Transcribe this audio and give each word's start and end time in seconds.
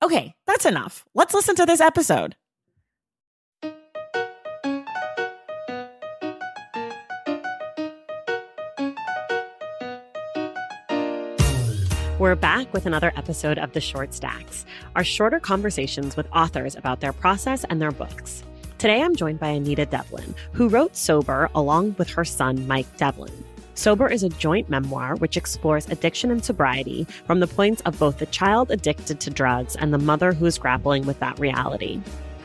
Okay, 0.00 0.34
that's 0.46 0.64
enough. 0.64 1.04
Let's 1.14 1.34
listen 1.34 1.56
to 1.56 1.66
this 1.66 1.80
episode. 1.80 2.36
We're 12.18 12.34
back 12.34 12.72
with 12.72 12.86
another 12.86 13.12
episode 13.16 13.58
of 13.58 13.72
The 13.72 13.80
Short 13.80 14.12
Stacks, 14.12 14.66
our 14.96 15.04
shorter 15.04 15.38
conversations 15.38 16.16
with 16.16 16.26
authors 16.32 16.74
about 16.74 17.00
their 17.00 17.12
process 17.12 17.64
and 17.64 17.80
their 17.80 17.92
books. 17.92 18.42
Today 18.78 19.02
I'm 19.02 19.16
joined 19.16 19.40
by 19.40 19.48
Anita 19.48 19.86
Devlin, 19.86 20.34
who 20.52 20.68
wrote 20.68 20.96
Sober 20.96 21.48
along 21.54 21.96
with 21.98 22.08
her 22.10 22.24
son, 22.24 22.66
Mike 22.66 22.96
Devlin. 22.96 23.44
Sober 23.78 24.08
is 24.08 24.24
a 24.24 24.28
joint 24.28 24.68
memoir 24.68 25.14
which 25.18 25.36
explores 25.36 25.86
addiction 25.86 26.32
and 26.32 26.44
sobriety 26.44 27.06
from 27.26 27.38
the 27.38 27.46
points 27.46 27.80
of 27.82 27.96
both 27.96 28.18
the 28.18 28.26
child 28.26 28.72
addicted 28.72 29.20
to 29.20 29.30
drugs 29.30 29.76
and 29.76 29.94
the 29.94 29.98
mother 29.98 30.32
who 30.32 30.46
is 30.46 30.58
grappling 30.58 31.06
with 31.06 31.20
that 31.20 31.38
reality. 31.38 32.00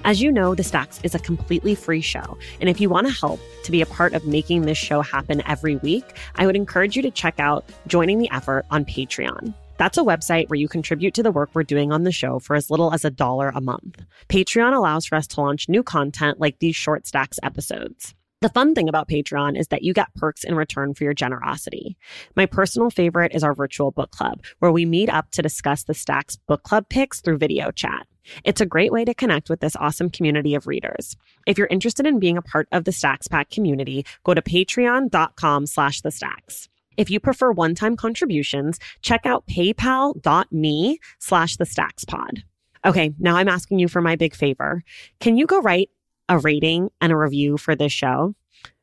As 0.06 0.22
you 0.22 0.32
know, 0.32 0.54
The 0.54 0.64
Stacks 0.64 1.00
is 1.02 1.16
a 1.16 1.20
completely 1.20 1.74
free 1.74 2.02
show. 2.02 2.38
And 2.62 2.70
if 2.70 2.80
you 2.80 2.88
want 2.88 3.08
to 3.08 3.14
help 3.14 3.40
to 3.64 3.72
be 3.72 3.82
a 3.82 3.88
part 3.88 4.14
of 4.14 4.28
making 4.28 4.62
this 4.62 4.78
show 4.78 5.02
happen 5.02 5.42
every 5.48 5.78
week, 5.78 6.06
I 6.36 6.46
would 6.46 6.56
encourage 6.56 6.96
you 6.96 7.02
to 7.02 7.10
check 7.10 7.40
out 7.40 7.66
Joining 7.88 8.20
the 8.20 8.30
Effort 8.32 8.68
on 8.70 8.86
Patreon. 8.86 9.56
That's 9.80 9.98
a 9.98 10.04
website 10.04 10.50
where 10.50 10.60
you 10.60 10.68
contribute 10.68 11.16
to 11.16 11.24
the 11.24 11.32
work 11.32 11.50
we're 11.56 11.64
doing 11.64 11.92
on 11.92 12.04
the 12.04 12.12
show 12.12 12.38
for 12.38 12.56
as 12.56 12.70
little 12.70 12.94
as 12.94 13.06
a 13.06 13.10
dollar 13.10 13.52
a 13.56 13.60
month. 13.60 14.06
Patreon 14.30 14.76
allows 14.76 15.08
for 15.08 15.16
us 15.16 15.26
to 15.30 15.42
launch 15.42 15.68
new 15.68 15.82
content 15.82 16.40
like 16.40 16.60
these 16.60 16.76
short 16.76 17.08
stacks 17.08 17.40
episodes. 17.42 18.14
The 18.44 18.50
fun 18.50 18.76
thing 18.76 18.90
about 18.90 19.08
Patreon 19.08 19.58
is 19.58 19.70
that 19.70 19.84
you 19.84 19.94
get 19.94 20.14
perks 20.16 20.44
in 20.44 20.56
return 20.56 20.94
for 20.94 21.06
your 21.06 21.14
generosity. 21.14 21.96
My 22.36 22.46
personal 22.46 22.90
favorite 22.90 23.34
is 23.34 23.42
our 23.42 23.54
virtual 23.54 23.92
book 23.92 24.12
club, 24.12 24.44
where 24.60 24.70
we 24.70 24.84
meet 24.84 25.08
up 25.08 25.32
to 25.32 25.42
discuss 25.42 25.84
the 25.84 25.94
Stacks 25.94 26.36
book 26.36 26.62
club 26.64 26.90
picks 26.90 27.22
through 27.22 27.38
video 27.38 27.72
chat. 27.72 28.06
It's 28.44 28.60
a 28.60 28.66
great 28.66 28.92
way 28.92 29.06
to 29.06 29.14
connect 29.14 29.50
with 29.50 29.62
this 29.62 29.78
awesome 29.78 30.10
community 30.10 30.56
of 30.56 30.68
readers. 30.68 31.16
If 31.48 31.58
you're 31.58 31.68
interested 31.68 32.06
in 32.06 32.20
being 32.20 32.36
a 32.36 32.42
part 32.42 32.68
of 32.74 32.84
the 32.84 32.92
Stacks 32.92 33.30
Pack 33.30 33.50
community, 33.50 34.06
go 34.26 34.34
to 34.34 34.42
patreon.com 34.42 35.66
slash 35.66 36.02
the 36.02 36.12
stacks. 36.12 36.68
If 36.98 37.10
you 37.10 37.22
prefer 37.22 37.54
one-time 37.54 37.96
contributions, 37.96 38.78
check 39.02 39.26
out 39.26 39.48
paypal.me 39.48 41.00
slash 41.18 41.56
the 41.56 41.66
stacks 41.66 42.04
pod. 42.04 42.44
Okay, 42.86 43.14
now 43.20 43.38
I'm 43.38 43.48
asking 43.48 43.80
you 43.80 43.88
for 43.88 44.02
my 44.02 44.18
big 44.18 44.36
favor. 44.36 44.84
Can 45.22 45.38
you 45.38 45.46
go 45.46 45.62
write 45.62 45.90
a 46.30 46.40
rating 46.40 46.90
and 47.02 47.12
a 47.12 47.18
review 47.18 47.58
for 47.58 47.76
this 47.76 47.92
show? 47.92 48.36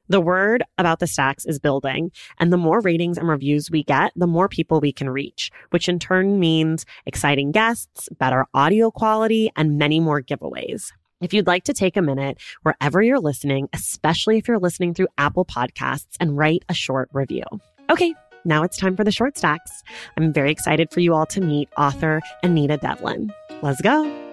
The 0.08 0.20
word 0.20 0.64
about 0.76 0.98
the 0.98 1.06
stacks 1.06 1.46
is 1.46 1.60
building, 1.60 2.10
and 2.38 2.52
the 2.52 2.56
more 2.56 2.80
ratings 2.80 3.16
and 3.16 3.28
reviews 3.28 3.70
we 3.70 3.84
get, 3.84 4.12
the 4.16 4.26
more 4.26 4.48
people 4.48 4.80
we 4.80 4.92
can 4.92 5.08
reach, 5.08 5.52
which 5.70 5.88
in 5.88 6.00
turn 6.00 6.40
means 6.40 6.84
exciting 7.06 7.52
guests, 7.52 8.08
better 8.18 8.46
audio 8.52 8.90
quality, 8.90 9.52
and 9.54 9.78
many 9.78 10.00
more 10.00 10.20
giveaways. 10.20 10.90
If 11.20 11.32
you'd 11.32 11.46
like 11.46 11.62
to 11.64 11.72
take 11.72 11.96
a 11.96 12.02
minute 12.02 12.38
wherever 12.62 13.00
you're 13.00 13.20
listening, 13.20 13.68
especially 13.72 14.36
if 14.36 14.48
you're 14.48 14.58
listening 14.58 14.94
through 14.94 15.08
Apple 15.16 15.44
Podcasts, 15.44 16.16
and 16.18 16.36
write 16.36 16.64
a 16.68 16.74
short 16.74 17.08
review. 17.12 17.44
Okay, 17.88 18.12
now 18.44 18.64
it's 18.64 18.78
time 18.78 18.96
for 18.96 19.04
the 19.04 19.12
short 19.12 19.38
stacks. 19.38 19.70
I'm 20.16 20.32
very 20.32 20.50
excited 20.50 20.90
for 20.90 20.98
you 20.98 21.14
all 21.14 21.26
to 21.26 21.40
meet 21.40 21.68
author 21.76 22.20
Anita 22.42 22.78
Devlin. 22.78 23.32
Let's 23.62 23.80
go. 23.80 24.29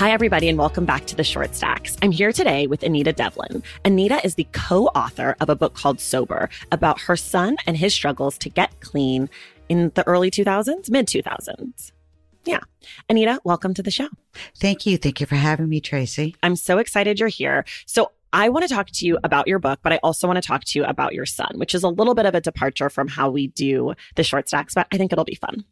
Hi, 0.00 0.12
everybody, 0.12 0.48
and 0.48 0.56
welcome 0.56 0.86
back 0.86 1.04
to 1.08 1.14
the 1.14 1.22
Short 1.22 1.54
Stacks. 1.54 1.98
I'm 2.00 2.10
here 2.10 2.32
today 2.32 2.66
with 2.66 2.82
Anita 2.82 3.12
Devlin. 3.12 3.62
Anita 3.84 4.18
is 4.24 4.34
the 4.34 4.48
co 4.50 4.86
author 4.86 5.36
of 5.40 5.50
a 5.50 5.54
book 5.54 5.74
called 5.74 6.00
Sober 6.00 6.48
about 6.72 7.02
her 7.02 7.18
son 7.18 7.58
and 7.66 7.76
his 7.76 7.92
struggles 7.92 8.38
to 8.38 8.48
get 8.48 8.80
clean 8.80 9.28
in 9.68 9.92
the 9.96 10.08
early 10.08 10.30
2000s, 10.30 10.88
mid 10.88 11.06
2000s. 11.06 11.92
Yeah. 12.46 12.60
Anita, 13.10 13.40
welcome 13.44 13.74
to 13.74 13.82
the 13.82 13.90
show. 13.90 14.08
Thank 14.56 14.86
you. 14.86 14.96
Thank 14.96 15.20
you 15.20 15.26
for 15.26 15.34
having 15.34 15.68
me, 15.68 15.82
Tracy. 15.82 16.34
I'm 16.42 16.56
so 16.56 16.78
excited 16.78 17.20
you're 17.20 17.28
here. 17.28 17.66
So, 17.84 18.12
I 18.32 18.48
want 18.48 18.66
to 18.66 18.74
talk 18.74 18.88
to 18.92 19.06
you 19.06 19.18
about 19.24 19.48
your 19.48 19.58
book, 19.58 19.80
but 19.82 19.92
I 19.92 19.98
also 20.02 20.26
want 20.26 20.40
to 20.40 20.46
talk 20.46 20.64
to 20.64 20.78
you 20.78 20.84
about 20.84 21.14
your 21.14 21.26
son, 21.26 21.52
which 21.54 21.74
is 21.74 21.82
a 21.82 21.88
little 21.88 22.14
bit 22.14 22.26
of 22.26 22.34
a 22.34 22.40
departure 22.40 22.88
from 22.88 23.08
how 23.08 23.30
we 23.30 23.48
do 23.48 23.94
the 24.14 24.22
short 24.22 24.48
stacks, 24.48 24.74
but 24.74 24.86
I 24.92 24.96
think 24.96 25.12
it'll 25.12 25.24
be 25.24 25.34
fun. 25.34 25.64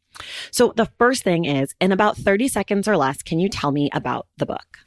So, 0.51 0.73
the 0.77 0.91
first 0.99 1.23
thing 1.23 1.45
is 1.45 1.75
in 1.81 1.93
about 1.93 2.17
30 2.17 2.49
seconds 2.49 2.89
or 2.89 2.97
less, 2.97 3.23
can 3.23 3.39
you 3.39 3.49
tell 3.49 3.71
me 3.71 3.91
about 3.93 4.27
the 4.39 4.47
book? 4.47 4.79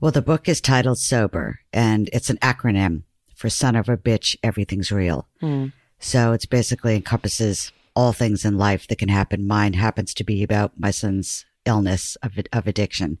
Well, 0.00 0.12
the 0.12 0.22
book 0.22 0.48
is 0.48 0.60
titled 0.60 0.98
Sober, 0.98 1.60
and 1.72 2.08
it's 2.12 2.30
an 2.30 2.38
acronym 2.38 3.02
for 3.34 3.50
Son 3.50 3.76
of 3.76 3.88
a 3.88 3.96
Bitch, 3.96 4.36
Everything's 4.42 4.90
Real. 4.90 5.28
Hmm. 5.40 5.66
So, 5.98 6.32
it's 6.32 6.46
basically 6.46 6.96
encompasses 6.96 7.72
all 7.94 8.12
things 8.12 8.44
in 8.44 8.56
life 8.56 8.86
that 8.88 8.98
can 8.98 9.08
happen. 9.08 9.46
Mine 9.46 9.74
happens 9.74 10.14
to 10.14 10.24
be 10.24 10.42
about 10.42 10.72
my 10.78 10.92
son's 10.92 11.44
illness 11.64 12.16
of, 12.22 12.32
of 12.52 12.66
addiction, 12.66 13.18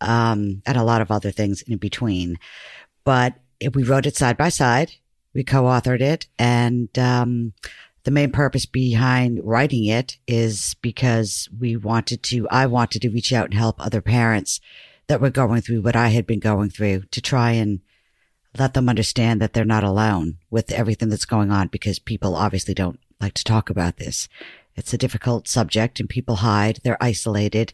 um, 0.00 0.62
and 0.66 0.76
a 0.76 0.84
lot 0.84 1.00
of 1.00 1.10
other 1.10 1.30
things 1.30 1.62
in 1.62 1.78
between. 1.78 2.38
But 3.04 3.34
we 3.74 3.82
wrote 3.82 4.06
it 4.06 4.16
side 4.16 4.36
by 4.36 4.48
side. 4.48 4.92
We 5.34 5.44
co-authored 5.44 6.00
it 6.00 6.26
and, 6.38 6.96
um, 6.98 7.52
the 8.04 8.12
main 8.12 8.30
purpose 8.30 8.66
behind 8.66 9.40
writing 9.42 9.84
it 9.84 10.16
is 10.28 10.76
because 10.80 11.48
we 11.58 11.76
wanted 11.76 12.22
to, 12.22 12.48
I 12.50 12.66
wanted 12.66 13.02
to 13.02 13.10
reach 13.10 13.32
out 13.32 13.46
and 13.46 13.54
help 13.54 13.84
other 13.84 14.00
parents 14.00 14.60
that 15.08 15.20
were 15.20 15.28
going 15.28 15.60
through 15.60 15.82
what 15.82 15.96
I 15.96 16.08
had 16.08 16.24
been 16.24 16.38
going 16.38 16.70
through 16.70 17.02
to 17.10 17.20
try 17.20 17.50
and 17.50 17.80
let 18.56 18.74
them 18.74 18.88
understand 18.88 19.40
that 19.40 19.52
they're 19.52 19.64
not 19.64 19.82
alone 19.82 20.38
with 20.50 20.70
everything 20.72 21.08
that's 21.08 21.24
going 21.24 21.50
on 21.50 21.66
because 21.66 21.98
people 21.98 22.36
obviously 22.36 22.74
don't 22.74 23.00
like 23.20 23.34
to 23.34 23.44
talk 23.44 23.70
about 23.70 23.96
this. 23.96 24.28
It's 24.76 24.94
a 24.94 24.98
difficult 24.98 25.48
subject 25.48 25.98
and 25.98 26.08
people 26.08 26.36
hide, 26.36 26.80
they're 26.84 27.02
isolated. 27.02 27.72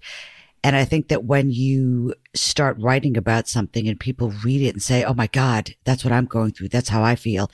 And 0.64 0.76
I 0.76 0.84
think 0.84 1.08
that 1.08 1.24
when 1.24 1.50
you 1.50 2.14
start 2.34 2.76
writing 2.78 3.16
about 3.16 3.48
something 3.48 3.88
and 3.88 3.98
people 3.98 4.32
read 4.44 4.62
it 4.62 4.68
and 4.70 4.82
say, 4.82 5.02
Oh 5.04 5.14
my 5.14 5.26
God, 5.26 5.74
that's 5.84 6.04
what 6.04 6.12
I'm 6.12 6.26
going 6.26 6.52
through. 6.52 6.68
That's 6.68 6.88
how 6.90 7.02
I 7.02 7.16
feel. 7.16 7.50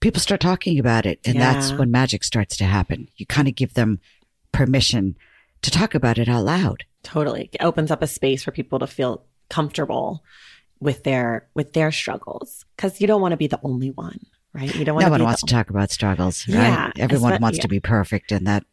People 0.00 0.20
start 0.20 0.40
talking 0.40 0.78
about 0.78 1.06
it. 1.06 1.18
And 1.24 1.40
that's 1.40 1.72
when 1.72 1.90
magic 1.90 2.22
starts 2.24 2.56
to 2.58 2.64
happen. 2.64 3.08
You 3.16 3.26
kind 3.26 3.48
of 3.48 3.54
give 3.54 3.74
them 3.74 4.00
permission 4.52 5.16
to 5.62 5.70
talk 5.70 5.94
about 5.94 6.18
it 6.18 6.28
out 6.28 6.44
loud. 6.44 6.84
Totally. 7.02 7.50
It 7.52 7.62
opens 7.62 7.90
up 7.90 8.02
a 8.02 8.06
space 8.06 8.44
for 8.44 8.50
people 8.52 8.78
to 8.78 8.86
feel 8.86 9.24
comfortable 9.48 10.22
with 10.80 11.04
their 11.04 11.48
with 11.54 11.72
their 11.72 11.90
struggles 11.90 12.64
cuz 12.76 13.00
you 13.00 13.06
don't 13.06 13.20
want 13.22 13.32
to 13.32 13.36
be 13.36 13.46
the 13.46 13.60
only 13.62 13.90
one, 13.90 14.20
right? 14.52 14.74
You 14.74 14.84
don't 14.84 14.94
want 14.96 15.04
No 15.04 15.08
to 15.08 15.12
one 15.12 15.22
wants 15.24 15.40
the, 15.40 15.46
to 15.46 15.54
talk 15.54 15.70
about 15.70 15.90
struggles, 15.90 16.46
right? 16.48 16.54
Yeah, 16.56 16.92
Everyone 16.98 17.40
wants 17.40 17.58
yeah. 17.58 17.62
to 17.62 17.68
be 17.68 17.80
perfect 17.80 18.30
in 18.32 18.44
that, 18.44 18.64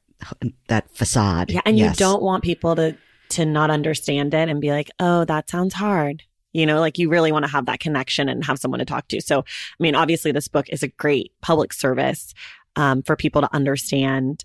that 0.68 0.90
facade. 0.96 1.52
Yeah, 1.52 1.62
and 1.66 1.78
Yes. 1.78 1.96
you 1.96 2.06
don't 2.06 2.22
want 2.22 2.44
people 2.44 2.76
to 2.76 2.98
to 3.32 3.46
not 3.46 3.70
understand 3.72 4.34
it 4.34 4.50
and 4.50 4.62
be 4.62 4.72
like, 4.72 4.90
"Oh, 5.00 5.26
that 5.26 5.50
sounds 5.50 5.74
hard." 5.74 6.24
You 6.54 6.66
know, 6.66 6.80
like 6.80 6.98
you 6.98 7.10
really 7.10 7.32
want 7.32 7.46
to 7.46 7.52
have 7.52 7.66
that 7.68 7.80
connection 7.80 8.28
and 8.28 8.44
have 8.46 8.60
someone 8.60 8.80
to 8.80 8.86
talk 8.86 9.08
to. 9.10 9.22
So, 9.22 9.40
I 9.40 9.44
mean, 9.80 9.96
obviously, 9.96 10.32
this 10.32 10.48
book 10.48 10.68
is 10.70 10.84
a 10.84 10.90
great 10.90 11.32
public 11.42 11.74
service 11.74 12.34
um, 12.76 13.04
for 13.04 13.16
people 13.16 13.42
to 13.42 13.54
understand 13.54 14.44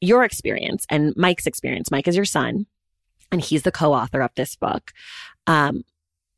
your 0.00 0.24
experience 0.24 0.86
and 0.88 1.14
Mike's 1.16 1.46
experience. 1.46 1.90
Mike 1.90 2.08
is 2.08 2.16
your 2.16 2.24
son, 2.24 2.66
and 3.32 3.40
he's 3.40 3.62
the 3.62 3.72
co-author 3.72 4.20
of 4.20 4.30
this 4.36 4.56
book. 4.56 4.92
Um, 5.46 5.84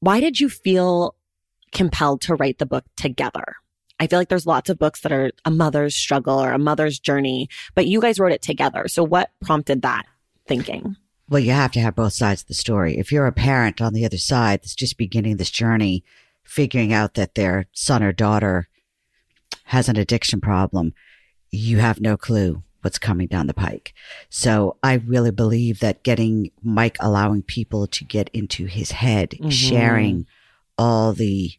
why 0.00 0.21
did 0.21 0.41
you 0.41 0.49
feel 0.49 1.15
compelled 1.73 2.23
to 2.23 2.35
write 2.35 2.59
the 2.59 2.67
book 2.67 2.85
together? 2.97 3.56
I 4.00 4.09
feel 4.09 4.19
like 4.19 4.29
there's 4.29 4.47
lots 4.47 4.69
of 4.69 4.79
books 4.79 5.00
that 5.03 5.12
are 5.12 5.31
a 5.44 5.50
mother's 5.50 5.94
struggle 5.94 6.43
or 6.43 6.53
a 6.53 6.59
mother's 6.59 6.99
journey, 6.99 7.49
but 7.75 7.87
you 7.87 8.00
guys 8.00 8.19
wrote 8.19 8.33
it 8.33 8.43
together. 8.43 8.89
So 8.89 9.05
what 9.05 9.31
prompted 9.41 9.83
that 9.83 10.06
thinking? 10.49 10.97
Well, 11.28 11.40
you 11.40 11.52
have 11.52 11.72
to 11.72 11.80
have 11.80 11.94
both 11.94 12.12
sides 12.12 12.42
of 12.42 12.48
the 12.48 12.54
story. 12.54 12.98
If 12.98 13.10
you're 13.10 13.26
a 13.26 13.32
parent 13.32 13.80
on 13.80 13.94
the 13.94 14.04
other 14.04 14.19
side 14.19 14.60
that's 14.60 14.74
just 14.74 14.98
beginning 14.98 15.36
this 15.36 15.50
journey, 15.50 16.04
figuring 16.42 16.92
out 16.92 17.14
that 17.14 17.34
their 17.34 17.66
son 17.72 18.02
or 18.02 18.12
daughter 18.12 18.69
has 19.64 19.88
an 19.88 19.96
addiction 19.96 20.40
problem, 20.40 20.92
you 21.50 21.78
have 21.78 22.00
no 22.00 22.16
clue 22.16 22.62
what's 22.82 22.98
coming 22.98 23.28
down 23.28 23.46
the 23.46 23.54
pike. 23.54 23.94
So 24.28 24.76
I 24.82 24.94
really 24.94 25.30
believe 25.30 25.80
that 25.80 26.02
getting 26.02 26.50
Mike 26.62 26.96
allowing 27.00 27.42
people 27.42 27.86
to 27.86 28.04
get 28.04 28.28
into 28.32 28.66
his 28.66 28.90
head, 28.90 29.30
mm-hmm. 29.30 29.48
sharing 29.48 30.26
all 30.76 31.12
the 31.12 31.52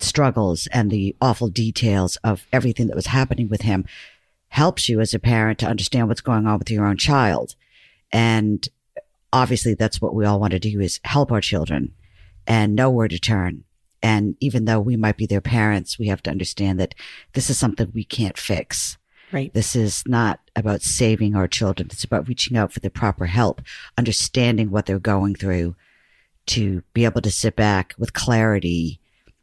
struggles 0.00 0.66
and 0.72 0.90
the 0.90 1.14
awful 1.20 1.48
details 1.48 2.16
of 2.24 2.46
everything 2.52 2.88
that 2.88 2.96
was 2.96 3.06
happening 3.06 3.48
with 3.48 3.62
him 3.62 3.84
helps 4.48 4.88
you 4.88 5.00
as 5.00 5.14
a 5.14 5.18
parent 5.18 5.58
to 5.60 5.66
understand 5.66 6.08
what's 6.08 6.20
going 6.20 6.46
on 6.46 6.58
with 6.58 6.70
your 6.70 6.84
own 6.84 6.96
child. 6.96 7.54
And 8.10 8.68
obviously 9.32 9.74
that's 9.74 10.00
what 10.00 10.14
we 10.14 10.24
all 10.24 10.40
want 10.40 10.52
to 10.52 10.58
do 10.58 10.80
is 10.80 11.00
help 11.04 11.32
our 11.32 11.40
children 11.40 11.92
and 12.46 12.74
know 12.74 12.90
where 12.90 13.08
to 13.08 13.18
turn. 13.18 13.64
And 14.02 14.36
even 14.40 14.64
though 14.64 14.80
we 14.80 14.96
might 14.96 15.16
be 15.16 15.26
their 15.26 15.40
parents, 15.40 15.98
we 15.98 16.06
have 16.06 16.22
to 16.22 16.30
understand 16.30 16.80
that 16.80 16.94
this 17.34 17.50
is 17.50 17.58
something 17.58 17.90
we 17.92 18.04
can't 18.04 18.38
fix. 18.38 18.96
Right. 19.32 19.52
This 19.52 19.76
is 19.76 20.02
not 20.06 20.40
about 20.56 20.82
saving 20.82 21.36
our 21.36 21.46
children. 21.46 21.88
It's 21.92 22.04
about 22.04 22.26
reaching 22.26 22.56
out 22.56 22.72
for 22.72 22.80
the 22.80 22.90
proper 22.90 23.26
help, 23.26 23.60
understanding 23.96 24.70
what 24.70 24.86
they're 24.86 24.98
going 24.98 25.34
through 25.34 25.76
to 26.46 26.82
be 26.94 27.04
able 27.04 27.20
to 27.20 27.30
sit 27.30 27.54
back 27.54 27.94
with 27.98 28.12
clarity. 28.12 29.00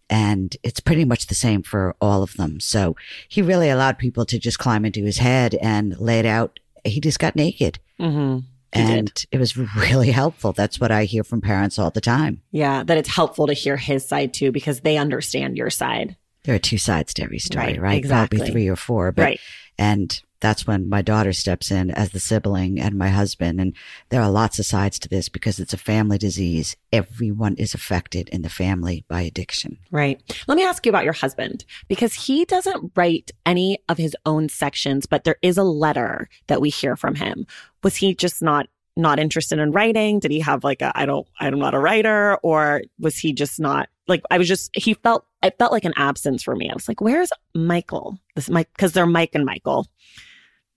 And 0.10 0.57
it's 0.63 0.80
pretty 0.80 1.06
much 1.06 1.28
the 1.28 1.36
same 1.36 1.63
for 1.63 1.95
all 2.01 2.24
of 2.24 2.33
them. 2.33 2.60
So 2.60 2.95
he 3.30 3.42
really 3.42 3.69
allowed 3.69 3.98
people 3.98 4.25
to 4.25 4.40
just 4.40 4.60
climb 4.60 4.86
into 4.86 5.04
his 5.04 5.19
head 5.19 5.56
and 5.56 5.98
lay 6.00 6.19
it 6.19 6.25
out. 6.25 6.60
He 6.83 7.00
just 7.00 7.19
got 7.19 7.36
naked. 7.36 7.80
Mm-hmm. 8.00 8.40
And 8.74 9.25
it 9.31 9.40
was 9.40 9.58
really 9.58 10.12
helpful. 10.12 10.54
That's 10.54 10.80
what 10.80 10.92
I 10.92 11.06
hear 11.06 11.24
from 11.24 11.42
parents 11.42 11.80
all 11.80 11.90
the 11.90 12.02
time. 12.02 12.42
Yeah, 12.52 12.84
that 12.84 12.98
it's 12.98 13.10
helpful 13.10 13.48
to 13.48 13.54
hear 13.54 13.78
his 13.78 14.08
side 14.08 14.34
too 14.34 14.52
because 14.52 14.81
they 14.81 14.98
understand 14.98 15.58
your 15.58 15.69
side. 15.69 16.16
There 16.44 16.56
are 16.56 16.60
two 16.60 16.78
sides 16.78 17.14
to 17.16 17.24
every 17.24 17.40
story, 17.40 17.66
right? 17.66 17.81
right? 17.81 17.98
Exactly. 17.98 18.38
Probably 18.38 18.52
three 18.54 18.68
or 18.68 18.75
four, 18.75 19.12
but 19.12 19.24
right. 19.24 19.40
And 19.78 20.22
that's 20.39 20.68
when 20.68 20.89
my 20.89 21.01
daughter 21.01 21.34
steps 21.34 21.72
in 21.72 21.92
as 21.92 22.12
the 22.12 22.19
sibling 22.19 22.80
and 22.80 22.95
my 22.95 23.10
husband. 23.10 23.60
And 23.60 23.74
there 24.10 24.22
are 24.22 24.30
lots 24.30 24.60
of 24.60 24.66
sides 24.66 25.00
to 25.00 25.10
this 25.10 25.30
because 25.30 25.60
it's 25.60 25.74
a 25.74 25.78
family 25.78 26.18
disease. 26.18 26.75
Everyone 26.92 27.56
is 27.56 27.74
affected 27.74 28.30
in 28.30 28.42
the 28.42 28.50
family 28.50 29.04
by 29.07 29.22
addiction. 29.22 29.78
Right. 29.92 30.22
Let 30.48 30.56
me 30.56 30.63
ask 30.63 30.86
you 30.86 30.89
about 30.89 31.04
your 31.04 31.13
husband 31.13 31.66
because 31.88 32.13
he 32.13 32.45
doesn't 32.45 32.92
write 32.95 33.31
any 33.45 33.80
of 33.89 33.98
his 33.98 34.16
own 34.25 34.50
sections, 34.50 35.06
but 35.06 35.24
there 35.24 35.38
is 35.42 35.57
a 35.57 35.63
letter 35.63 36.30
that 36.48 36.62
we 36.62 36.69
hear 36.69 36.95
from 36.95 37.16
him. 37.16 37.45
Was 37.83 37.95
he 37.95 38.13
just 38.13 38.42
not 38.42 38.68
not 38.95 39.19
interested 39.19 39.60
in 39.60 39.72
writing? 39.72 40.19
Did 40.19 40.31
he 40.31 40.40
have 40.40 40.63
like 40.63 40.81
a 40.81 40.92
I 40.95 41.06
don't 41.06 41.28
I'm 41.40 41.60
not 41.60 41.75
a 41.75 41.80
writer 41.80 42.38
or 42.38 42.81
was 43.00 43.18
he 43.18 43.31
just 43.31 43.60
not 43.60 43.90
like 44.07 44.24
I 44.31 44.38
was 44.38 44.48
just 44.48 44.72
he 44.74 44.95
felt 44.95 45.25
it 45.44 45.57
felt 45.57 45.72
like 45.72 45.86
an 45.86 45.94
absence 45.95 46.44
for 46.44 46.56
me. 46.56 46.69
I 46.69 46.74
was 46.74 46.88
like, 46.88 47.01
where's 47.01 47.31
Michael? 47.54 48.19
This 48.36 48.50
Mike 48.50 48.69
because 48.74 48.94
they're 48.94 49.06
Mike 49.06 49.36
and 49.36 49.45
Michael. 49.45 49.88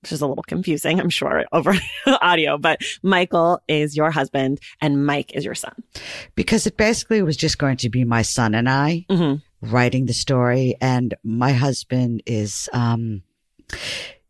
Which 0.03 0.13
is 0.13 0.23
a 0.23 0.27
little 0.27 0.45
confusing, 0.45 0.99
I'm 0.99 1.11
sure, 1.11 1.45
over 1.53 1.75
audio, 2.07 2.57
but 2.57 2.81
Michael 3.03 3.61
is 3.69 3.97
your 3.97 4.11
husband 4.11 4.61
and 4.81 5.05
Mike 5.05 5.33
is 5.35 5.45
your 5.45 5.55
son. 5.55 5.75
Because 6.35 6.67
it 6.67 6.77
basically 6.77 7.23
was 7.23 7.37
just 7.37 7.59
going 7.59 7.77
to 7.79 7.91
be 7.91 8.05
my 8.05 8.23
son 8.23 8.55
and 8.55 8.69
I 8.69 9.05
mm-hmm. 9.11 9.71
writing 9.71 10.07
the 10.07 10.15
story. 10.15 10.75
And 10.81 11.15
my 11.23 11.53
husband 11.53 12.23
is, 12.25 12.69
um, 12.73 13.23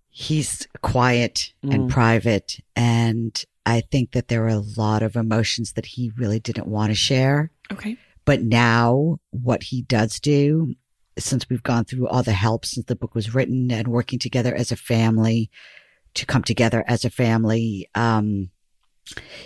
he's 0.08 0.66
quiet 0.82 1.52
mm. 1.64 1.74
and 1.74 1.90
private. 1.90 2.58
And 2.74 3.42
I 3.64 3.80
think 3.80 4.12
that 4.12 4.28
there 4.28 4.44
are 4.44 4.48
a 4.48 4.64
lot 4.76 5.02
of 5.02 5.16
emotions 5.16 5.72
that 5.72 5.86
he 5.86 6.12
really 6.16 6.40
didn't 6.40 6.66
want 6.66 6.90
to 6.90 6.96
share. 6.96 7.50
Okay. 7.72 7.96
But 8.24 8.42
now 8.42 9.18
what 9.30 9.62
he 9.62 9.82
does 9.82 10.20
do, 10.20 10.74
since 11.18 11.48
we've 11.48 11.62
gone 11.62 11.84
through 11.84 12.08
all 12.08 12.22
the 12.22 12.32
help 12.32 12.64
since 12.64 12.86
the 12.86 12.96
book 12.96 13.14
was 13.14 13.34
written 13.34 13.70
and 13.70 13.88
working 13.88 14.18
together 14.18 14.54
as 14.54 14.72
a 14.72 14.76
family 14.76 15.50
to 16.14 16.26
come 16.26 16.42
together 16.42 16.84
as 16.86 17.04
a 17.04 17.10
family, 17.10 17.88
um, 17.94 18.50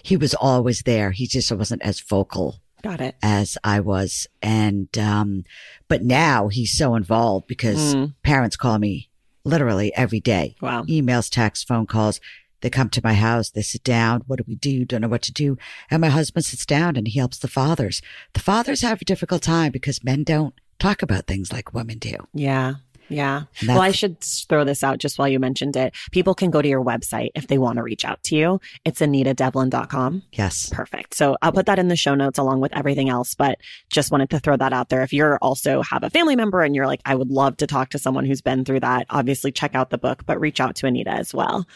he 0.02 0.16
was 0.16 0.34
always 0.34 0.82
there. 0.82 1.10
He 1.10 1.26
just 1.26 1.50
wasn't 1.52 1.82
as 1.82 2.00
vocal. 2.00 2.60
Got 2.82 3.00
it. 3.00 3.16
As 3.22 3.56
I 3.64 3.80
was. 3.80 4.26
And, 4.42 4.96
um, 4.98 5.44
but 5.88 6.02
now 6.02 6.48
he's 6.48 6.76
so 6.76 6.94
involved 6.94 7.46
because 7.46 7.94
mm. 7.94 8.14
parents 8.22 8.56
call 8.56 8.78
me 8.78 9.08
literally 9.44 9.94
every 9.94 10.20
day. 10.20 10.54
Wow. 10.60 10.84
Emails, 10.84 11.30
texts, 11.30 11.64
phone 11.64 11.86
calls. 11.86 12.20
They 12.60 12.70
come 12.70 12.88
to 12.90 13.00
my 13.04 13.14
house. 13.14 13.50
They 13.50 13.62
sit 13.62 13.84
down. 13.84 14.22
What 14.26 14.38
do 14.38 14.44
we 14.46 14.54
do? 14.54 14.84
Don't 14.84 15.02
know 15.02 15.08
what 15.08 15.22
to 15.22 15.32
do. 15.32 15.58
And 15.90 16.00
my 16.00 16.08
husband 16.08 16.46
sits 16.46 16.64
down 16.64 16.96
and 16.96 17.06
he 17.06 17.18
helps 17.18 17.38
the 17.38 17.48
fathers. 17.48 18.00
The 18.32 18.40
fathers 18.40 18.82
have 18.82 19.02
a 19.02 19.04
difficult 19.04 19.42
time 19.42 19.72
because 19.72 20.04
men 20.04 20.24
don't 20.24 20.54
talk 20.78 21.02
about 21.02 21.26
things 21.26 21.52
like 21.52 21.74
women 21.74 21.98
do. 21.98 22.16
Yeah. 22.32 22.74
Yeah. 23.08 23.42
Well, 23.66 23.80
I 23.80 23.90
should 23.90 24.20
throw 24.20 24.64
this 24.64 24.82
out 24.82 24.98
just 24.98 25.18
while 25.18 25.28
you 25.28 25.38
mentioned 25.38 25.76
it. 25.76 25.94
People 26.10 26.34
can 26.34 26.50
go 26.50 26.62
to 26.62 26.68
your 26.68 26.82
website 26.82 27.30
if 27.34 27.46
they 27.46 27.58
want 27.58 27.76
to 27.76 27.82
reach 27.82 28.04
out 28.04 28.22
to 28.24 28.36
you. 28.36 28.60
It's 28.84 29.00
anitadevlin.com. 29.00 30.22
Yes. 30.32 30.70
Perfect. 30.70 31.14
So 31.14 31.36
I'll 31.42 31.52
put 31.52 31.66
that 31.66 31.78
in 31.78 31.88
the 31.88 31.96
show 31.96 32.14
notes 32.14 32.38
along 32.38 32.60
with 32.60 32.74
everything 32.74 33.08
else, 33.08 33.34
but 33.34 33.58
just 33.90 34.10
wanted 34.10 34.30
to 34.30 34.40
throw 34.40 34.56
that 34.56 34.72
out 34.72 34.88
there. 34.88 35.02
If 35.02 35.12
you're 35.12 35.38
also 35.38 35.82
have 35.82 36.02
a 36.02 36.10
family 36.10 36.36
member 36.36 36.62
and 36.62 36.74
you're 36.74 36.86
like, 36.86 37.02
I 37.04 37.14
would 37.14 37.30
love 37.30 37.58
to 37.58 37.66
talk 37.66 37.90
to 37.90 37.98
someone 37.98 38.24
who's 38.24 38.42
been 38.42 38.64
through 38.64 38.80
that, 38.80 39.06
obviously 39.10 39.52
check 39.52 39.74
out 39.74 39.90
the 39.90 39.98
book, 39.98 40.24
but 40.26 40.40
reach 40.40 40.60
out 40.60 40.76
to 40.76 40.86
Anita 40.86 41.10
as 41.10 41.34
well. 41.34 41.66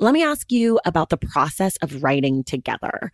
Let 0.00 0.14
me 0.14 0.22
ask 0.22 0.50
you 0.50 0.80
about 0.84 1.10
the 1.10 1.16
process 1.16 1.76
of 1.76 2.02
writing 2.02 2.44
together 2.44 3.12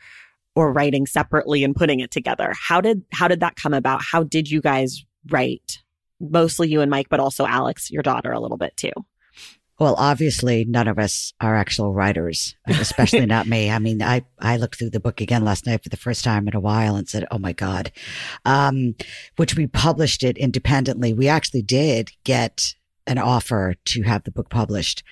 or 0.58 0.72
writing 0.72 1.06
separately 1.06 1.62
and 1.62 1.76
putting 1.76 2.00
it 2.00 2.10
together. 2.10 2.52
How 2.60 2.80
did 2.80 3.04
how 3.12 3.28
did 3.28 3.38
that 3.40 3.54
come 3.54 3.72
about? 3.72 4.02
How 4.02 4.24
did 4.24 4.50
you 4.50 4.60
guys 4.60 5.04
write? 5.30 5.78
Mostly 6.18 6.68
you 6.68 6.80
and 6.80 6.90
Mike, 6.90 7.06
but 7.08 7.20
also 7.20 7.46
Alex, 7.46 7.92
your 7.92 8.02
daughter 8.02 8.32
a 8.32 8.40
little 8.40 8.56
bit 8.56 8.76
too. 8.76 8.90
Well, 9.78 9.94
obviously 9.96 10.64
none 10.64 10.88
of 10.88 10.98
us 10.98 11.32
are 11.40 11.54
actual 11.54 11.94
writers, 11.94 12.56
especially 12.66 13.26
not 13.26 13.46
me. 13.46 13.70
I 13.70 13.78
mean, 13.78 14.02
I, 14.02 14.22
I 14.40 14.56
looked 14.56 14.76
through 14.80 14.90
the 14.90 14.98
book 14.98 15.20
again 15.20 15.44
last 15.44 15.64
night 15.64 15.84
for 15.84 15.90
the 15.90 15.96
first 15.96 16.24
time 16.24 16.48
in 16.48 16.56
a 16.56 16.60
while 16.60 16.96
and 16.96 17.08
said, 17.08 17.24
Oh 17.30 17.38
my 17.38 17.52
God. 17.52 17.92
Um, 18.44 18.96
which 19.36 19.54
we 19.54 19.68
published 19.68 20.24
it 20.24 20.36
independently. 20.36 21.12
We 21.12 21.28
actually 21.28 21.62
did 21.62 22.10
get 22.24 22.74
an 23.06 23.18
offer 23.18 23.76
to 23.84 24.02
have 24.02 24.24
the 24.24 24.32
book 24.32 24.50
published 24.50 25.04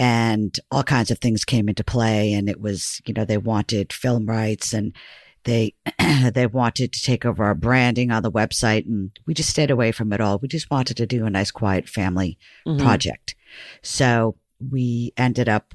and 0.00 0.58
all 0.70 0.82
kinds 0.82 1.10
of 1.10 1.18
things 1.18 1.44
came 1.44 1.68
into 1.68 1.84
play. 1.84 2.32
And 2.32 2.48
it 2.48 2.58
was, 2.58 3.02
you 3.04 3.12
know, 3.12 3.26
they 3.26 3.36
wanted 3.36 3.92
film 3.92 4.24
rights 4.24 4.72
and 4.72 4.96
they, 5.44 5.74
they 6.32 6.46
wanted 6.46 6.94
to 6.94 7.02
take 7.02 7.26
over 7.26 7.44
our 7.44 7.54
branding 7.54 8.10
on 8.10 8.22
the 8.22 8.32
website. 8.32 8.86
And 8.86 9.10
we 9.26 9.34
just 9.34 9.50
stayed 9.50 9.70
away 9.70 9.92
from 9.92 10.10
it 10.14 10.20
all. 10.22 10.38
We 10.38 10.48
just 10.48 10.70
wanted 10.70 10.96
to 10.96 11.06
do 11.06 11.26
a 11.26 11.30
nice, 11.30 11.50
quiet 11.50 11.86
family 11.86 12.38
mm-hmm. 12.66 12.82
project. 12.82 13.34
So 13.82 14.36
we 14.70 15.12
ended 15.18 15.50
up 15.50 15.74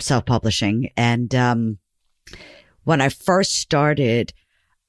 self 0.00 0.26
publishing. 0.26 0.90
And, 0.94 1.34
um, 1.34 1.78
when 2.84 3.00
I 3.00 3.08
first 3.08 3.54
started, 3.54 4.34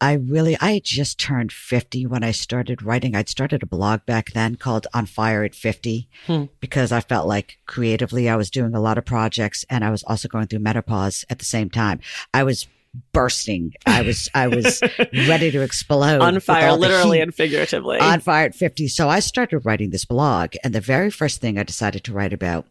I 0.02 0.14
really, 0.14 0.58
I 0.60 0.82
just 0.84 1.20
turned 1.20 1.54
50 1.54 2.08
when 2.08 2.24
I 2.24 2.32
started 2.32 2.82
writing. 2.82 3.16
I'd 3.16 3.30
started 3.30 3.62
a 3.62 3.68
blog 3.68 4.04
back 4.08 4.32
then 4.32 4.56
called 4.56 4.88
On 4.96 5.06
Fire 5.06 5.44
at 5.44 5.54
50 5.54 6.10
hmm. 6.26 6.46
because 6.60 6.92
I 6.92 7.02
felt 7.02 7.28
like 7.28 7.60
creatively 7.68 8.28
I 8.28 8.36
was 8.36 8.50
doing 8.50 8.74
a 8.74 8.82
lot 8.82 8.98
of 8.98 9.06
projects 9.06 9.64
and 9.70 9.86
I 9.86 9.92
was 9.92 10.02
also 10.04 10.28
going 10.28 10.48
through 10.48 10.60
menopause 10.60 11.24
at 11.30 11.38
the 11.38 11.46
same 11.46 11.70
time. 11.70 12.00
I 12.34 12.44
was 12.44 12.68
bursting. 13.14 13.74
I 13.86 14.02
was, 14.02 14.28
I 14.34 14.48
was 14.48 14.82
ready 15.14 15.52
to 15.52 15.62
explode. 15.62 16.20
On 16.20 16.40
fire, 16.40 16.74
literally 16.74 17.22
and 17.22 17.34
figuratively. 17.34 18.00
On 18.00 18.20
fire 18.22 18.46
at 18.46 18.56
50. 18.56 18.88
So 18.88 19.08
I 19.08 19.20
started 19.20 19.60
writing 19.60 19.92
this 19.92 20.06
blog 20.06 20.56
and 20.64 20.74
the 20.74 20.82
very 20.82 21.12
first 21.12 21.42
thing 21.42 21.60
I 21.60 21.64
decided 21.64 22.04
to 22.06 22.12
write 22.14 22.34
about 22.34 22.66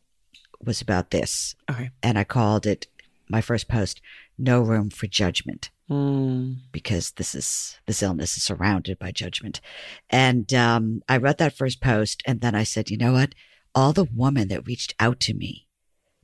was 0.64 0.80
about 0.80 1.12
this. 1.12 1.54
Okay. 1.70 1.90
And 2.02 2.18
I 2.18 2.24
called 2.24 2.66
it 2.66 2.88
my 3.28 3.40
first 3.40 3.68
post, 3.68 4.00
No 4.36 4.60
Room 4.60 4.90
for 4.90 5.06
Judgment 5.06 5.70
mm. 5.90 6.56
because 6.72 7.12
this 7.12 7.34
is 7.34 7.78
this 7.86 8.02
illness 8.02 8.36
is 8.36 8.42
surrounded 8.42 8.98
by 8.98 9.10
judgment. 9.10 9.60
And 10.08 10.52
um, 10.54 11.02
I 11.08 11.16
read 11.16 11.38
that 11.38 11.56
first 11.56 11.80
post, 11.80 12.22
and 12.26 12.40
then 12.40 12.54
I 12.54 12.64
said, 12.64 12.90
you 12.90 12.96
know 12.96 13.12
what? 13.12 13.34
All 13.74 13.92
the 13.92 14.08
women 14.14 14.48
that 14.48 14.66
reached 14.66 14.94
out 15.00 15.20
to 15.20 15.34
me 15.34 15.66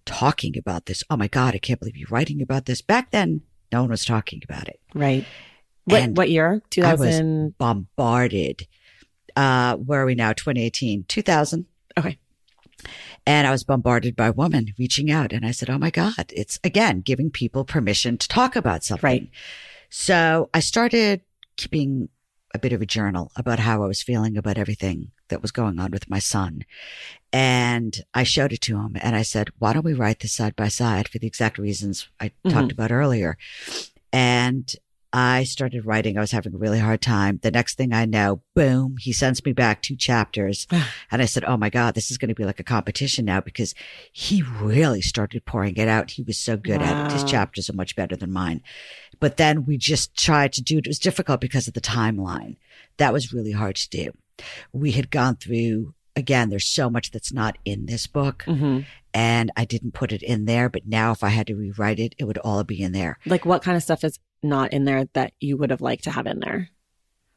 talking 0.05 0.57
about 0.57 0.87
this. 0.87 1.03
Oh 1.11 1.17
my 1.17 1.29
God, 1.29 1.55
I 1.55 1.59
can't 1.59 1.81
believe 1.81 1.97
you're 1.97 2.09
writing 2.11 2.41
about 2.41 2.67
this. 2.67 2.81
Back 2.81 3.11
then, 3.11 3.43
no 3.73 3.83
one 3.83 3.91
was 3.91 4.05
talking 4.05 4.41
about 4.49 4.69
it. 4.69 4.81
Right. 4.95 5.27
What, 5.85 6.03
and 6.03 6.17
what 6.17 6.31
year? 6.31 6.63
2000. 6.71 6.89
I 6.89 7.45
was 7.45 7.53
bombarded. 7.59 8.67
Uh, 9.35 9.77
where 9.77 10.03
are 10.03 10.07
we 10.07 10.15
now? 10.15 10.33
2018, 10.33 11.05
2000. 11.07 11.67
And 13.27 13.47
I 13.47 13.51
was 13.51 13.65
bombarded 13.65 14.15
by 14.15 14.31
women 14.31 14.75
reaching 14.79 15.11
out. 15.11 15.33
And 15.33 15.45
I 15.45 15.51
said, 15.51 15.71
Oh 15.71 15.79
my 15.79 15.91
God, 15.91 16.33
it's 16.35 16.59
again 16.63 17.01
giving 17.01 17.31
people 17.31 17.65
permission 17.65 18.19
to 18.19 18.29
talk 18.29 18.57
about 18.57 18.85
something. 18.85 19.09
Right. 19.09 19.31
So 19.91 20.51
I 20.53 20.61
started 20.61 21.23
keeping 21.57 22.09
a 22.55 22.59
bit 22.59 22.73
of 22.73 22.81
a 22.81 22.87
journal 22.87 23.31
about 23.37 23.59
how 23.59 23.83
I 23.83 23.87
was 23.87 24.03
feeling 24.03 24.37
about 24.37 24.59
everything 24.59 25.11
that 25.29 25.43
was 25.43 25.53
going 25.53 25.79
on 25.79 25.91
with 25.91 26.09
my 26.09 26.19
son. 26.19 26.65
And 27.33 28.03
I 28.15 28.23
showed 28.23 28.53
it 28.53 28.61
to 28.63 28.79
him 28.79 28.97
and 29.01 29.15
I 29.15 29.23
said, 29.23 29.51
why 29.59 29.73
don't 29.73 29.85
we 29.85 29.93
write 29.93 30.21
this 30.21 30.35
side 30.35 30.57
by 30.57 30.69
side 30.69 31.09
for 31.09 31.19
the 31.19 31.27
exact 31.27 31.59
reasons 31.59 32.09
I 32.19 32.29
mm-hmm. 32.29 32.51
talked 32.51 32.73
about 32.73 32.93
earlier? 32.93 33.37
And 34.13 34.75
I 35.17 35.45
started 35.45 35.87
writing. 35.87 36.19
I 36.19 36.21
was 36.21 36.33
having 36.33 36.55
a 36.55 36.59
really 36.59 36.79
hard 36.79 37.01
time. 37.01 37.41
The 37.43 37.51
next 37.51 37.79
thing 37.79 37.95
I 37.95 38.05
know, 38.05 38.43
boom, 38.55 38.97
he 39.01 39.15
sends 39.15 39.43
me 39.43 39.55
back 39.55 39.81
two 39.81 39.97
chapters. 39.97 40.67
and 41.11 41.23
I 41.23 41.25
said, 41.25 41.43
Oh 41.47 41.57
my 41.57 41.71
God, 41.71 41.95
this 41.95 42.11
is 42.11 42.19
going 42.19 42.29
to 42.29 42.35
be 42.35 42.45
like 42.45 42.61
a 42.61 42.65
competition 42.65 43.25
now 43.25 43.41
because 43.41 43.75
he 44.13 44.43
really 44.43 45.01
started 45.01 45.47
pouring 45.47 45.77
it 45.77 45.89
out. 45.89 46.11
He 46.11 46.23
was 46.23 46.37
so 46.37 46.59
good 46.59 46.83
wow. 46.83 47.07
at 47.07 47.07
it. 47.07 47.15
His 47.15 47.25
chapters 47.25 47.71
are 47.71 47.73
much 47.73 47.97
better 47.97 48.15
than 48.15 48.31
mine. 48.31 48.61
But 49.19 49.39
then 49.39 49.65
we 49.65 49.79
just 49.79 50.15
tried 50.19 50.53
to 50.53 50.63
do 50.63 50.77
it. 50.77 50.87
It 50.87 50.91
was 50.91 50.99
difficult 50.99 51.41
because 51.41 51.67
of 51.67 51.73
the 51.73 51.81
timeline. 51.81 52.59
That 52.99 53.15
was 53.15 53.33
really 53.33 53.53
hard 53.53 53.77
to 53.77 53.89
do. 53.89 54.13
We 54.75 54.91
had 54.91 55.11
gone 55.11 55.37
through 55.37 55.95
again, 56.15 56.49
there's 56.49 56.67
so 56.67 56.91
much 56.91 57.11
that's 57.11 57.33
not 57.33 57.57
in 57.65 57.87
this 57.87 58.07
book. 58.07 58.45
Mm-hmm. 58.47 58.81
And 59.15 59.53
I 59.57 59.65
didn't 59.65 59.93
put 59.93 60.13
it 60.13 60.23
in 60.23 60.47
there, 60.47 60.69
but 60.69 60.87
now 60.87 61.13
if 61.13 61.23
I 61.23 61.29
had 61.29 61.47
to 61.47 61.55
rewrite 61.55 61.99
it, 61.99 62.15
it 62.19 62.25
would 62.25 62.39
all 62.39 62.65
be 62.65 62.83
in 62.83 62.93
there. 62.93 63.19
Like 63.25 63.47
what 63.47 63.63
kind 63.63 63.77
of 63.77 63.83
stuff 63.83 64.03
is 64.05 64.19
not 64.43 64.73
in 64.73 64.85
there 64.85 65.07
that 65.15 65.33
you 65.41 65.57
would 65.57 65.71
have 65.71 65.81
liked 65.81 66.05
to 66.05 66.11
have 66.11 66.27
in 66.27 66.41
there? 66.41 66.71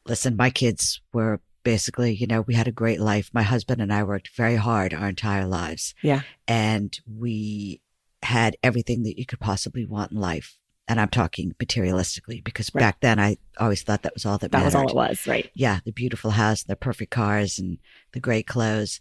Listen, 0.06 0.36
my 0.36 0.50
kids 0.50 1.00
were 1.12 1.40
basically, 1.62 2.14
you 2.14 2.26
know, 2.26 2.40
we 2.42 2.54
had 2.54 2.68
a 2.68 2.72
great 2.72 3.00
life. 3.00 3.30
My 3.32 3.42
husband 3.42 3.80
and 3.80 3.92
I 3.92 4.02
worked 4.02 4.34
very 4.36 4.56
hard 4.56 4.94
our 4.94 5.08
entire 5.08 5.46
lives. 5.46 5.94
Yeah. 6.02 6.22
And 6.48 6.98
we 7.06 7.80
had 8.22 8.56
everything 8.62 9.02
that 9.04 9.18
you 9.18 9.26
could 9.26 9.40
possibly 9.40 9.84
want 9.84 10.12
in 10.12 10.18
life. 10.18 10.56
And 10.88 11.00
I'm 11.00 11.08
talking 11.08 11.54
materialistically 11.62 12.42
because 12.42 12.70
right. 12.74 12.80
back 12.80 13.00
then 13.00 13.20
I 13.20 13.36
always 13.58 13.82
thought 13.82 14.02
that 14.02 14.14
was 14.14 14.26
all 14.26 14.38
that, 14.38 14.50
that 14.50 14.58
mattered. 14.58 14.64
was 14.66 14.74
all 14.74 14.88
it 14.88 14.94
was, 14.94 15.26
right? 15.26 15.48
Yeah, 15.54 15.78
the 15.84 15.92
beautiful 15.92 16.32
house, 16.32 16.64
the 16.64 16.74
perfect 16.74 17.12
cars, 17.12 17.60
and 17.60 17.78
the 18.12 18.18
great 18.18 18.48
clothes. 18.48 18.98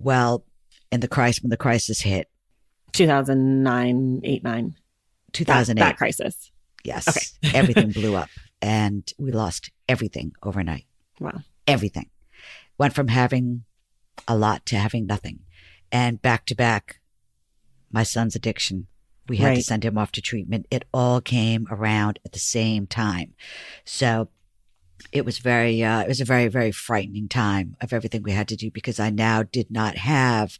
Well, 0.00 0.44
in 0.90 0.98
the 0.98 1.08
crisis, 1.08 1.42
when 1.42 1.50
the 1.50 1.56
crisis 1.56 2.00
hit, 2.00 2.28
2009, 2.92 4.20
8, 4.24 4.44
9. 4.44 4.74
2008. 5.32 5.80
That, 5.80 5.88
that 5.88 5.96
crisis. 5.96 6.50
Yes. 6.84 7.34
Okay. 7.44 7.56
everything 7.58 7.90
blew 7.90 8.16
up 8.16 8.28
and 8.60 9.12
we 9.18 9.32
lost 9.32 9.70
everything 9.88 10.32
overnight. 10.42 10.86
Wow. 11.20 11.40
Everything. 11.66 12.10
Went 12.78 12.94
from 12.94 13.08
having 13.08 13.64
a 14.26 14.36
lot 14.36 14.64
to 14.66 14.76
having 14.76 15.06
nothing. 15.06 15.40
And 15.90 16.22
back 16.22 16.46
to 16.46 16.54
back, 16.54 17.00
my 17.90 18.02
son's 18.02 18.34
addiction. 18.34 18.86
We 19.28 19.36
had 19.36 19.48
right. 19.48 19.56
to 19.56 19.62
send 19.62 19.84
him 19.84 19.98
off 19.98 20.12
to 20.12 20.20
treatment. 20.20 20.66
It 20.70 20.84
all 20.92 21.20
came 21.20 21.66
around 21.70 22.18
at 22.24 22.32
the 22.32 22.38
same 22.38 22.86
time. 22.86 23.34
So 23.84 24.28
it 25.12 25.24
was 25.24 25.38
very, 25.38 25.82
uh, 25.82 26.00
it 26.00 26.08
was 26.08 26.20
a 26.20 26.24
very, 26.24 26.48
very 26.48 26.72
frightening 26.72 27.28
time 27.28 27.76
of 27.80 27.92
everything 27.92 28.22
we 28.22 28.32
had 28.32 28.48
to 28.48 28.56
do 28.56 28.70
because 28.70 28.98
I 28.98 29.10
now 29.10 29.42
did 29.42 29.70
not 29.70 29.96
have 29.96 30.58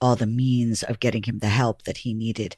all 0.00 0.16
the 0.16 0.26
means 0.26 0.82
of 0.82 1.00
getting 1.00 1.22
him 1.22 1.38
the 1.38 1.48
help 1.48 1.82
that 1.82 1.98
he 1.98 2.14
needed 2.14 2.56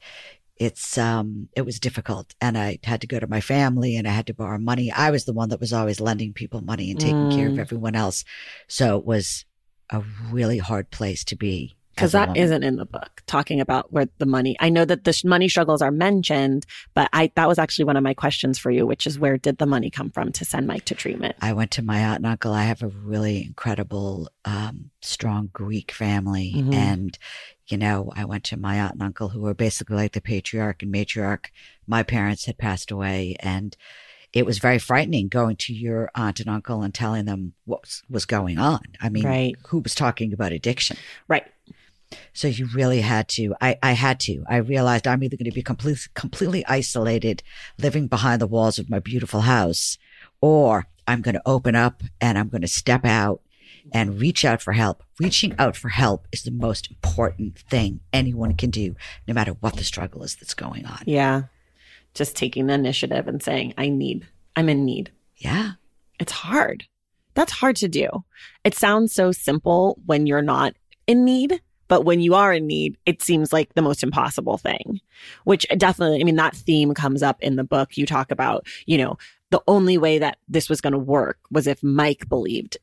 it's 0.59 0.97
um 0.97 1.49
it 1.55 1.61
was 1.61 1.79
difficult 1.79 2.33
and 2.41 2.57
i 2.57 2.77
had 2.83 3.01
to 3.01 3.07
go 3.07 3.19
to 3.19 3.27
my 3.27 3.41
family 3.41 3.95
and 3.95 4.07
i 4.07 4.11
had 4.11 4.27
to 4.27 4.33
borrow 4.33 4.57
money 4.57 4.91
i 4.91 5.11
was 5.11 5.25
the 5.25 5.33
one 5.33 5.49
that 5.49 5.59
was 5.59 5.73
always 5.73 5.99
lending 5.99 6.33
people 6.33 6.61
money 6.61 6.91
and 6.91 6.99
taking 6.99 7.29
mm. 7.29 7.35
care 7.35 7.47
of 7.47 7.53
mm. 7.53 7.59
everyone 7.59 7.95
else 7.95 8.23
so 8.67 8.97
it 8.97 9.05
was 9.05 9.45
a 9.89 10.03
really 10.31 10.57
hard 10.57 10.89
place 10.91 11.23
to 11.23 11.35
be 11.35 11.76
because 11.97 12.11
that 12.13 12.29
not 12.29 12.37
in 12.37 12.75
the 12.77 12.85
book 12.85 13.21
talking 13.27 13.59
about 13.59 13.91
where 13.91 14.07
the 14.17 14.25
money 14.25 14.55
i 14.59 14.69
know 14.69 14.85
that 14.85 15.03
the 15.03 15.13
sh- 15.13 15.23
money 15.23 15.49
struggles 15.49 15.81
are 15.81 15.91
mentioned 15.91 16.65
but 16.93 17.09
i 17.13 17.31
that 17.35 17.47
was 17.47 17.59
actually 17.59 17.85
one 17.85 17.97
of 17.97 18.03
my 18.03 18.13
questions 18.13 18.57
for 18.57 18.71
you 18.71 18.85
which 18.85 19.05
is 19.05 19.19
where 19.19 19.37
did 19.37 19.57
the 19.57 19.65
money 19.65 19.89
come 19.89 20.09
from 20.09 20.31
to 20.31 20.45
send 20.45 20.67
mike 20.67 20.85
to 20.85 20.95
treatment 20.95 21.35
i 21.41 21.51
went 21.51 21.71
to 21.71 21.81
my 21.81 21.99
aunt 21.99 22.17
and 22.17 22.25
uncle 22.27 22.53
i 22.53 22.63
have 22.63 22.81
a 22.81 22.87
really 22.87 23.43
incredible 23.43 24.29
um, 24.45 24.89
strong 25.01 25.49
greek 25.51 25.91
family 25.91 26.53
mm-hmm. 26.55 26.73
and 26.73 27.17
you 27.67 27.77
know, 27.77 28.11
I 28.15 28.23
went 28.23 28.45
to 28.45 28.57
my 28.57 28.79
aunt 28.79 28.93
and 28.93 29.01
uncle 29.03 29.29
who 29.29 29.41
were 29.41 29.53
basically 29.53 29.97
like 29.97 30.13
the 30.13 30.21
patriarch 30.21 30.83
and 30.83 30.93
matriarch. 30.93 31.47
My 31.85 32.01
parents 32.01 32.45
had 32.45 32.57
passed 32.57 32.91
away 32.91 33.35
and 33.41 33.75
it 34.33 34.45
was 34.45 34.59
very 34.59 34.79
frightening 34.79 35.27
going 35.27 35.55
to 35.57 35.73
your 35.73 36.09
aunt 36.15 36.39
and 36.39 36.49
uncle 36.49 36.81
and 36.81 36.93
telling 36.93 37.25
them 37.25 37.53
what 37.65 38.01
was 38.09 38.25
going 38.25 38.57
on. 38.57 38.81
I 39.01 39.09
mean, 39.09 39.25
right. 39.25 39.55
who 39.67 39.79
was 39.79 39.95
talking 39.95 40.33
about 40.33 40.51
addiction? 40.51 40.97
Right. 41.27 41.45
So 42.33 42.47
you 42.47 42.67
really 42.73 43.01
had 43.01 43.27
to, 43.29 43.53
I, 43.59 43.77
I 43.83 43.91
had 43.93 44.19
to, 44.21 44.43
I 44.47 44.57
realized 44.57 45.07
I'm 45.07 45.23
either 45.23 45.37
going 45.37 45.49
to 45.49 45.55
be 45.55 45.61
completely, 45.61 46.01
completely 46.13 46.65
isolated 46.65 47.43
living 47.77 48.07
behind 48.07 48.41
the 48.41 48.47
walls 48.47 48.79
of 48.79 48.89
my 48.89 48.99
beautiful 48.99 49.41
house 49.41 49.97
or 50.41 50.87
I'm 51.07 51.21
going 51.21 51.35
to 51.35 51.41
open 51.45 51.75
up 51.75 52.03
and 52.21 52.37
I'm 52.37 52.49
going 52.49 52.61
to 52.61 52.67
step 52.67 53.05
out 53.05 53.41
and 53.93 54.19
reach 54.19 54.43
out 54.43 54.61
for 54.61 54.73
help. 54.73 55.03
Reaching 55.19 55.55
out 55.57 55.75
for 55.75 55.89
help 55.89 56.27
is 56.31 56.43
the 56.43 56.51
most 56.51 56.89
important 56.89 57.57
thing 57.57 58.01
anyone 58.11 58.55
can 58.55 58.69
do, 58.69 58.95
no 59.27 59.33
matter 59.33 59.53
what 59.53 59.75
the 59.77 59.83
struggle 59.83 60.23
is 60.23 60.35
that's 60.35 60.53
going 60.53 60.85
on. 60.85 61.03
Yeah. 61.05 61.43
Just 62.13 62.35
taking 62.35 62.67
the 62.67 62.73
initiative 62.73 63.27
and 63.27 63.41
saying, 63.41 63.73
I 63.77 63.89
need, 63.89 64.27
I'm 64.55 64.69
in 64.69 64.85
need. 64.85 65.11
Yeah. 65.37 65.73
It's 66.19 66.31
hard. 66.31 66.85
That's 67.33 67.53
hard 67.53 67.75
to 67.77 67.87
do. 67.87 68.09
It 68.63 68.75
sounds 68.75 69.13
so 69.13 69.31
simple 69.31 69.99
when 70.05 70.25
you're 70.25 70.41
not 70.41 70.73
in 71.05 71.23
need, 71.23 71.61
but 71.87 72.05
when 72.05 72.19
you 72.19 72.35
are 72.35 72.53
in 72.53 72.67
need, 72.67 72.97
it 73.05 73.21
seems 73.21 73.53
like 73.53 73.73
the 73.73 73.81
most 73.81 74.03
impossible 74.03 74.57
thing, 74.57 74.99
which 75.43 75.65
definitely, 75.77 76.21
I 76.21 76.23
mean, 76.23 76.35
that 76.35 76.55
theme 76.55 76.93
comes 76.93 77.23
up 77.23 77.41
in 77.41 77.55
the 77.55 77.63
book. 77.63 77.97
You 77.97 78.05
talk 78.05 78.31
about, 78.31 78.67
you 78.85 78.97
know, 78.97 79.17
the 79.49 79.61
only 79.67 79.97
way 79.97 80.19
that 80.19 80.37
this 80.47 80.69
was 80.69 80.81
going 80.81 80.93
to 80.93 80.99
work 80.99 81.39
was 81.49 81.67
if 81.67 81.81
Mike 81.81 82.27
believed 82.27 82.77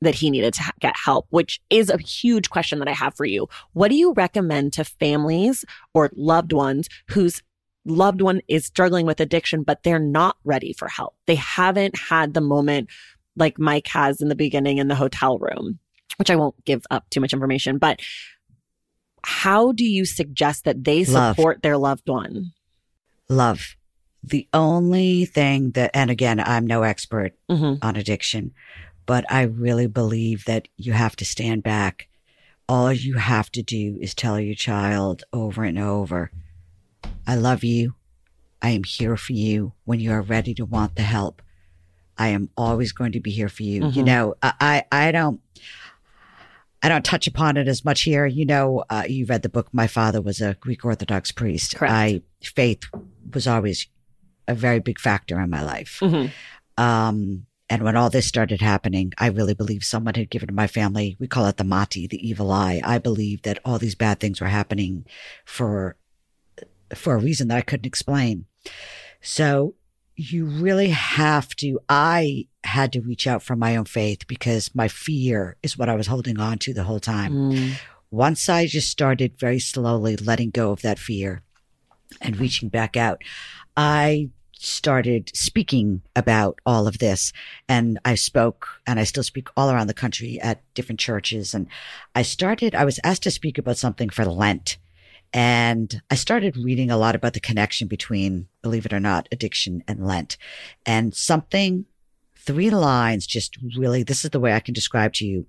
that 0.00 0.14
he 0.14 0.30
needed 0.30 0.54
to 0.54 0.72
get 0.80 0.94
help, 0.96 1.26
which 1.30 1.60
is 1.70 1.88
a 1.88 1.98
huge 1.98 2.50
question 2.50 2.78
that 2.78 2.88
I 2.88 2.92
have 2.92 3.14
for 3.14 3.24
you. 3.24 3.48
What 3.72 3.88
do 3.88 3.96
you 3.96 4.12
recommend 4.12 4.74
to 4.74 4.84
families 4.84 5.64
or 5.94 6.10
loved 6.14 6.52
ones 6.52 6.88
whose 7.08 7.42
loved 7.86 8.20
one 8.20 8.40
is 8.48 8.66
struggling 8.66 9.06
with 9.06 9.20
addiction, 9.20 9.62
but 9.62 9.82
they're 9.82 9.98
not 9.98 10.36
ready 10.44 10.74
for 10.74 10.88
help? 10.88 11.14
They 11.26 11.36
haven't 11.36 11.98
had 11.98 12.34
the 12.34 12.40
moment 12.40 12.90
like 13.36 13.58
Mike 13.58 13.88
has 13.88 14.20
in 14.20 14.28
the 14.28 14.34
beginning 14.34 14.78
in 14.78 14.88
the 14.88 14.94
hotel 14.94 15.38
room, 15.38 15.78
which 16.18 16.30
I 16.30 16.36
won't 16.36 16.62
give 16.64 16.84
up 16.90 17.08
too 17.10 17.20
much 17.20 17.32
information, 17.32 17.78
but 17.78 18.00
how 19.24 19.72
do 19.72 19.84
you 19.84 20.04
suggest 20.04 20.64
that 20.64 20.84
they 20.84 21.04
support 21.04 21.56
Love. 21.56 21.62
their 21.62 21.76
loved 21.76 22.08
one? 22.08 22.52
Love. 23.28 23.76
The 24.22 24.48
only 24.52 25.24
thing 25.24 25.72
that, 25.72 25.90
and 25.94 26.10
again, 26.10 26.40
I'm 26.40 26.66
no 26.66 26.82
expert 26.82 27.34
mm-hmm. 27.50 27.84
on 27.84 27.96
addiction, 27.96 28.52
but 29.06 29.24
I 29.30 29.42
really 29.42 29.86
believe 29.86 30.44
that 30.46 30.68
you 30.76 30.92
have 30.92 31.16
to 31.16 31.24
stand 31.24 31.62
back. 31.62 32.08
All 32.68 32.92
you 32.92 33.16
have 33.16 33.50
to 33.52 33.62
do 33.62 33.98
is 34.00 34.14
tell 34.14 34.40
your 34.40 34.54
child 34.54 35.24
over 35.32 35.64
and 35.64 35.78
over, 35.78 36.30
I 37.26 37.34
love 37.34 37.64
you. 37.64 37.94
I 38.62 38.70
am 38.70 38.84
here 38.84 39.16
for 39.16 39.34
you 39.34 39.72
when 39.84 40.00
you 40.00 40.10
are 40.12 40.22
ready 40.22 40.54
to 40.54 40.64
want 40.64 40.96
the 40.96 41.02
help. 41.02 41.42
I 42.16 42.28
am 42.28 42.48
always 42.56 42.92
going 42.92 43.12
to 43.12 43.20
be 43.20 43.30
here 43.30 43.50
for 43.50 43.62
you. 43.62 43.82
Mm-hmm. 43.82 43.98
You 43.98 44.04
know, 44.04 44.34
I, 44.42 44.84
I 44.90 45.12
don't, 45.12 45.40
I 46.84 46.88
don't 46.90 47.04
touch 47.04 47.26
upon 47.26 47.56
it 47.56 47.66
as 47.66 47.82
much 47.82 48.02
here. 48.02 48.26
You 48.26 48.44
know, 48.44 48.84
uh, 48.90 49.04
you 49.08 49.24
read 49.24 49.40
the 49.40 49.48
book. 49.48 49.68
My 49.72 49.86
father 49.86 50.20
was 50.20 50.42
a 50.42 50.52
Greek 50.60 50.84
Orthodox 50.84 51.32
priest. 51.32 51.76
Correct. 51.76 51.90
I, 51.90 52.20
faith 52.42 52.84
was 53.32 53.46
always 53.46 53.88
a 54.46 54.54
very 54.54 54.80
big 54.80 55.00
factor 55.00 55.40
in 55.40 55.48
my 55.48 55.62
life. 55.62 55.98
Mm-hmm. 56.02 56.26
Um, 56.76 57.46
and 57.70 57.82
when 57.84 57.96
all 57.96 58.10
this 58.10 58.26
started 58.26 58.60
happening, 58.60 59.14
I 59.16 59.28
really 59.28 59.54
believe 59.54 59.82
someone 59.82 60.12
had 60.12 60.28
given 60.28 60.54
my 60.54 60.66
family, 60.66 61.16
we 61.18 61.26
call 61.26 61.46
it 61.46 61.56
the 61.56 61.64
Mati, 61.64 62.06
the 62.06 62.28
evil 62.28 62.52
eye. 62.52 62.82
I 62.84 62.98
believe 62.98 63.40
that 63.42 63.60
all 63.64 63.78
these 63.78 63.94
bad 63.94 64.20
things 64.20 64.42
were 64.42 64.48
happening 64.48 65.06
for, 65.46 65.96
for 66.94 67.14
a 67.14 67.18
reason 67.18 67.48
that 67.48 67.56
I 67.56 67.62
couldn't 67.62 67.86
explain. 67.86 68.44
So 69.22 69.74
you 70.16 70.46
really 70.46 70.90
have 70.90 71.54
to, 71.56 71.80
I 71.88 72.46
had 72.62 72.92
to 72.92 73.00
reach 73.00 73.26
out 73.26 73.42
for 73.42 73.56
my 73.56 73.76
own 73.76 73.84
faith 73.84 74.26
because 74.26 74.74
my 74.74 74.88
fear 74.88 75.56
is 75.62 75.76
what 75.76 75.88
I 75.88 75.96
was 75.96 76.06
holding 76.06 76.38
on 76.38 76.58
to 76.60 76.74
the 76.74 76.84
whole 76.84 77.00
time. 77.00 77.32
Mm. 77.32 77.72
Once 78.10 78.48
I 78.48 78.66
just 78.66 78.90
started 78.90 79.38
very 79.38 79.58
slowly 79.58 80.16
letting 80.16 80.50
go 80.50 80.70
of 80.70 80.82
that 80.82 80.98
fear 80.98 81.42
and 82.20 82.36
reaching 82.36 82.68
back 82.68 82.96
out, 82.96 83.22
I 83.76 84.30
started 84.52 85.30
speaking 85.34 86.02
about 86.14 86.58
all 86.64 86.86
of 86.86 86.98
this. 86.98 87.32
And 87.68 87.98
I 88.04 88.14
spoke 88.14 88.68
and 88.86 88.98
I 88.98 89.04
still 89.04 89.22
speak 89.22 89.48
all 89.56 89.70
around 89.70 89.88
the 89.88 89.94
country 89.94 90.40
at 90.40 90.62
different 90.74 91.00
churches. 91.00 91.54
And 91.54 91.66
I 92.14 92.22
started, 92.22 92.74
I 92.74 92.84
was 92.84 93.00
asked 93.04 93.24
to 93.24 93.30
speak 93.30 93.58
about 93.58 93.76
something 93.76 94.10
for 94.10 94.24
Lent. 94.24 94.78
And 95.34 96.00
I 96.12 96.14
started 96.14 96.56
reading 96.56 96.92
a 96.92 96.96
lot 96.96 97.16
about 97.16 97.32
the 97.32 97.40
connection 97.40 97.88
between, 97.88 98.46
believe 98.62 98.86
it 98.86 98.92
or 98.92 99.00
not, 99.00 99.28
addiction 99.32 99.82
and 99.88 100.06
Lent. 100.06 100.36
And 100.86 101.12
something, 101.12 101.86
three 102.36 102.70
lines 102.70 103.26
just 103.26 103.58
really, 103.76 104.04
this 104.04 104.24
is 104.24 104.30
the 104.30 104.38
way 104.38 104.52
I 104.52 104.60
can 104.60 104.74
describe 104.74 105.12
to 105.14 105.26
you 105.26 105.46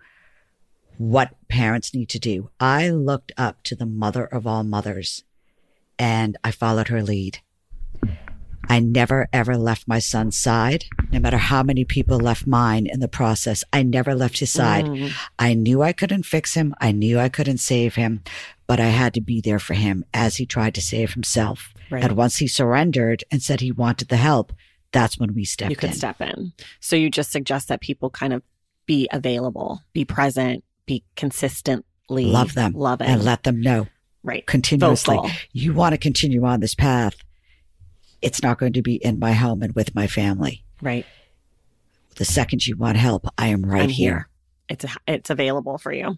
what 0.98 1.36
parents 1.50 1.94
need 1.94 2.10
to 2.10 2.20
do. 2.20 2.50
I 2.60 2.90
looked 2.90 3.32
up 3.38 3.62
to 3.64 3.76
the 3.76 3.86
mother 3.86 4.26
of 4.26 4.48
all 4.48 4.64
mothers 4.64 5.24
and 6.00 6.36
I 6.44 6.50
followed 6.50 6.88
her 6.88 7.04
lead 7.04 7.40
I 8.70 8.80
never 8.80 9.28
ever 9.32 9.58
left 9.58 9.88
my 9.88 10.00
son's 10.00 10.38
side, 10.38 10.86
no 11.12 11.20
matter 11.20 11.38
how 11.38 11.64
many 11.64 11.86
people 11.86 12.18
left 12.18 12.48
mine 12.48 12.88
in 12.88 13.00
the 13.00 13.08
process. 13.08 13.64
I 13.72 13.84
never 13.84 14.16
left 14.16 14.40
his 14.40 14.52
side. 14.52 14.86
Mm. 14.86 15.12
I 15.38 15.54
knew 15.54 15.82
I 15.82 15.94
couldn't 15.94 16.24
fix 16.24 16.54
him. 16.54 16.74
I 16.80 16.92
knew 16.92 17.20
I 17.20 17.30
couldn't 17.30 17.60
save 17.60 17.96
him, 17.96 18.24
but 18.68 18.80
I 18.80 18.88
had 18.88 19.14
to 19.14 19.22
be 19.22 19.42
there 19.42 19.60
for 19.60 19.74
him 19.74 20.04
as 20.14 20.38
he 20.38 20.46
tried 20.46 20.76
to 20.76 20.82
save 20.82 21.14
himself. 21.14 21.74
Right. 21.90 22.04
And 22.04 22.18
once 22.18 22.38
he 22.38 22.48
surrendered 22.48 23.24
and 23.32 23.42
said 23.42 23.62
he 23.62 23.72
wanted 23.72 24.10
the 24.10 24.18
help, 24.18 24.54
that's 24.92 25.20
when 25.20 25.34
we 25.34 25.46
stepped 25.46 25.68
in. 25.68 25.72
You 25.72 25.76
could 25.76 25.90
in. 25.90 25.96
step 25.96 26.22
in. 26.22 26.54
So 26.80 26.96
you 26.96 27.10
just 27.10 27.32
suggest 27.32 27.68
that 27.68 27.82
people 27.82 28.10
kind 28.10 28.34
of 28.34 28.42
be 28.86 29.08
available, 29.12 29.82
be 29.94 30.06
present, 30.06 30.64
be 30.86 31.04
consistently 31.16 32.26
love 32.26 32.54
them, 32.54 32.74
love 32.74 33.02
it, 33.02 33.08
and 33.08 33.24
let 33.24 33.44
them 33.44 33.62
know. 33.62 33.88
Right. 34.24 34.46
Continuously. 34.46 35.16
Vocal. 35.16 35.32
You 35.52 35.74
want 35.74 35.94
to 35.94 35.98
continue 35.98 36.44
on 36.46 36.60
this 36.60 36.76
path. 36.76 37.16
It's 38.22 38.42
not 38.42 38.58
going 38.58 38.74
to 38.74 38.82
be 38.82 38.96
in 38.96 39.20
my 39.20 39.34
home 39.34 39.62
and 39.62 39.76
with 39.76 39.94
my 39.94 40.08
family. 40.08 40.64
Right. 40.82 41.06
The 42.16 42.26
second 42.26 42.66
you 42.66 42.78
want 42.78 42.98
help, 42.98 43.28
I 43.38 43.48
am 43.48 43.64
right 43.64 43.90
here. 43.90 44.12
here. 44.14 44.30
It's 44.70 44.86
it's 45.08 45.30
available 45.30 45.78
for 45.78 45.92
you. 45.92 46.18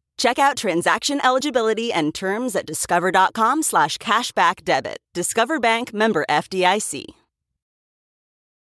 Check 0.21 0.37
out 0.37 0.55
transaction 0.55 1.19
eligibility 1.25 1.91
and 1.91 2.13
terms 2.13 2.55
at 2.55 2.67
discover.com 2.67 3.63
slash 3.63 3.97
cashback 3.97 4.63
debit. 4.63 4.99
Discover 5.15 5.59
Bank 5.59 5.95
member 5.95 6.27
FDIC. 6.29 7.05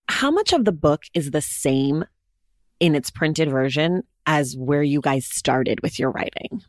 How 0.09 0.31
much 0.31 0.55
of 0.55 0.65
the 0.65 0.73
book 0.73 1.03
is 1.13 1.31
the 1.31 1.43
same 1.43 2.07
in 2.81 2.95
its 2.95 3.11
printed 3.11 3.51
version 3.51 4.05
as 4.25 4.57
where 4.57 4.83
you 4.83 5.03
guys 5.03 5.27
started 5.27 5.83
with 5.83 5.99
your 5.99 6.11
writing? 6.11 6.63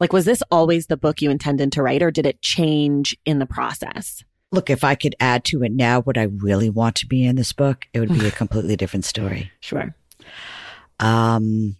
Like, 0.00 0.14
was 0.14 0.24
this 0.24 0.42
always 0.50 0.86
the 0.86 0.96
book 0.96 1.20
you 1.20 1.30
intended 1.30 1.70
to 1.72 1.82
write 1.82 2.02
or 2.02 2.10
did 2.10 2.24
it 2.24 2.40
change 2.40 3.14
in 3.26 3.40
the 3.40 3.46
process? 3.46 4.24
Look, 4.52 4.70
if 4.70 4.84
I 4.84 4.94
could 4.94 5.14
add 5.20 5.44
to 5.46 5.62
it 5.62 5.72
now 5.72 6.00
what 6.00 6.16
I 6.16 6.22
really 6.22 6.70
want 6.70 6.96
to 6.96 7.06
be 7.06 7.26
in 7.26 7.36
this 7.36 7.52
book, 7.52 7.84
it 7.92 8.00
would 8.00 8.18
be 8.18 8.26
a 8.26 8.30
completely 8.42 8.76
different 8.76 9.04
story. 9.04 9.52
Sure. 9.60 9.94
Um, 10.98 11.76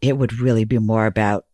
it 0.00 0.16
would 0.18 0.38
really 0.38 0.64
be 0.64 0.78
more 0.78 1.06
about 1.06 1.46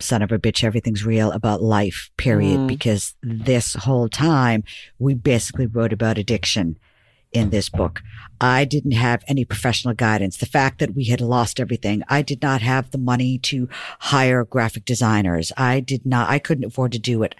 son 0.00 0.22
of 0.22 0.32
a 0.32 0.38
bitch, 0.38 0.64
everything's 0.64 1.04
real 1.04 1.30
about 1.32 1.62
life, 1.62 2.10
period. 2.16 2.60
Mm. 2.60 2.66
Because 2.66 3.14
this 3.22 3.74
whole 3.74 4.08
time 4.08 4.64
we 4.98 5.14
basically 5.14 5.66
wrote 5.66 5.92
about 5.92 6.18
addiction 6.18 6.78
in 7.32 7.50
this 7.50 7.68
book. 7.68 8.02
I 8.40 8.64
didn't 8.64 8.92
have 8.92 9.24
any 9.26 9.44
professional 9.44 9.94
guidance. 9.94 10.36
The 10.36 10.46
fact 10.46 10.78
that 10.80 10.94
we 10.94 11.04
had 11.04 11.20
lost 11.20 11.58
everything, 11.58 12.02
I 12.08 12.22
did 12.22 12.42
not 12.42 12.60
have 12.60 12.90
the 12.90 12.98
money 12.98 13.38
to 13.38 13.68
hire 14.00 14.44
graphic 14.44 14.84
designers. 14.84 15.50
I 15.56 15.80
did 15.80 16.04
not, 16.04 16.28
I 16.28 16.38
couldn't 16.38 16.66
afford 16.66 16.92
to 16.92 16.98
do 16.98 17.22
it. 17.22 17.34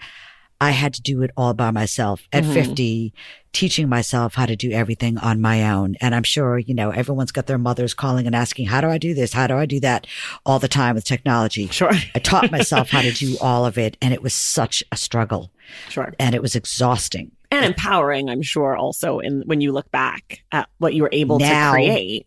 I 0.61 0.71
had 0.71 0.93
to 0.93 1.01
do 1.01 1.21
it 1.23 1.31
all 1.35 1.53
by 1.53 1.71
myself 1.71 2.27
at 2.31 2.43
mm-hmm. 2.43 2.53
50, 2.53 3.13
teaching 3.51 3.89
myself 3.89 4.35
how 4.35 4.45
to 4.45 4.55
do 4.55 4.71
everything 4.71 5.17
on 5.17 5.41
my 5.41 5.69
own. 5.69 5.95
And 6.01 6.15
I'm 6.15 6.23
sure, 6.23 6.57
you 6.57 6.73
know, 6.73 6.89
everyone's 6.89 7.31
got 7.31 7.47
their 7.47 7.57
mothers 7.57 7.93
calling 7.93 8.25
and 8.25 8.35
asking, 8.35 8.67
how 8.67 8.81
do 8.81 8.87
I 8.87 8.97
do 8.97 9.13
this? 9.13 9.33
How 9.33 9.47
do 9.47 9.55
I 9.55 9.65
do 9.65 9.79
that 9.81 10.07
all 10.45 10.59
the 10.59 10.67
time 10.67 10.95
with 10.95 11.05
technology? 11.05 11.67
Sure. 11.67 11.91
I 12.15 12.19
taught 12.19 12.51
myself 12.51 12.89
how 12.89 13.01
to 13.01 13.11
do 13.11 13.37
all 13.41 13.65
of 13.65 13.77
it. 13.77 13.97
And 14.01 14.13
it 14.13 14.21
was 14.21 14.33
such 14.33 14.83
a 14.91 14.97
struggle. 14.97 15.51
Sure. 15.89 16.13
And 16.19 16.33
it 16.33 16.41
was 16.41 16.55
exhausting. 16.55 17.31
And 17.51 17.65
empowering, 17.65 18.29
I'm 18.29 18.41
sure, 18.41 18.75
also 18.75 19.19
in 19.19 19.43
when 19.45 19.61
you 19.61 19.71
look 19.71 19.91
back 19.91 20.43
at 20.51 20.69
what 20.79 20.95
you 20.95 21.03
were 21.03 21.09
able 21.11 21.37
now, 21.37 21.71
to 21.71 21.75
create 21.75 22.25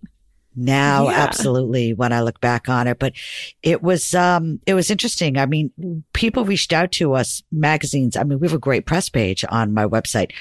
now 0.56 1.08
yeah. 1.08 1.16
absolutely 1.16 1.92
when 1.92 2.12
i 2.12 2.20
look 2.20 2.40
back 2.40 2.68
on 2.68 2.86
it 2.86 2.98
but 2.98 3.12
it 3.62 3.82
was 3.82 4.14
um 4.14 4.60
it 4.66 4.74
was 4.74 4.90
interesting 4.90 5.36
i 5.36 5.46
mean 5.46 5.70
people 6.12 6.44
reached 6.44 6.72
out 6.72 6.90
to 6.90 7.12
us 7.14 7.42
magazines 7.52 8.16
i 8.16 8.24
mean 8.24 8.38
we 8.38 8.46
have 8.46 8.54
a 8.54 8.58
great 8.58 8.86
press 8.86 9.08
page 9.08 9.44
on 9.50 9.72
my 9.72 9.86
website 9.86 10.32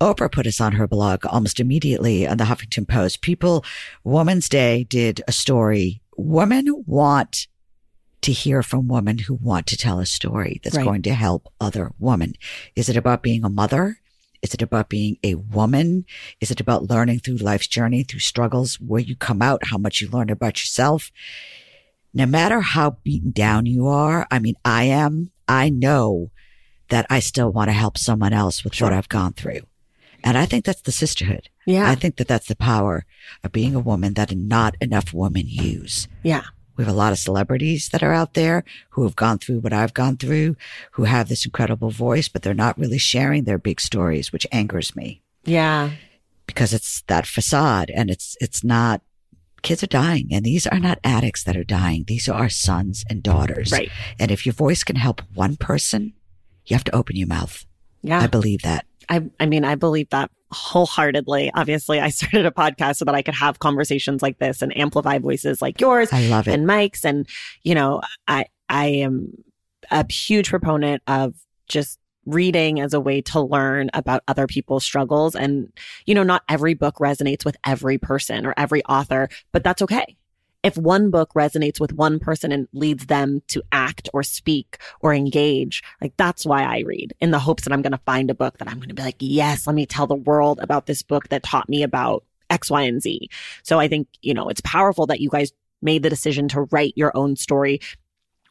Oprah 0.00 0.32
put 0.32 0.46
us 0.46 0.62
on 0.62 0.72
her 0.72 0.88
blog 0.88 1.26
almost 1.26 1.60
immediately 1.60 2.26
on 2.26 2.38
the 2.38 2.44
Huffington 2.44 2.88
Post. 2.88 3.20
People, 3.20 3.66
Woman's 4.02 4.48
Day 4.48 4.84
did 4.84 5.20
a 5.28 5.32
story. 5.32 6.00
Women 6.16 6.66
want 6.86 7.48
to 8.22 8.32
hear 8.32 8.62
from 8.62 8.88
women 8.88 9.18
who 9.18 9.34
want 9.34 9.66
to 9.66 9.76
tell 9.76 9.98
a 9.98 10.06
story 10.06 10.60
that's 10.62 10.76
right. 10.76 10.84
going 10.84 11.02
to 11.02 11.14
help 11.14 11.52
other 11.60 11.92
women. 11.98 12.34
Is 12.76 12.88
it 12.88 12.96
about 12.96 13.22
being 13.22 13.44
a 13.44 13.50
mother? 13.50 13.98
Is 14.42 14.54
it 14.54 14.62
about 14.62 14.88
being 14.88 15.18
a 15.22 15.34
woman? 15.34 16.04
Is 16.40 16.50
it 16.50 16.60
about 16.60 16.88
learning 16.90 17.20
through 17.20 17.36
life's 17.36 17.66
journey, 17.66 18.02
through 18.04 18.20
struggles, 18.20 18.76
where 18.80 19.00
you 19.00 19.14
come 19.16 19.42
out, 19.42 19.66
how 19.66 19.76
much 19.78 20.00
you 20.00 20.08
learn 20.08 20.30
about 20.30 20.60
yourself? 20.60 21.10
no 22.12 22.26
matter 22.26 22.60
how 22.60 22.96
beaten 23.04 23.30
down 23.30 23.66
you 23.66 23.86
are, 23.86 24.26
I 24.32 24.40
mean, 24.40 24.56
I 24.64 24.82
am, 24.84 25.30
I 25.46 25.68
know 25.68 26.32
that 26.88 27.06
I 27.08 27.20
still 27.20 27.52
want 27.52 27.68
to 27.68 27.72
help 27.72 27.96
someone 27.96 28.32
else 28.32 28.64
with 28.64 28.74
Sure. 28.74 28.88
what 28.90 28.92
I've 28.98 29.08
gone 29.08 29.32
through. 29.32 29.60
And 30.24 30.36
I 30.36 30.44
think 30.44 30.64
that's 30.64 30.80
the 30.82 30.90
sisterhood. 30.90 31.48
Yeah. 31.66 31.88
I 31.88 31.94
think 31.94 32.16
that 32.16 32.26
that's 32.26 32.48
the 32.48 32.56
power 32.56 33.04
of 33.44 33.52
being 33.52 33.76
a 33.76 33.78
woman 33.80 34.14
that 34.14 34.36
not 34.36 34.74
enough 34.80 35.14
women 35.14 35.44
use. 35.46 36.08
yeah. 36.24 36.42
We 36.80 36.86
have 36.86 36.94
a 36.94 36.96
lot 36.96 37.12
of 37.12 37.18
celebrities 37.18 37.90
that 37.90 38.02
are 38.02 38.14
out 38.14 38.32
there 38.32 38.64
who 38.92 39.02
have 39.02 39.14
gone 39.14 39.36
through 39.36 39.58
what 39.60 39.74
I've 39.74 39.92
gone 39.92 40.16
through, 40.16 40.56
who 40.92 41.04
have 41.04 41.28
this 41.28 41.44
incredible 41.44 41.90
voice, 41.90 42.26
but 42.26 42.40
they're 42.40 42.54
not 42.54 42.78
really 42.78 42.96
sharing 42.96 43.44
their 43.44 43.58
big 43.58 43.82
stories, 43.82 44.32
which 44.32 44.46
angers 44.50 44.96
me 44.96 45.20
Yeah. 45.44 45.90
because 46.46 46.72
it's 46.72 47.02
that 47.02 47.26
facade 47.26 47.90
and 47.94 48.08
it's, 48.08 48.34
it's 48.40 48.64
not, 48.64 49.02
kids 49.60 49.82
are 49.82 49.86
dying 49.88 50.28
and 50.32 50.42
these 50.46 50.66
are 50.66 50.78
not 50.80 50.98
addicts 51.04 51.44
that 51.44 51.54
are 51.54 51.64
dying. 51.64 52.04
These 52.06 52.30
are 52.30 52.40
our 52.40 52.48
sons 52.48 53.04
and 53.10 53.22
daughters. 53.22 53.72
Right. 53.72 53.90
And 54.18 54.30
if 54.30 54.46
your 54.46 54.54
voice 54.54 54.82
can 54.82 54.96
help 54.96 55.20
one 55.34 55.56
person, 55.56 56.14
you 56.64 56.74
have 56.74 56.84
to 56.84 56.96
open 56.96 57.14
your 57.16 57.28
mouth. 57.28 57.66
Yeah. 58.00 58.20
I 58.20 58.26
believe 58.26 58.62
that. 58.62 58.86
I, 59.10 59.28
I 59.38 59.44
mean, 59.44 59.66
I 59.66 59.74
believe 59.74 60.08
that 60.10 60.30
wholeheartedly. 60.52 61.50
Obviously, 61.54 62.00
I 62.00 62.08
started 62.10 62.46
a 62.46 62.50
podcast 62.50 62.96
so 62.96 63.04
that 63.04 63.14
I 63.14 63.22
could 63.22 63.34
have 63.34 63.58
conversations 63.58 64.22
like 64.22 64.38
this 64.38 64.62
and 64.62 64.76
amplify 64.76 65.18
voices 65.18 65.62
like 65.62 65.80
yours 65.80 66.12
I 66.12 66.26
love 66.28 66.48
it. 66.48 66.54
and 66.54 66.66
Mike's. 66.66 67.04
And, 67.04 67.28
you 67.62 67.74
know, 67.74 68.00
I, 68.26 68.46
I 68.68 68.86
am 68.86 69.32
a 69.90 70.10
huge 70.10 70.50
proponent 70.50 71.02
of 71.06 71.34
just 71.68 71.98
reading 72.26 72.80
as 72.80 72.92
a 72.92 73.00
way 73.00 73.22
to 73.22 73.40
learn 73.40 73.90
about 73.94 74.22
other 74.28 74.46
people's 74.46 74.84
struggles. 74.84 75.34
And, 75.34 75.72
you 76.06 76.14
know, 76.14 76.22
not 76.22 76.42
every 76.48 76.74
book 76.74 76.96
resonates 76.96 77.44
with 77.44 77.56
every 77.64 77.98
person 77.98 78.46
or 78.46 78.54
every 78.56 78.84
author, 78.84 79.28
but 79.52 79.64
that's 79.64 79.82
okay. 79.82 80.16
If 80.62 80.76
one 80.76 81.10
book 81.10 81.32
resonates 81.34 81.80
with 81.80 81.92
one 81.92 82.18
person 82.18 82.52
and 82.52 82.68
leads 82.72 83.06
them 83.06 83.42
to 83.48 83.62
act 83.72 84.10
or 84.12 84.22
speak 84.22 84.78
or 85.00 85.14
engage, 85.14 85.82
like 86.02 86.12
that's 86.16 86.44
why 86.44 86.64
I 86.64 86.80
read 86.80 87.14
in 87.20 87.30
the 87.30 87.38
hopes 87.38 87.64
that 87.64 87.72
I'm 87.72 87.82
going 87.82 87.92
to 87.92 87.98
find 87.98 88.30
a 88.30 88.34
book 88.34 88.58
that 88.58 88.68
I'm 88.68 88.76
going 88.76 88.90
to 88.90 88.94
be 88.94 89.02
like, 89.02 89.16
yes, 89.20 89.66
let 89.66 89.74
me 89.74 89.86
tell 89.86 90.06
the 90.06 90.14
world 90.14 90.58
about 90.60 90.86
this 90.86 91.02
book 91.02 91.28
that 91.28 91.42
taught 91.42 91.68
me 91.68 91.82
about 91.82 92.24
X, 92.50 92.70
Y, 92.70 92.82
and 92.82 93.00
Z. 93.02 93.28
So 93.62 93.78
I 93.78 93.88
think, 93.88 94.08
you 94.20 94.34
know, 94.34 94.48
it's 94.48 94.60
powerful 94.60 95.06
that 95.06 95.20
you 95.20 95.30
guys 95.30 95.52
made 95.80 96.02
the 96.02 96.10
decision 96.10 96.48
to 96.48 96.62
write 96.70 96.92
your 96.96 97.16
own 97.16 97.36
story 97.36 97.80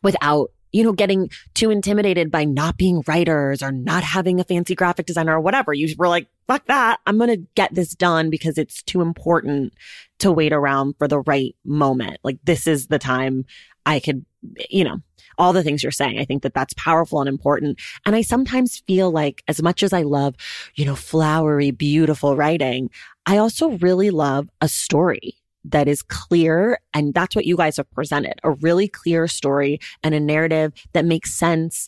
without, 0.01 0.51
you 0.71 0.83
know, 0.83 0.91
getting 0.91 1.29
too 1.53 1.71
intimidated 1.71 2.31
by 2.31 2.45
not 2.45 2.77
being 2.77 3.03
writers 3.07 3.63
or 3.63 3.71
not 3.71 4.03
having 4.03 4.39
a 4.39 4.43
fancy 4.43 4.75
graphic 4.75 5.05
designer 5.05 5.35
or 5.35 5.39
whatever. 5.39 5.73
You 5.73 5.93
were 5.97 6.07
like, 6.07 6.27
fuck 6.47 6.65
that. 6.65 6.99
I'm 7.05 7.17
going 7.17 7.29
to 7.29 7.47
get 7.55 7.73
this 7.73 7.93
done 7.93 8.29
because 8.29 8.57
it's 8.57 8.81
too 8.83 9.01
important 9.01 9.73
to 10.19 10.31
wait 10.31 10.53
around 10.53 10.95
for 10.97 11.07
the 11.07 11.19
right 11.19 11.55
moment. 11.65 12.17
Like 12.23 12.37
this 12.43 12.67
is 12.67 12.87
the 12.87 12.99
time 12.99 13.45
I 13.85 13.99
could, 13.99 14.25
you 14.69 14.83
know, 14.83 14.97
all 15.37 15.53
the 15.53 15.63
things 15.63 15.81
you're 15.81 15.91
saying. 15.91 16.19
I 16.19 16.25
think 16.25 16.43
that 16.43 16.53
that's 16.53 16.73
powerful 16.73 17.19
and 17.19 17.29
important. 17.29 17.79
And 18.05 18.15
I 18.15 18.21
sometimes 18.21 18.83
feel 18.85 19.09
like 19.09 19.41
as 19.47 19.61
much 19.61 19.83
as 19.83 19.93
I 19.93 20.01
love, 20.01 20.35
you 20.75 20.85
know, 20.85 20.95
flowery, 20.95 21.71
beautiful 21.71 22.35
writing, 22.35 22.89
I 23.25 23.37
also 23.37 23.71
really 23.77 24.11
love 24.11 24.49
a 24.59 24.67
story 24.67 25.38
that 25.71 25.87
is 25.87 26.01
clear. 26.01 26.79
And 26.93 27.13
that's 27.13 27.35
what 27.35 27.45
you 27.45 27.57
guys 27.57 27.77
have 27.77 27.89
presented 27.91 28.39
a 28.43 28.51
really 28.51 28.87
clear 28.87 29.27
story 29.27 29.79
and 30.03 30.13
a 30.13 30.19
narrative 30.19 30.73
that 30.93 31.05
makes 31.05 31.33
sense 31.33 31.87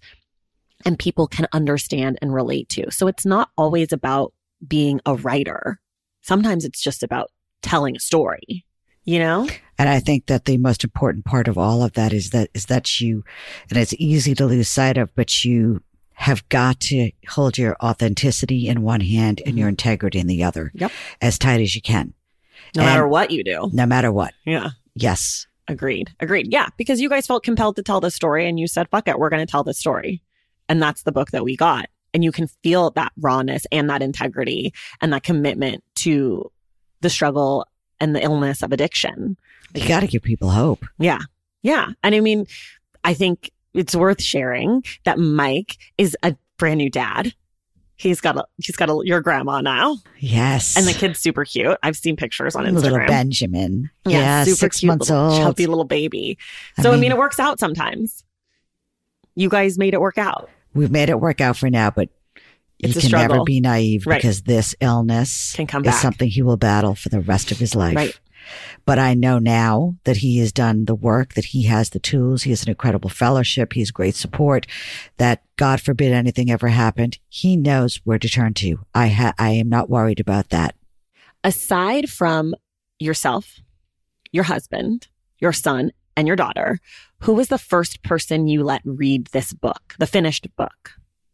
and 0.86 0.98
people 0.98 1.28
can 1.28 1.48
understand 1.54 2.18
and 2.22 2.34
relate 2.34 2.70
to. 2.70 2.92
So 2.92 3.08
it's 3.08 3.26
not 3.26 3.50
always 3.58 3.92
about 3.92 4.34
being 4.68 5.00
a 5.06 5.16
writer. 5.16 5.80
Sometimes 6.22 6.66
it's 6.66 6.82
just 6.82 7.04
about 7.04 7.30
telling 7.62 7.96
a 7.96 8.00
story, 8.00 8.66
you 9.04 9.20
know? 9.20 9.48
And 9.78 9.90
I 9.90 10.00
think 10.00 10.28
that 10.28 10.46
the 10.46 10.58
most 10.58 10.84
important 10.84 11.26
part 11.26 11.48
of 11.48 11.58
all 11.58 11.84
of 11.84 11.94
that 11.94 12.14
is 12.14 12.32
that 12.32 12.50
is 12.54 12.68
that 12.68 13.00
you, 13.00 13.24
and 13.70 13.78
it's 13.78 13.94
easy 13.98 14.36
to 14.36 14.46
lose 14.46 14.70
sight 14.70 14.98
of, 14.98 15.14
but 15.16 15.44
you 15.44 15.82
have 16.14 16.48
got 16.50 16.80
to 16.80 17.12
hold 17.30 17.58
your 17.58 17.76
authenticity 17.84 18.68
in 18.68 18.84
one 18.84 19.02
hand 19.02 19.42
and 19.44 19.58
your 19.58 19.66
mm-hmm. 19.66 19.70
integrity 19.70 20.20
in 20.20 20.28
the 20.28 20.44
other, 20.44 20.72
Yep. 20.76 20.92
as 21.20 21.40
tight 21.40 21.62
as 21.62 21.74
you 21.74 21.82
can, 21.82 22.14
No 22.76 22.82
And- 22.84 22.90
matter 22.92 23.08
what 23.08 23.32
you 23.32 23.44
do. 23.44 23.70
no 23.74 23.86
matter 23.86 24.12
what. 24.12 24.34
Yeah. 24.46 24.70
Yes, 24.96 25.48
Agreed. 25.68 26.10
Agreed. 26.20 26.52
Yeah. 26.52 26.68
Because 26.76 27.00
you 27.00 27.08
guys 27.08 27.26
felt 27.28 27.44
compelled 27.44 27.78
to 27.78 27.84
tell 27.84 28.02
the 28.02 28.12
story 28.12 28.46
and 28.50 28.60
you 28.60 28.68
said, 28.68 28.90
fuck 28.90 29.08
it, 29.08 29.18
we're 29.18 29.30
going 29.30 29.46
to 29.46 29.50
tell 29.50 29.64
the 29.64 29.74
story. 29.74 30.22
And 30.68 30.82
that's 30.82 31.04
the 31.04 31.14
book 31.14 31.32
that 31.32 31.46
we 31.46 31.56
got. 31.56 31.86
And 32.14 32.26
you 32.26 32.32
can 32.34 32.48
feel 32.62 32.90
that 32.92 33.14
rawness 33.18 33.66
and 33.72 33.90
that 33.90 34.02
integrity 34.02 34.74
and 35.00 35.14
that 35.14 35.24
commitment 35.24 35.82
to 35.98 36.52
the 37.00 37.10
struggle 37.10 37.66
and 38.02 38.14
the 38.14 38.22
illness 38.22 38.64
of 38.64 38.74
addiction. 38.74 39.38
you 39.74 39.88
got 39.88 40.02
to 40.02 40.08
give 40.08 40.24
people 40.24 40.50
hope. 40.50 40.84
Yeah. 41.00 41.20
Yeah. 41.64 41.88
And 42.04 42.16
I 42.16 42.20
mean, 42.20 42.48
I 43.06 43.14
think 43.14 43.50
it's 43.74 43.96
worth 43.96 44.22
sharing 44.22 44.84
that 45.06 45.20
Mike 45.20 45.78
is 45.98 46.18
a 46.22 46.36
brand 46.58 46.80
new 46.80 46.90
dad. 46.90 47.34
He's 48.02 48.20
got 48.20 48.36
a, 48.36 48.46
he's 48.58 48.76
got 48.76 48.90
a, 48.90 49.00
your 49.06 49.22
grandma 49.22 49.62
now 49.62 49.98
Yes, 50.20 50.76
and 50.76 50.88
the 50.88 50.94
kid's 50.94 51.20
super 51.20 51.46
cute. 51.46 51.78
I've 51.84 51.96
seen 51.96 52.16
pictures 52.16 52.56
on 52.56 52.66
Instagram. 52.66 52.74
little 52.82 52.98
Benjamin. 53.08 53.90
Yeah, 54.08 54.44
super 54.44 54.56
six 54.56 54.80
cute, 54.80 54.88
months 54.88 55.10
little 55.10 55.26
old. 55.32 55.38
chubby 55.40 55.68
little 55.68 55.84
baby. 55.86 56.38
So 56.82 56.90
I 56.90 56.92
mean, 56.94 57.02
mean- 57.02 57.12
it 57.12 57.18
works 57.18 57.40
out 57.40 57.60
sometimes. 57.60 58.24
You 59.36 59.50
guys 59.50 59.78
made 59.78 59.94
it 59.94 60.02
work 60.02 60.18
out. 60.18 60.50
We've 60.74 60.92
made 60.92 61.10
it 61.10 61.20
work 61.20 61.42
out 61.42 61.58
for 61.58 61.70
now, 61.70 61.92
but 61.92 62.10
It's 62.80 62.96
you 62.96 63.02
can 63.02 63.12
never 63.12 63.44
be 63.44 63.60
naive 63.62 64.08
Right. 64.08 64.18
because 64.22 64.42
this 64.42 64.74
illness 64.82 65.54
Can 65.54 65.68
come 65.68 65.84
back. 65.84 65.94
is 65.94 66.02
something 66.02 66.28
he 66.30 66.42
will 66.42 66.58
battle 66.58 66.96
for 66.96 67.10
the 67.10 67.22
rest 67.22 67.52
of 67.52 67.58
his 67.60 67.76
life. 67.76 67.96
Right. 67.96 68.20
But 68.86 69.00
I 69.00 69.14
know 69.14 69.40
now 69.40 69.96
that 70.04 70.18
he 70.18 70.40
has 70.40 70.52
done 70.52 70.86
the 70.86 70.96
work, 70.96 71.34
that 71.34 71.46
he 71.46 71.64
has 71.64 71.90
the 71.90 72.00
tools, 72.00 72.44
he 72.44 72.50
has 72.52 72.64
an 72.64 72.70
incredible 72.70 73.10
fellowship, 73.10 73.74
he 73.74 73.82
has 73.82 73.92
great 73.92 74.16
support, 74.16 74.68
that 75.18 75.44
God 75.58 75.82
forbid 75.82 76.12
anything 76.12 76.52
ever 76.52 76.70
happened, 76.70 77.20
he 77.30 77.56
knows 77.56 78.02
where 78.04 78.20
to 78.20 78.30
turn 78.30 78.54
to. 78.56 78.80
I 78.94 79.08
ha- 79.10 79.34
I 79.38 79.52
am 79.52 79.70
not 79.70 79.90
worried 79.90 80.20
about 80.20 80.50
that. 80.50 80.76
Aside 81.44 82.10
from 82.10 82.54
yourself, 83.00 83.60
your 84.32 84.44
husband, 84.44 85.08
your 85.40 85.54
son, 85.54 85.92
and 86.16 86.28
your 86.28 86.36
daughter, 86.36 86.80
who 87.22 87.34
was 87.34 87.48
the 87.48 87.58
first 87.58 88.04
person 88.04 88.48
you 88.48 88.64
let 88.64 88.82
read 88.84 89.28
this 89.28 89.54
book, 89.54 89.96
the 89.98 90.08
finished 90.08 90.48
book? 90.56 90.92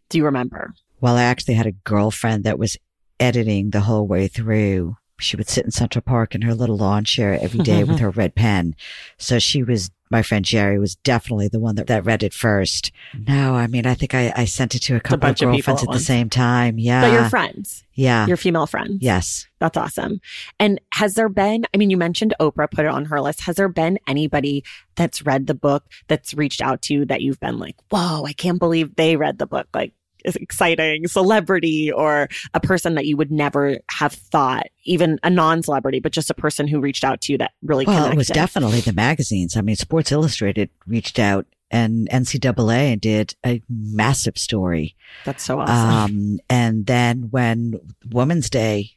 Do 0.10 0.18
you 0.18 0.26
remember? 0.26 0.74
Well, 1.02 1.18
I 1.18 1.24
actually 1.24 1.56
had 1.56 1.66
a 1.66 1.72
girlfriend 1.72 2.44
that 2.44 2.60
was 2.60 2.78
editing 3.20 3.72
the 3.72 3.82
whole 3.82 4.08
way 4.08 4.28
through. 4.28 4.98
She 5.20 5.36
would 5.36 5.50
sit 5.50 5.66
in 5.66 5.72
Central 5.72 6.02
Park 6.02 6.36
in 6.36 6.42
her 6.44 6.54
little 6.54 6.78
lawn 6.78 7.04
chair 7.04 7.38
every 7.42 7.60
day 7.60 7.84
with 7.84 8.00
her 8.02 8.10
red 8.10 8.36
pen. 8.36 8.76
So 9.18 9.40
she 9.40 9.64
was, 9.64 9.90
my 10.10 10.22
friend 10.22 10.46
Jerry 10.46 10.80
was 10.80 10.96
definitely 10.96 11.48
the 11.48 11.60
one 11.60 11.76
that, 11.76 11.88
that 11.88 12.06
read 12.06 12.24
it 12.24 12.34
first. 12.34 12.92
No, 13.28 13.56
I 13.56 13.68
mean, 13.68 13.86
I 13.86 13.94
think 13.94 14.14
I, 14.14 14.32
I 14.36 14.46
sent 14.46 14.76
it 14.76 14.80
to 14.84 14.96
a 14.96 15.00
couple 15.00 15.16
of 15.16 15.22
bunch 15.22 15.42
of 15.42 15.50
girlfriends 15.50 15.84
at 15.84 15.90
at, 15.90 15.94
the 15.94 16.00
same 16.00 16.30
time. 16.30 16.78
Yeah. 16.78 17.02
but 17.02 17.12
your 17.14 17.30
friends, 17.30 17.84
yeah. 17.94 18.28
your 18.28 18.38
female 18.38 18.68
friends. 18.68 18.98
yes. 19.02 19.48
That's 19.60 19.76
awesome. 19.76 20.22
And 20.60 20.80
has 20.94 21.16
there 21.16 21.30
been, 21.30 21.66
I 21.74 21.78
mean, 21.78 21.90
you 21.90 21.98
mentioned 21.98 22.36
Oprah 22.40 22.70
put 22.70 22.86
it 22.86 22.90
on 22.92 23.06
her 23.06 23.20
list. 23.20 23.42
Has 23.42 23.56
there 23.56 23.70
been 23.70 23.98
anybody 24.08 24.64
that's 24.96 25.26
read 25.26 25.48
the 25.48 25.56
book 25.56 25.86
that's 26.08 26.36
reached 26.36 26.62
out 26.62 26.84
to 26.84 26.94
you 26.94 27.06
that 27.06 27.22
you've 27.22 27.40
been 27.40 27.58
like, 27.58 27.76
whoa, 27.90 28.24
I 28.24 28.34
can't 28.34 28.60
believe 28.60 28.96
they 28.96 29.16
read 29.16 29.40
the 29.40 29.48
book? 29.48 29.68
Like, 29.74 29.94
exciting 30.36 31.08
celebrity 31.08 31.92
or 31.92 32.28
a 32.54 32.60
person 32.60 32.96
that 32.96 33.06
you 33.06 33.16
would 33.18 33.32
never 33.32 33.78
have 33.92 34.14
thought, 34.14 34.68
even 34.84 35.20
a 35.24 35.30
non 35.30 35.64
celebrity, 35.64 36.00
but 36.00 36.12
just 36.12 36.30
a 36.30 36.34
person 36.34 36.68
who 36.68 36.80
reached 36.80 37.04
out 37.04 37.22
to 37.22 37.32
you 37.32 37.38
that 37.38 37.52
really 37.64 37.86
Well, 37.86 37.96
connected. 37.96 38.14
it 38.14 38.18
was 38.18 38.28
definitely 38.28 38.82
the 38.82 38.94
magazines. 38.94 39.56
I 39.58 39.62
mean, 39.62 39.76
Sports 39.76 40.12
Illustrated 40.12 40.70
reached 40.86 41.20
out 41.20 41.46
and 41.70 42.08
NCAA 42.10 43.00
did 43.00 43.36
a 43.46 43.62
massive 43.70 44.38
story. 44.38 44.96
That's 45.26 45.44
so 45.44 45.60
awesome. 45.60 45.76
Um, 45.76 46.40
and 46.50 46.86
then 46.86 47.28
when 47.32 47.80
Women's 48.10 48.50
Day, 48.50 48.92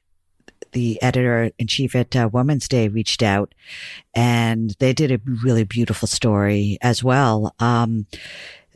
the 0.72 1.02
editor 1.02 1.50
in 1.58 1.66
chief 1.66 1.96
at 1.96 2.14
uh, 2.14 2.28
Women's 2.32 2.68
Day 2.68 2.86
reached 2.86 3.24
out 3.24 3.52
and 4.14 4.76
they 4.78 4.92
did 4.92 5.10
a 5.10 5.20
really 5.42 5.64
beautiful 5.64 6.06
story 6.06 6.78
as 6.80 7.02
well. 7.02 7.54
Um, 7.58 8.06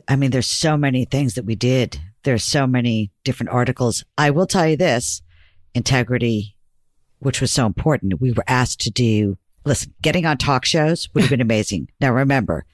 I 0.07 0.17
mean, 0.17 0.31
there's 0.31 0.47
so 0.47 0.75
many 0.75 1.05
things 1.05 1.35
that 1.35 1.45
we 1.45 1.55
did. 1.55 1.99
There's 2.25 2.43
so 2.43 2.67
many 2.67 3.11
different 3.23 3.51
articles. 3.51 4.03
I 4.17 4.31
will 4.31 4.45
tell 4.47 4.67
you 4.67 4.75
this 4.75 5.21
integrity, 5.73 6.55
which 7.19 7.39
was 7.41 7.51
so 7.51 7.65
important. 7.65 8.19
We 8.19 8.31
were 8.33 8.43
asked 8.47 8.81
to 8.81 8.91
do, 8.91 9.37
listen, 9.63 9.93
getting 10.01 10.25
on 10.25 10.37
talk 10.37 10.65
shows 10.65 11.07
would 11.13 11.21
have 11.21 11.29
been 11.29 11.41
amazing. 11.49 11.89
Now 12.01 12.11
remember, 12.13 12.65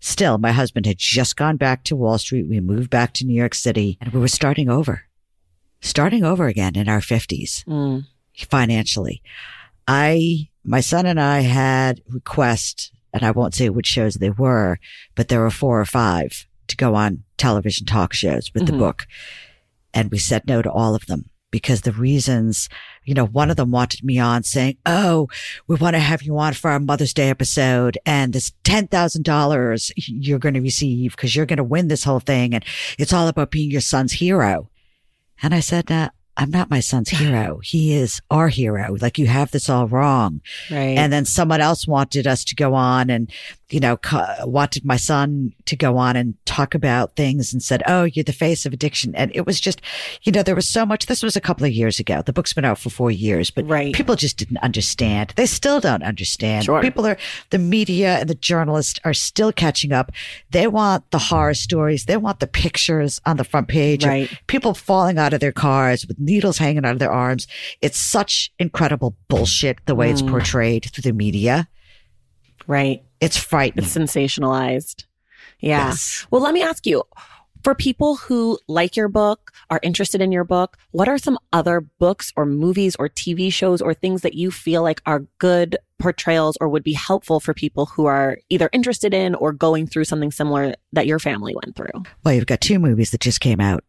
still, 0.00 0.38
my 0.38 0.52
husband 0.52 0.86
had 0.86 0.98
just 0.98 1.36
gone 1.36 1.56
back 1.56 1.84
to 1.84 1.96
Wall 1.96 2.18
Street. 2.18 2.48
We 2.48 2.60
moved 2.60 2.90
back 2.90 3.12
to 3.14 3.24
New 3.26 3.34
York 3.34 3.54
City 3.54 3.98
and 4.00 4.12
we 4.12 4.20
were 4.20 4.28
starting 4.28 4.68
over, 4.68 5.02
starting 5.80 6.24
over 6.24 6.46
again 6.46 6.76
in 6.76 6.88
our 6.88 7.00
fifties 7.00 7.64
Mm. 7.66 8.04
financially. 8.48 9.22
I, 9.86 10.48
my 10.64 10.80
son 10.80 11.06
and 11.06 11.18
I 11.20 11.40
had 11.40 12.02
requests, 12.08 12.90
and 13.14 13.22
I 13.24 13.30
won't 13.30 13.54
say 13.54 13.70
which 13.70 13.86
shows 13.86 14.14
they 14.14 14.30
were, 14.30 14.78
but 15.14 15.28
there 15.28 15.40
were 15.40 15.50
four 15.50 15.80
or 15.80 15.86
five 15.86 16.46
to 16.66 16.76
go 16.76 16.94
on 16.94 17.24
television 17.38 17.86
talk 17.86 18.12
shows 18.12 18.52
with 18.52 18.66
the 18.66 18.72
Mhm. 18.72 18.78
book. 18.78 19.06
And 19.94 20.10
we 20.10 20.18
said 20.18 20.42
no 20.46 20.60
to 20.62 20.70
all 20.70 20.94
of 20.94 21.06
them. 21.06 21.30
because 21.50 21.80
the 21.80 21.92
reasons, 21.92 22.68
you 23.06 23.14
know, 23.14 23.24
one 23.24 23.48
of 23.48 23.56
them 23.56 23.70
wanted 23.70 24.04
me 24.04 24.18
on 24.18 24.42
saying, 24.42 24.76
Oh, 24.84 25.28
we 25.66 25.76
want 25.76 25.94
to 25.94 25.98
have 25.98 26.20
you 26.22 26.36
on 26.38 26.52
for 26.52 26.70
our 26.70 26.78
Mother's 26.78 27.14
Day 27.14 27.30
episode 27.30 27.96
and 28.04 28.34
this 28.34 28.52
$10,000 28.64 29.90
you're 29.96 30.38
going 30.38 30.52
to 30.54 30.60
receive 30.60 31.12
because 31.12 31.34
you're 31.34 31.46
going 31.46 31.56
to 31.56 31.64
win 31.64 31.88
this 31.88 32.04
whole 32.04 32.20
thing. 32.20 32.54
And 32.54 32.62
it's 32.98 33.14
all 33.14 33.28
about 33.28 33.50
being 33.50 33.70
your 33.70 33.80
son's 33.80 34.12
hero. 34.12 34.68
And 35.42 35.54
I 35.54 35.60
said, 35.60 35.90
uh, 35.90 36.10
I'm 36.36 36.50
not 36.50 36.68
my 36.70 36.80
son's 36.80 37.08
hero. 37.18 37.60
He 37.62 37.94
is 37.94 38.20
our 38.30 38.48
hero. 38.48 38.96
Like 39.00 39.18
you 39.18 39.26
have 39.26 39.50
this 39.50 39.68
all 39.70 39.88
wrong. 39.88 40.40
Right. 40.70 40.98
And 40.98 41.12
then 41.12 41.24
someone 41.24 41.60
else 41.62 41.86
wanted 41.86 42.26
us 42.26 42.44
to 42.44 42.54
go 42.54 42.74
on 42.74 43.08
and, 43.10 43.30
you 43.70 43.80
know, 43.80 43.98
wanted 44.44 44.84
my 44.84 44.96
son 44.96 45.52
to 45.66 45.76
go 45.76 45.98
on 45.98 46.16
and 46.16 46.34
talk 46.46 46.74
about 46.74 47.16
things 47.16 47.52
and 47.52 47.62
said, 47.62 47.82
Oh, 47.86 48.04
you're 48.04 48.24
the 48.24 48.32
face 48.32 48.64
of 48.64 48.72
addiction. 48.72 49.14
And 49.14 49.30
it 49.34 49.44
was 49.44 49.60
just, 49.60 49.82
you 50.22 50.32
know, 50.32 50.42
there 50.42 50.54
was 50.54 50.66
so 50.68 50.86
much. 50.86 51.04
This 51.06 51.22
was 51.22 51.36
a 51.36 51.40
couple 51.40 51.66
of 51.66 51.72
years 51.72 51.98
ago. 52.00 52.22
The 52.22 52.32
book's 52.32 52.54
been 52.54 52.64
out 52.64 52.78
for 52.78 52.88
four 52.88 53.10
years, 53.10 53.50
but 53.50 53.66
Right. 53.68 53.94
people 53.94 54.16
just 54.16 54.38
didn't 54.38 54.56
understand. 54.58 55.34
They 55.36 55.44
still 55.46 55.80
don't 55.80 56.02
understand. 56.02 56.64
Sure. 56.64 56.80
People 56.80 57.06
are, 57.06 57.18
the 57.50 57.58
media 57.58 58.18
and 58.20 58.28
the 58.30 58.34
journalists 58.34 58.98
are 59.04 59.12
still 59.14 59.52
catching 59.52 59.92
up. 59.92 60.12
They 60.50 60.66
want 60.66 61.10
the 61.10 61.18
horror 61.18 61.52
stories. 61.54 62.06
They 62.06 62.16
want 62.16 62.40
the 62.40 62.46
pictures 62.46 63.20
on 63.26 63.36
the 63.36 63.44
front 63.44 63.68
page. 63.68 64.04
Right. 64.06 64.30
People 64.46 64.72
falling 64.72 65.18
out 65.18 65.34
of 65.34 65.40
their 65.40 65.52
cars 65.52 66.06
with 66.06 66.18
needles 66.18 66.56
hanging 66.56 66.86
out 66.86 66.92
of 66.92 66.98
their 67.00 67.12
arms. 67.12 67.46
It's 67.82 67.98
such 67.98 68.50
incredible 68.58 69.14
bullshit 69.28 69.78
the 69.84 69.94
way 69.94 70.10
it's 70.10 70.22
Mm. 70.22 70.30
portrayed 70.30 70.86
through 70.90 71.02
the 71.02 71.12
media. 71.12 71.68
right. 72.66 73.02
It's 73.20 73.36
frightening. 73.36 73.84
It's 73.84 73.96
sensationalized. 73.96 75.04
Yeah. 75.60 75.88
Yes. 75.88 76.26
Well, 76.30 76.40
let 76.40 76.54
me 76.54 76.62
ask 76.62 76.86
you 76.86 77.02
for 77.64 77.74
people 77.74 78.16
who 78.16 78.56
like 78.68 78.96
your 78.96 79.08
book, 79.08 79.50
are 79.70 79.80
interested 79.82 80.20
in 80.20 80.30
your 80.30 80.44
book, 80.44 80.76
what 80.92 81.08
are 81.08 81.18
some 81.18 81.36
other 81.52 81.80
books 81.80 82.32
or 82.36 82.46
movies 82.46 82.94
or 83.00 83.08
TV 83.08 83.52
shows 83.52 83.82
or 83.82 83.92
things 83.94 84.22
that 84.22 84.34
you 84.34 84.50
feel 84.52 84.82
like 84.82 85.02
are 85.06 85.26
good 85.38 85.76
portrayals 85.98 86.56
or 86.60 86.68
would 86.68 86.84
be 86.84 86.92
helpful 86.92 87.40
for 87.40 87.52
people 87.52 87.86
who 87.86 88.06
are 88.06 88.38
either 88.48 88.70
interested 88.72 89.12
in 89.12 89.34
or 89.34 89.52
going 89.52 89.88
through 89.88 90.04
something 90.04 90.30
similar 90.30 90.74
that 90.92 91.08
your 91.08 91.18
family 91.18 91.52
went 91.54 91.74
through? 91.74 92.04
Well, 92.24 92.34
you've 92.34 92.46
got 92.46 92.60
two 92.60 92.78
movies 92.78 93.10
that 93.10 93.20
just 93.20 93.40
came 93.40 93.60
out. 93.60 93.82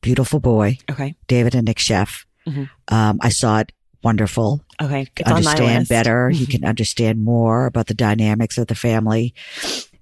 Beautiful 0.00 0.40
Boy, 0.40 0.78
Okay. 0.90 1.14
David 1.26 1.54
and 1.54 1.66
Nick 1.66 1.76
Sheff. 1.76 2.24
Mhm. 2.48 2.70
Um, 2.88 3.18
I 3.20 3.28
saw 3.28 3.58
it. 3.58 3.72
Wonderful. 4.02 4.64
Okay. 4.80 5.08
It's 5.16 5.30
on 5.30 5.44
my 5.44 5.50
understand 5.52 5.88
better. 5.88 6.30
You 6.30 6.46
can 6.54 6.64
understand 6.64 7.22
more 7.22 7.66
about 7.66 7.86
the 7.86 7.94
dynamics 7.94 8.56
of 8.58 8.66
the 8.68 8.74
family. 8.74 9.34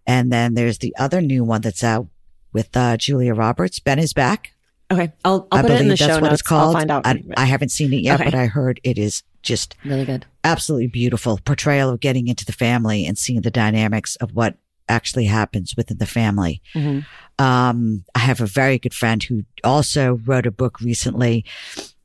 And 0.07 0.33
then 0.33 0.55
there's 0.55 0.79
the 0.79 0.95
other 0.99 1.21
new 1.21 1.45
one 1.45 1.61
that's 1.61 1.83
out 1.85 2.07
with 2.53 2.75
uh, 2.77 2.97
Julia 2.97 3.35
Roberts. 3.35 3.79
Ben 3.81 3.99
is 3.99 4.13
back. 4.13 4.53
Okay. 4.91 5.13
I'll, 5.25 5.47
I'll 5.53 5.59
I 5.59 5.63
put 5.63 5.71
it 5.71 5.75
believe 5.75 5.81
in 5.83 5.89
the 5.89 5.95
that's 5.97 6.01
show 6.03 6.15
what 6.21 6.23
notes. 6.31 6.35
it's 6.35 6.43
called. 6.43 6.75
I'll 6.77 6.81
find 6.81 6.91
out. 6.91 7.07
I, 7.07 7.23
I 7.37 7.45
haven't 7.45 7.71
seen 7.71 7.93
it 7.93 8.01
yet, 8.03 8.21
Okay. 8.21 8.31
but 8.31 8.35
I 8.39 8.47
heard 8.47 8.81
it 8.85 8.97
is 8.99 9.23
just 9.43 9.75
really 9.85 10.05
good. 10.05 10.25
absolutely 10.45 10.87
beautiful 10.89 11.39
portrayal 11.45 11.91
of 11.91 12.01
getting 12.01 12.27
into 12.29 12.45
the 12.47 12.53
family 12.53 13.05
and 13.07 13.19
seeing 13.19 13.43
the 13.43 13.51
dynamics 13.51 14.17
of 14.17 14.31
what 14.35 14.57
actually 14.89 15.27
happens 15.27 15.77
within 15.77 15.99
the 15.99 16.07
family. 16.07 16.63
Mhm. 16.75 17.05
Um, 17.39 18.05
I 18.15 18.21
have 18.21 18.41
a 18.41 18.47
very 18.47 18.79
good 18.79 18.95
friend 18.95 19.23
who 19.23 19.45
also 19.63 20.21
wrote 20.25 20.47
a 20.47 20.51
book 20.51 20.81
recently. 20.81 21.45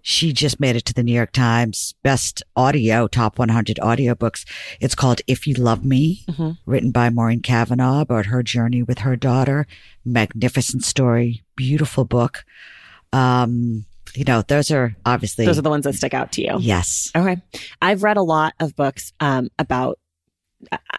She 0.06 0.34
just 0.34 0.60
made 0.60 0.76
it 0.76 0.84
to 0.86 0.94
the 0.94 1.02
New 1.02 1.14
York 1.14 1.32
Times 1.32 1.94
best 2.04 2.44
audio, 2.58 3.08
top 3.08 3.40
100 3.40 3.78
audiobooks. 3.82 4.46
It's 4.82 4.96
called 4.96 5.22
If 5.28 5.48
You 5.48 5.54
Love 5.56 5.86
Me, 5.86 6.26
Mhm. 6.30 6.58
written 6.66 6.92
by 6.92 7.10
Maureen 7.10 7.40
Cavanagh 7.40 8.02
about 8.02 8.26
her 8.26 8.44
journey 8.44 8.84
with 8.84 9.00
her 9.00 9.16
daughter. 9.16 9.66
Magnificent 10.04 10.84
story, 10.84 11.44
beautiful 11.56 12.04
book. 12.04 12.44
Um, 13.14 13.86
you 14.14 14.26
know, 14.26 14.42
those 14.42 14.72
are 14.72 14.96
obviously, 15.06 15.46
Those 15.46 15.58
are 15.58 15.62
the 15.64 15.70
ones 15.70 15.86
that 15.86 15.96
stick 15.96 16.14
out 16.14 16.34
to 16.34 16.42
you. 16.42 16.58
yes. 16.60 17.10
Okay. 17.16 17.42
I've 17.82 18.04
read 18.04 18.18
a 18.18 18.22
lot 18.24 18.54
of 18.60 18.76
books 18.76 19.14
um, 19.22 19.50
about. 19.58 19.98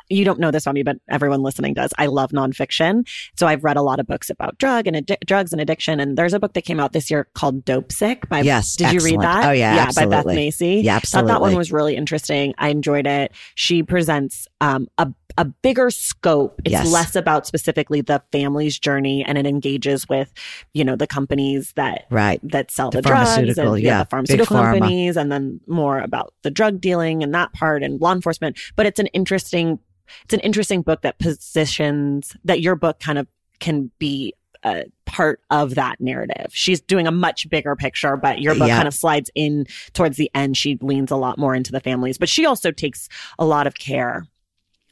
You 0.08 0.24
don't 0.24 0.38
know 0.38 0.50
this 0.50 0.64
about 0.64 0.74
me, 0.74 0.82
but 0.82 0.96
everyone 1.08 1.42
listening 1.42 1.74
does. 1.74 1.92
I 1.98 2.06
love 2.06 2.30
nonfiction, 2.30 3.08
so 3.36 3.46
I've 3.46 3.64
read 3.64 3.76
a 3.76 3.82
lot 3.82 4.00
of 4.00 4.06
books 4.06 4.30
about 4.30 4.58
drug 4.58 4.86
and 4.86 4.96
addi- 4.96 5.24
drugs 5.26 5.52
and 5.52 5.60
addiction. 5.60 6.00
And 6.00 6.16
there's 6.16 6.34
a 6.34 6.40
book 6.40 6.52
that 6.54 6.62
came 6.62 6.80
out 6.80 6.92
this 6.92 7.10
year 7.10 7.28
called 7.34 7.64
"Dopesick." 7.64 8.28
By 8.28 8.40
Yes, 8.40 8.76
did 8.76 8.92
you 8.92 9.00
read 9.00 9.20
that? 9.20 9.46
Oh, 9.46 9.52
yeah, 9.52 9.74
yeah, 9.74 9.90
by 9.94 10.06
Beth. 10.06 10.26
Macy. 10.26 10.82
Yeah, 10.84 10.96
Absolutely. 10.96 11.28
Thought 11.28 11.34
that 11.34 11.40
one 11.40 11.56
was 11.56 11.72
really 11.72 11.96
interesting. 11.96 12.54
I 12.58 12.68
enjoyed 12.68 13.06
it. 13.06 13.32
She 13.54 13.82
presents 13.82 14.46
um, 14.60 14.88
a 14.98 15.12
a 15.36 15.44
bigger 15.44 15.90
scope. 15.90 16.60
It's 16.64 16.72
Yes. 16.72 16.86
less 16.92 17.16
about 17.16 17.46
specifically 17.46 18.00
the 18.00 18.22
family's 18.32 18.78
journey, 18.78 19.24
and 19.24 19.36
it 19.36 19.46
engages 19.46 20.08
with 20.08 20.32
you 20.74 20.84
know 20.84 20.96
the 20.96 21.06
companies 21.06 21.72
that 21.76 22.06
Right. 22.10 22.40
that 22.44 22.70
sell 22.70 22.90
The 22.90 22.98
the, 23.02 23.08
drugs 23.08 23.58
and 23.58 23.82
yeah, 23.82 24.04
the 24.04 24.08
pharmaceutical 24.10 24.56
companies 24.56 25.16
and 25.16 25.30
then 25.32 25.60
more 25.66 25.98
about 25.98 26.32
the 26.42 26.50
drug 26.50 26.80
dealing 26.80 27.22
and 27.22 27.34
that 27.34 27.52
part 27.52 27.82
and 27.82 28.00
law 28.00 28.12
enforcement 28.12 28.58
but 28.76 28.86
it's 28.86 29.00
an 29.00 29.06
interesting 29.08 29.78
it's 30.24 30.34
an 30.34 30.40
interesting 30.40 30.82
book 30.82 31.02
that 31.02 31.18
positions 31.18 32.36
that 32.44 32.60
your 32.60 32.76
book 32.76 33.00
kind 33.00 33.18
of 33.18 33.26
can 33.60 33.90
be 33.98 34.34
a 34.64 34.84
part 35.04 35.40
of 35.50 35.74
that 35.74 36.00
narrative. 36.00 36.46
She's 36.50 36.80
doing 36.80 37.06
a 37.06 37.10
much 37.10 37.48
bigger 37.50 37.76
picture, 37.76 38.16
but 38.16 38.40
your 38.40 38.54
book 38.54 38.68
Yeah. 38.68 38.76
kind 38.76 38.88
of 38.88 38.94
slides 38.94 39.30
in 39.34 39.66
towards 39.92 40.16
the 40.16 40.30
end. 40.34 40.56
She 40.56 40.78
leans 40.80 41.10
a 41.10 41.16
lot 41.16 41.38
more 41.38 41.54
into 41.54 41.70
the 41.70 41.80
families, 41.80 42.16
but 42.18 42.28
she 42.30 42.46
also 42.46 42.70
takes 42.70 43.08
a 43.38 43.44
lot 43.44 43.66
of 43.66 43.74
care 43.74 44.26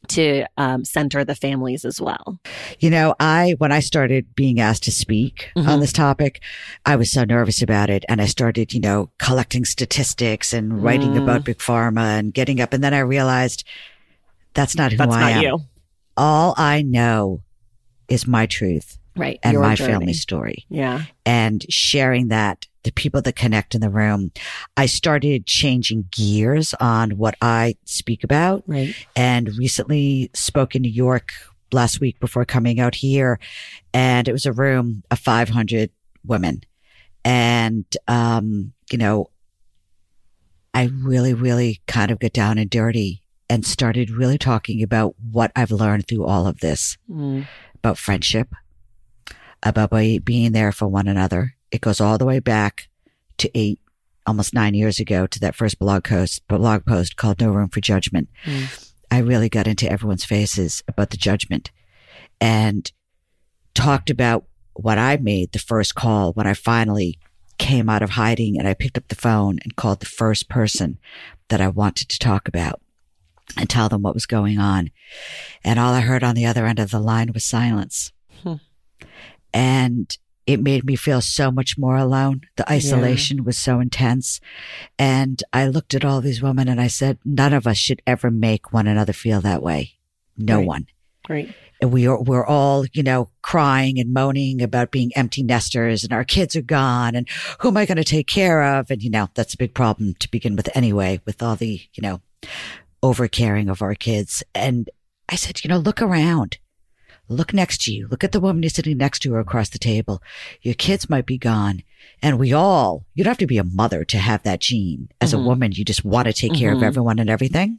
to 0.09 0.45
um, 0.57 0.85
center 0.85 1.25
the 1.25 1.35
families 1.35 1.85
as 1.85 2.01
well. 2.01 2.39
You 2.81 2.91
know, 2.91 3.15
I, 3.21 3.55
when 3.59 3.73
I 3.73 3.81
started 3.81 4.35
being 4.35 4.61
asked 4.61 4.83
to 4.85 4.93
speak 4.93 5.51
Mhm. 5.57 5.69
on 5.69 5.81
this 5.81 5.93
topic, 5.93 6.43
I 6.85 6.97
was 6.97 7.11
so 7.11 7.25
nervous 7.25 7.63
about 7.63 7.89
it. 7.91 8.05
And 8.09 8.21
I 8.21 8.27
started, 8.27 8.73
you 8.75 8.81
know, 8.81 9.11
collecting 9.19 9.65
statistics 9.65 10.53
and 10.53 10.83
writing 10.83 11.13
Mm. 11.15 11.23
about 11.23 11.45
Big 11.45 11.59
Pharma 11.59 12.19
and 12.19 12.35
getting 12.35 12.61
up. 12.61 12.73
And 12.73 12.83
then 12.83 12.95
I 12.95 12.99
realized 13.01 13.65
that's 14.55 14.77
not 14.77 14.93
who 14.93 14.99
That's 14.99 15.15
I 15.15 15.21
not 15.21 15.33
am. 15.33 15.43
you. 15.43 15.59
All 16.17 16.55
I 16.57 16.83
know 16.83 17.43
is 18.09 18.27
my 18.27 18.47
truth 18.47 18.99
Right. 19.17 19.39
and 19.43 19.59
my 19.59 19.75
journey. 19.75 19.93
family 19.93 20.13
story 20.13 20.67
Yeah. 20.69 21.05
and 21.25 21.65
sharing 21.71 22.29
that, 22.29 22.67
the 22.85 22.93
people 22.93 23.23
that 23.23 23.37
connect 23.37 23.75
in 23.75 23.81
the 23.81 23.89
room. 23.91 24.33
I 24.77 24.87
started 24.87 25.47
changing 25.47 26.09
gears 26.11 26.75
on 26.81 27.13
what 27.13 27.37
I 27.41 27.77
speak 27.85 28.25
about 28.25 28.65
Right. 28.67 28.95
and 29.15 29.57
recently 29.57 30.31
spoke 30.35 30.75
in 30.75 30.83
New 30.83 30.91
York 30.91 31.31
last 31.73 32.01
week 32.01 32.19
before 32.21 32.45
coming 32.45 32.81
out 32.81 32.97
here. 32.97 33.39
And 33.95 34.27
it 34.29 34.33
was 34.33 34.47
a 34.47 34.53
room 34.53 35.05
of 35.11 35.19
500 35.19 35.91
women. 36.25 36.63
And, 37.25 37.85
um, 38.09 38.73
you 38.91 38.99
know, 38.99 39.31
I 40.75 40.85
really, 40.93 41.35
really 41.35 41.81
kind 41.87 42.11
of 42.11 42.19
got 42.19 42.33
down 42.33 42.59
and 42.59 42.69
dirty 42.71 43.23
and 43.49 43.65
started 43.67 44.11
really 44.11 44.39
talking 44.39 44.83
about 44.83 45.15
what 45.31 45.53
I've 45.55 45.71
learned 45.71 46.09
through 46.09 46.25
all 46.25 46.47
of 46.47 46.61
this 46.61 46.97
Mm. 47.11 47.47
about 47.75 47.99
friendship, 47.99 48.49
about 49.63 49.91
being 50.25 50.53
there 50.53 50.73
for 50.73 50.89
one 50.89 51.07
another. 51.09 51.55
It 51.73 51.81
goes 51.81 52.01
all 52.01 52.19
the 52.19 52.27
way 52.27 52.39
back 52.39 52.89
to 53.39 53.51
eight, 53.59 53.81
almost 54.27 54.55
nine 54.55 54.75
years 54.75 55.01
ago 55.01 55.27
to 55.27 55.41
that 55.41 55.57
first 55.57 55.79
blog 55.79 56.05
post, 56.05 56.47
blog 56.47 56.85
post 56.87 57.17
called 57.17 57.41
No 57.41 57.51
Room 57.51 57.71
for 57.71 57.81
Judgment. 57.81 58.29
Mm. 58.45 58.91
I 59.11 59.19
really 59.19 59.49
got 59.49 59.67
into 59.67 59.91
everyone's 59.91 60.25
faces 60.25 60.85
about 60.87 61.11
the 61.11 61.17
judgment 61.17 61.71
and 62.41 62.91
talked 63.75 64.11
about 64.11 64.45
what 64.75 64.99
I 64.99 65.17
made 65.17 65.53
the 65.53 65.59
first 65.59 65.95
call 65.95 66.33
when 66.33 66.47
I 66.47 66.55
finally 66.55 67.19
came 67.59 67.89
out 67.89 68.03
of 68.03 68.11
hiding 68.11 68.59
and 68.59 68.67
I 68.67 68.75
picked 68.75 68.99
up 68.99 69.09
the 69.09 69.15
phone 69.15 69.59
and 69.63 69.77
called 69.77 70.01
the 70.01 70.07
first 70.07 70.49
person 70.49 70.99
that 71.49 71.61
I 71.61 71.69
wanted 71.69 72.09
to 72.09 72.19
talk 72.19 72.49
about 72.49 72.81
and 73.57 73.69
tell 73.69 73.89
them 73.89 74.03
what 74.03 74.15
was 74.15 74.27
going 74.27 74.59
on. 74.59 74.91
And 75.65 75.79
all 75.79 75.93
I 75.93 76.01
heard 76.01 76.25
on 76.25 76.35
the 76.35 76.47
other 76.47 76.67
end 76.67 76.79
of 76.79 76.91
the 76.91 76.99
line 76.99 77.33
was 77.33 77.45
silence. 77.45 78.13
Hmm. 78.43 78.55
And 79.53 80.17
it 80.47 80.61
made 80.61 80.85
me 80.85 80.97
feel 80.97 81.21
so 81.21 81.51
much 81.51 81.79
more 81.79 81.97
alone. 81.97 82.43
The 82.57 82.71
isolation 82.71 83.45
was 83.45 83.57
so 83.57 83.79
intense. 83.81 84.41
And 84.99 85.43
I 85.53 85.69
looked 85.69 85.95
at 85.95 86.05
all 86.05 86.21
these 86.21 86.43
women 86.43 86.69
and 86.69 86.81
I 86.81 86.89
said, 86.89 87.19
none 87.25 87.53
of 87.53 87.67
us 87.67 87.77
should 87.77 88.03
ever 88.07 88.31
make 88.31 88.73
one 88.73 88.87
another 88.89 89.13
feel 89.13 89.41
that 89.43 89.63
way. 89.63 89.93
No 90.37 90.59
Right. 90.59 90.67
one. 90.67 90.87
Right. 91.29 91.55
And 91.81 91.93
we 91.93 92.07
are, 92.07 92.21
we're 92.21 92.47
all, 92.47 92.85
you 92.93 93.03
know, 93.03 93.29
crying 93.43 93.99
and 94.01 94.13
moaning 94.13 94.63
about 94.63 94.91
being 94.91 95.11
empty 95.17 95.43
nesters 95.43 96.05
and 96.05 96.13
our 96.13 96.25
kids 96.25 96.55
are 96.57 96.63
gone 96.63 97.15
and 97.15 97.29
who 97.61 97.69
am 97.69 97.77
I 97.77 97.87
going 97.87 97.97
to 97.97 98.05
take 98.05 98.27
care 98.27 98.63
of? 98.63 98.91
And, 98.91 99.03
you 99.03 99.11
know, 99.11 99.29
that's 99.35 99.55
a 99.55 99.59
big 99.59 99.75
problem 99.75 100.15
to 100.21 100.31
begin 100.31 100.57
with 100.57 100.69
anyway, 100.77 101.21
with 101.25 101.43
all 101.43 101.57
the, 101.57 101.81
you 101.95 102.03
know, 102.03 102.21
over 103.03 103.27
caring 103.29 103.69
of 103.69 103.83
our 103.83 103.95
kids. 103.95 104.43
And 104.55 104.91
I 105.29 105.35
said, 105.37 105.65
you 105.65 105.69
know, 105.69 105.79
look 105.79 106.03
around. 106.03 106.59
Look 107.33 107.53
next 107.53 107.83
to 107.83 107.93
you. 107.93 108.09
Look 108.09 108.23
at 108.25 108.33
the 108.33 108.41
woman 108.41 108.63
you're 108.63 108.71
sitting 108.71 108.99
next 108.99 109.21
to 109.21 109.33
her 109.33 109.41
across 109.41 109.69
the 109.71 109.79
table. 109.79 110.23
Your 110.61 110.75
kids 110.75 111.11
might 111.11 111.27
be 111.27 111.39
gone. 111.39 111.83
And 112.23 112.39
we 112.39 112.53
all, 112.53 113.05
you 113.15 113.25
don't 113.25 113.31
have 113.31 113.39
to 113.39 113.47
be 113.47 113.59
a 113.59 113.65
mother 113.65 114.05
to 114.05 114.19
have 114.19 114.43
that 114.43 114.61
gene. 114.61 115.09
As 115.21 115.33
Mhm. 115.33 115.41
a 115.41 115.43
woman, 115.43 115.73
you 115.73 115.85
just 115.85 116.05
want 116.05 116.27
to 116.27 116.33
take 116.33 116.55
care 116.55 116.73
of 116.73 116.79
Mhm. 116.81 116.85
everyone 116.87 117.19
and 117.19 117.31
everything. 117.31 117.79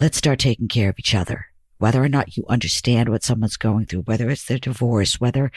Let's 0.00 0.18
start 0.18 0.38
taking 0.38 0.68
care 0.68 0.88
of 0.88 0.98
each 0.98 1.14
other 1.14 1.46
whether 1.78 2.02
or 2.02 2.08
not 2.08 2.36
you 2.36 2.44
understand 2.48 3.08
what 3.08 3.22
someone's 3.24 3.56
going 3.56 3.84
through, 3.84 4.00
whether 4.02 4.30
it's 4.30 4.44
their 4.44 4.58
divorce, 4.58 5.20
whether 5.20 5.50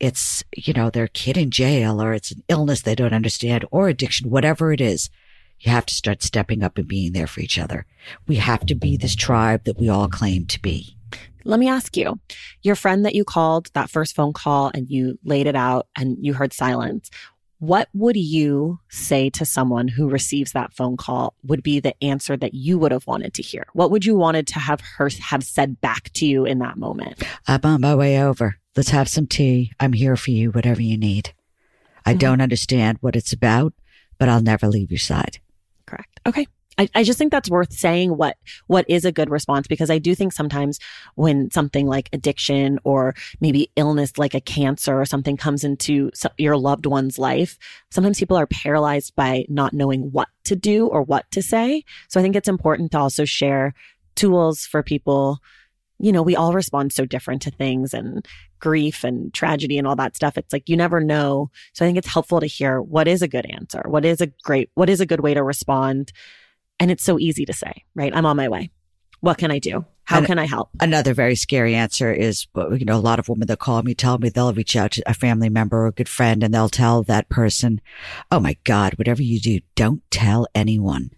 it's, 0.00 0.42
you 0.56 0.72
know, 0.72 0.88
their 0.88 1.08
kid 1.08 1.36
in 1.36 1.50
jail 1.50 2.00
or 2.00 2.14
it's 2.14 2.30
an 2.30 2.42
illness 2.48 2.80
they 2.80 2.94
don't 2.94 3.12
understand 3.12 3.64
or 3.70 3.88
addiction, 3.88 4.30
whatever 4.30 4.72
it 4.72 4.80
is, 4.80 5.10
you 5.60 5.70
have 5.70 5.84
to 5.86 5.94
start 5.94 6.22
stepping 6.22 6.62
up 6.62 6.78
and 6.78 6.88
being 6.88 7.12
there 7.12 7.26
for 7.26 7.40
each 7.40 7.58
other. 7.58 7.86
We 8.26 8.36
have 8.36 8.64
to 8.66 8.74
be 8.74 8.96
this 8.96 9.14
tribe 9.14 9.64
that 9.64 9.78
we 9.78 9.88
all 9.88 10.08
claim 10.08 10.46
to 10.46 10.62
be. 10.62 10.96
Let 11.44 11.60
me 11.60 11.68
ask 11.68 11.96
you, 11.96 12.18
your 12.62 12.74
friend 12.74 13.04
that 13.04 13.14
you 13.14 13.24
called 13.24 13.70
that 13.74 13.90
first 13.90 14.14
phone 14.14 14.32
call 14.32 14.70
and 14.74 14.88
you 14.88 15.18
laid 15.24 15.46
it 15.46 15.56
out 15.56 15.86
and 15.96 16.16
you 16.20 16.34
heard 16.34 16.52
silence. 16.52 17.10
What 17.58 17.88
would 17.94 18.16
you 18.16 18.80
say 18.90 19.30
to 19.30 19.44
someone 19.44 19.88
who 19.88 20.08
receives 20.08 20.52
that 20.52 20.72
phone 20.72 20.96
call 20.96 21.34
would 21.44 21.62
be 21.62 21.80
the 21.80 21.94
answer 22.02 22.36
that 22.36 22.52
you 22.52 22.78
would 22.78 22.92
have 22.92 23.06
wanted 23.06 23.32
to 23.34 23.42
hear? 23.42 23.66
What 23.72 23.90
would 23.90 24.04
you 24.04 24.16
wanted 24.16 24.46
to 24.48 24.58
have 24.58 24.80
her 24.96 25.08
have 25.20 25.44
said 25.44 25.80
back 25.80 26.10
to 26.14 26.26
you 26.26 26.44
in 26.44 26.58
that 26.58 26.76
moment? 26.76 27.22
I'm 27.46 27.60
on 27.64 27.80
my 27.80 27.94
way 27.94 28.22
over. 28.22 28.56
Let's 28.76 28.90
have 28.90 29.08
some 29.08 29.26
tea. 29.26 29.72
I'm 29.78 29.92
here 29.92 30.16
for 30.16 30.30
you, 30.30 30.50
whatever 30.50 30.82
you 30.82 30.98
need. 30.98 31.32
I 32.04 32.10
mm-hmm. 32.10 32.18
don't 32.18 32.40
understand 32.40 32.98
what 33.00 33.16
it's 33.16 33.32
about, 33.32 33.72
but 34.18 34.28
I'll 34.28 34.42
never 34.42 34.66
leave 34.66 34.90
your 34.90 34.98
side. 34.98 35.38
Correct. 35.86 36.20
Okay. 36.26 36.46
I, 36.78 36.88
I 36.94 37.02
just 37.04 37.18
think 37.18 37.30
that's 37.30 37.50
worth 37.50 37.72
saying 37.72 38.16
what 38.16 38.36
what 38.66 38.84
is 38.88 39.04
a 39.04 39.12
good 39.12 39.30
response 39.30 39.66
because 39.66 39.90
I 39.90 39.98
do 39.98 40.14
think 40.14 40.32
sometimes 40.32 40.78
when 41.14 41.50
something 41.50 41.86
like 41.86 42.08
addiction 42.12 42.78
or 42.84 43.14
maybe 43.40 43.70
illness 43.76 44.18
like 44.18 44.34
a 44.34 44.40
cancer 44.40 45.00
or 45.00 45.04
something 45.04 45.36
comes 45.36 45.64
into 45.64 46.10
your 46.38 46.56
loved 46.56 46.86
one's 46.86 47.18
life, 47.18 47.58
sometimes 47.90 48.18
people 48.18 48.36
are 48.36 48.46
paralyzed 48.46 49.14
by 49.14 49.44
not 49.48 49.72
knowing 49.72 50.12
what 50.12 50.28
to 50.44 50.56
do 50.56 50.86
or 50.86 51.02
what 51.02 51.30
to 51.30 51.42
say. 51.42 51.84
So 52.08 52.20
I 52.20 52.22
think 52.22 52.36
it's 52.36 52.48
important 52.48 52.92
to 52.92 52.98
also 52.98 53.24
share 53.24 53.74
tools 54.14 54.66
for 54.66 54.82
people. 54.82 55.38
You 55.98 56.12
know, 56.12 56.22
we 56.22 56.36
all 56.36 56.52
respond 56.52 56.92
so 56.92 57.06
different 57.06 57.42
to 57.42 57.50
things 57.50 57.94
and 57.94 58.26
grief 58.58 59.04
and 59.04 59.32
tragedy 59.32 59.78
and 59.78 59.86
all 59.86 59.96
that 59.96 60.16
stuff. 60.16 60.36
It's 60.36 60.52
like 60.52 60.68
you 60.68 60.76
never 60.76 61.00
know. 61.00 61.50
So 61.72 61.84
I 61.84 61.88
think 61.88 61.98
it's 61.98 62.12
helpful 62.12 62.40
to 62.40 62.46
hear 62.46 62.80
what 62.80 63.06
is 63.06 63.22
a 63.22 63.28
good 63.28 63.46
answer, 63.46 63.82
what 63.86 64.04
is 64.04 64.20
a 64.20 64.26
great, 64.42 64.70
what 64.74 64.90
is 64.90 65.00
a 65.00 65.06
good 65.06 65.20
way 65.20 65.34
to 65.34 65.42
respond 65.42 66.12
and 66.78 66.90
it's 66.90 67.04
so 67.04 67.18
easy 67.18 67.44
to 67.44 67.52
say, 67.52 67.84
right? 67.94 68.14
I'm 68.14 68.26
on 68.26 68.36
my 68.36 68.48
way. 68.48 68.70
What 69.20 69.38
can 69.38 69.50
I 69.50 69.58
do? 69.58 69.84
How 70.04 70.18
and 70.18 70.26
can 70.26 70.38
I 70.38 70.44
help? 70.44 70.68
Another 70.80 71.14
very 71.14 71.34
scary 71.34 71.74
answer 71.74 72.12
is, 72.12 72.46
you 72.54 72.84
know, 72.84 72.96
a 72.96 73.00
lot 73.00 73.18
of 73.18 73.28
women 73.28 73.48
that 73.48 73.58
call 73.58 73.82
me 73.82 73.94
tell 73.94 74.18
me 74.18 74.28
they'll 74.28 74.52
reach 74.52 74.76
out 74.76 74.92
to 74.92 75.02
a 75.06 75.14
family 75.14 75.48
member 75.48 75.78
or 75.78 75.86
a 75.86 75.92
good 75.92 76.10
friend 76.10 76.42
and 76.42 76.52
they'll 76.52 76.68
tell 76.68 77.02
that 77.04 77.30
person, 77.30 77.80
Oh 78.30 78.38
my 78.38 78.56
God, 78.64 78.94
whatever 78.94 79.22
you 79.22 79.40
do, 79.40 79.60
don't 79.74 80.02
tell 80.10 80.46
anyone. 80.54 81.10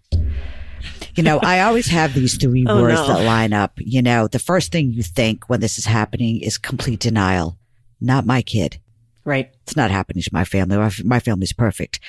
You 1.15 1.23
know, 1.23 1.39
I 1.39 1.61
always 1.61 1.87
have 1.87 2.13
these 2.13 2.37
three 2.37 2.65
oh, 2.69 2.81
words 2.81 2.95
no. 2.95 3.07
that 3.07 3.25
line 3.25 3.51
up. 3.51 3.73
You 3.77 4.01
know, 4.01 4.27
the 4.27 4.39
first 4.39 4.71
thing 4.71 4.93
you 4.93 5.03
think 5.03 5.49
when 5.49 5.59
this 5.59 5.77
is 5.77 5.85
happening 5.85 6.39
is 6.39 6.57
complete 6.57 7.01
denial. 7.01 7.57
Not 7.99 8.25
my 8.25 8.41
kid. 8.41 8.79
Right. 9.25 9.51
It's 9.63 9.75
not 9.75 9.91
happening 9.91 10.23
to 10.23 10.29
my 10.31 10.45
family. 10.45 10.77
My, 10.77 10.91
my 11.03 11.19
family's 11.19 11.51
perfect. 11.51 11.99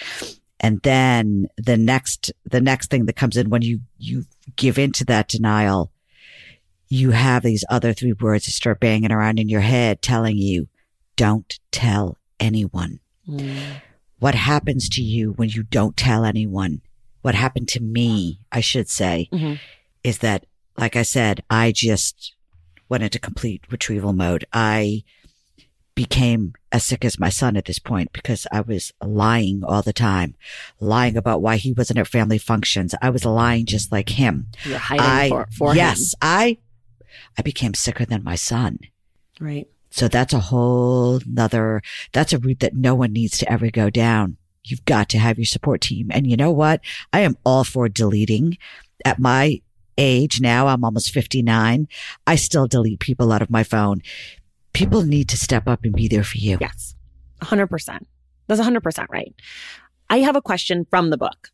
And 0.61 0.81
then 0.83 1.49
the 1.57 1.77
next, 1.77 2.33
the 2.45 2.61
next 2.61 2.91
thing 2.91 3.07
that 3.07 3.17
comes 3.17 3.37
in 3.37 3.51
when 3.51 3.63
you, 3.63 3.81
you 3.99 4.25
give 4.57 4.79
into 4.79 5.05
that 5.05 5.29
denial, 5.29 5.93
you 6.89 7.11
have 7.13 7.43
these 7.43 7.65
other 7.69 7.93
three 7.93 8.15
words 8.15 8.47
that 8.47 8.53
start 8.53 8.81
banging 8.81 9.13
around 9.13 9.39
in 9.39 9.49
your 9.49 9.61
head 9.61 10.03
telling 10.03 10.37
you, 10.37 10.69
don't 11.17 11.59
tell 11.71 12.17
anyone. 12.41 13.01
Mm. 13.29 13.57
What 14.19 14.35
happens 14.35 14.89
to 14.91 15.03
you 15.03 15.33
when 15.33 15.49
you 15.49 15.63
don't 15.63 15.97
tell 15.97 16.25
anyone? 16.25 16.81
What 17.23 17.35
happened 17.35 17.69
to 17.69 17.83
me, 17.83 18.41
I 18.51 18.61
should 18.61 18.89
say, 18.89 19.29
mm-hmm. 19.33 19.55
is 20.03 20.19
that, 20.19 20.47
like 20.77 20.97
I 20.97 21.03
said, 21.03 21.43
I 21.51 21.73
just 21.73 22.35
went 22.89 23.05
into 23.05 23.19
complete 23.19 23.63
retrieval 23.71 24.13
mode. 24.13 24.45
I 24.53 25.05
became 25.99 26.55
as 26.71 26.85
sick 26.85 27.05
as 27.05 27.19
my 27.19 27.29
son 27.29 27.57
at 27.57 27.65
this 27.65 27.81
point 27.81 28.13
because 28.13 28.47
I 28.53 28.61
was 28.61 28.93
lying 29.03 29.65
all 29.65 29.83
the 29.83 29.93
time, 29.93 30.37
lying 30.79 31.17
about 31.17 31.43
why 31.43 31.57
he 31.57 31.73
wasn't 31.73 31.99
at 31.99 32.07
family 32.07 32.39
functions. 32.39 32.95
I 33.03 33.11
was 33.11 33.25
lying 33.25 33.67
just 33.67 33.91
like 33.91 34.11
him. 34.11 34.47
You're 34.63 34.79
hiding 34.79 35.05
I, 35.05 35.29
for, 35.29 35.49
for 35.51 35.75
yes, 35.75 36.13
him. 36.13 36.19
I, 36.23 36.59
I 37.37 37.43
became 37.43 37.75
sicker 37.75 38.05
than 38.05 38.23
my 38.23 38.37
son. 38.37 38.79
Right. 39.41 39.67
So 39.91 40.07
that's 40.07 40.33
a 40.33 40.39
whole 40.39 41.21
nother, 41.27 41.83
that's 42.13 42.33
a 42.33 42.39
route 42.39 42.61
that 42.61 42.77
no 42.77 42.95
one 42.95 43.13
needs 43.13 43.37
to 43.39 43.51
ever 43.51 43.69
go 43.69 43.91
down. 43.91 44.37
You've 44.63 44.85
got 44.85 45.09
to 45.09 45.19
have 45.19 45.37
your 45.37 45.47
support 45.47 45.81
team. 45.81 46.13
And 46.13 46.29
you 46.29 46.37
know 46.37 46.53
what? 46.53 46.81
I 47.13 47.21
am 47.21 47.37
all 47.45 47.65
for 47.65 47.89
deleting 47.89 48.57
at 49.05 49.19
my 49.19 49.63
age 49.97 50.41
now. 50.41 50.69
I'm 50.69 50.85
almost 50.85 51.11
59. 51.11 51.89
I 52.25 52.37
still 52.37 52.69
delete 52.69 53.01
people 53.01 53.33
out 53.33 53.43
of 53.43 53.51
my 53.51 53.65
phone 53.65 54.01
people 54.73 55.03
need 55.03 55.29
to 55.31 55.37
step 55.37 55.67
up 55.69 55.85
and 55.85 55.95
be 55.95 56.09
there 56.09 56.25
for 56.25 56.39
you. 56.39 56.59
Yes. 56.61 56.95
100%. 57.43 58.01
That's 58.47 58.61
100% 58.61 59.07
right. 59.11 59.35
I 60.11 60.21
have 60.21 60.37
a 60.37 60.43
question 60.43 60.87
from 60.89 61.11
the 61.11 61.19
book. 61.19 61.51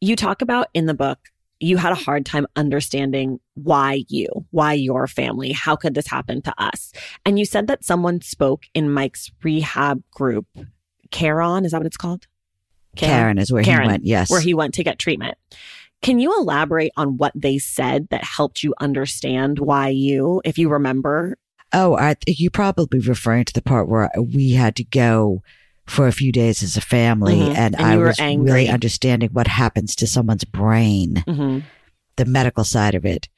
You 0.00 0.16
talk 0.16 0.40
about 0.40 0.68
in 0.72 0.86
the 0.86 0.94
book, 0.94 1.18
you 1.60 1.76
had 1.76 1.92
a 1.92 1.96
hard 1.96 2.24
time 2.24 2.46
understanding 2.56 3.38
why 3.54 4.04
you, 4.08 4.28
why 4.50 4.72
your 4.72 5.06
family, 5.06 5.52
how 5.52 5.76
could 5.76 5.94
this 5.94 6.06
happen 6.06 6.40
to 6.42 6.54
us? 6.56 6.92
And 7.26 7.38
you 7.38 7.44
said 7.44 7.66
that 7.66 7.84
someone 7.84 8.22
spoke 8.22 8.64
in 8.72 8.90
Mike's 8.90 9.30
rehab 9.42 10.02
group. 10.10 10.46
Caron, 11.10 11.66
is 11.66 11.72
that 11.72 11.78
what 11.78 11.86
it's 11.86 11.98
called? 11.98 12.26
Caron, 12.96 13.14
Caron 13.14 13.38
is 13.38 13.52
where 13.52 13.62
Caron, 13.62 13.82
he 13.82 13.88
went, 13.88 14.04
yes. 14.04 14.30
Where 14.30 14.40
he 14.40 14.54
went 14.54 14.74
to 14.74 14.84
get 14.84 14.98
treatment. 14.98 15.36
Can 16.02 16.18
you 16.18 16.34
elaborate 16.38 16.92
on 16.96 17.18
what 17.18 17.32
they 17.34 17.58
said 17.58 18.08
that 18.08 18.24
helped 18.24 18.62
you 18.62 18.74
understand 18.80 19.58
why 19.58 19.88
you, 19.88 20.40
if 20.46 20.56
you 20.56 20.70
remember 20.70 21.36
Oh, 21.72 21.96
I 21.96 22.14
think 22.14 22.40
you're 22.40 22.50
probably 22.50 23.00
referring 23.00 23.44
to 23.44 23.52
the 23.52 23.62
part 23.62 23.88
where 23.88 24.10
we 24.16 24.52
had 24.52 24.76
to 24.76 24.84
go 24.84 25.42
for 25.86 26.06
a 26.06 26.12
few 26.12 26.30
days 26.30 26.62
as 26.62 26.76
a 26.76 26.80
family, 26.80 27.36
mm-hmm. 27.36 27.56
and, 27.56 27.74
and, 27.74 27.84
I 27.84 27.96
was 27.96 28.18
angry. 28.20 28.52
really 28.52 28.68
understanding 28.68 29.30
what 29.32 29.48
happens 29.48 29.96
to 29.96 30.06
someone's 30.06 30.44
brain, 30.44 31.24
mm-hmm. 31.26 31.66
the 32.16 32.24
medical 32.24 32.62
side 32.62 32.94
of 32.94 33.04
it, 33.04 33.28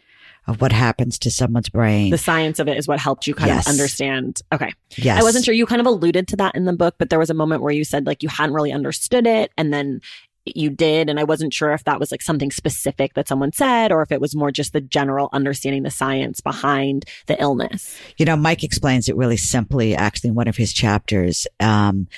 of 0.47 0.61
what 0.61 0.73
happens 0.73 1.18
to 1.21 1.31
someone's 1.31 1.71
brain. 1.71 2.11
The 2.11 2.18
science 2.18 2.59
of 2.59 2.68
it 2.68 2.77
is 2.77 2.87
what 2.87 3.01
helped 3.01 3.27
you 3.27 3.35
kind 3.35 3.49
yes. 3.49 3.66
of 3.66 3.71
understand. 3.71 4.42
Okay. 4.53 4.73
Yes. 4.97 5.21
I 5.21 5.23
wasn't 5.23 5.47
sure. 5.47 5.55
You 5.55 5.64
kind 5.64 5.81
of 5.81 5.87
alluded 5.87 6.29
to 6.29 6.37
that 6.37 6.55
in 6.55 6.66
the 6.66 6.75
book, 6.75 6.97
but 6.99 7.09
there 7.09 7.18
was 7.18 7.31
a 7.31 7.35
moment 7.35 7.62
where 7.62 7.73
you 7.73 7.85
said 7.85 8.07
like 8.07 8.23
you 8.23 8.29
hadn't 8.29 8.55
really 8.55 8.73
understood 8.73 9.27
it, 9.27 9.51
and 9.57 9.73
then 9.73 10.01
you 10.45 10.71
did. 10.71 11.09
And 11.09 11.21
I 11.21 11.25
wasn't 11.25 11.55
sure 11.55 11.73
if 11.73 11.85
that 11.85 12.01
was 12.01 12.11
like 12.11 12.23
something 12.23 12.51
specific 12.51 13.15
that 13.15 13.29
someone 13.29 13.53
said 13.53 13.93
or 13.93 14.03
if 14.03 14.11
it 14.11 14.21
was 14.21 14.35
more 14.35 14.51
just 14.51 14.73
the 14.73 14.81
general 14.81 15.29
understanding 15.33 15.83
the 15.83 15.91
science 15.91 16.41
behind 16.41 17.05
the 17.27 17.41
illness. 17.41 17.97
You 18.17 18.27
know, 18.27 18.37
Mike 18.37 18.65
explains 18.65 19.09
it 19.09 19.17
really 19.17 19.37
simply, 19.37 19.95
actually, 19.95 20.29
in 20.29 20.35
one 20.35 20.49
of 20.49 20.57
his 20.57 20.73
chapters. 20.73 21.47
Um, 21.61 22.09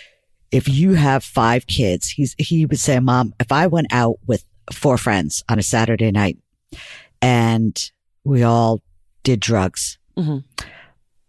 if 0.51 0.69
you 0.69 0.95
have 0.95 1.25
five 1.25 1.67
kids, 1.67 2.09
he's, 2.09 2.35
he 2.39 2.65
would 2.67 2.79
say, 2.79 2.99
mom, 3.01 3.35
if 3.41 3.53
I 3.53 3.67
went 3.67 3.89
out 3.91 4.19
with 4.27 4.45
four 4.73 4.97
friends 4.97 5.43
on 5.49 5.59
a 5.59 5.63
Saturday 5.63 6.11
night 6.11 6.39
and 7.21 7.91
we 8.25 8.43
all 8.43 8.83
did 9.23 9.41
drugs, 9.41 9.99
mm-hmm. 10.17 10.39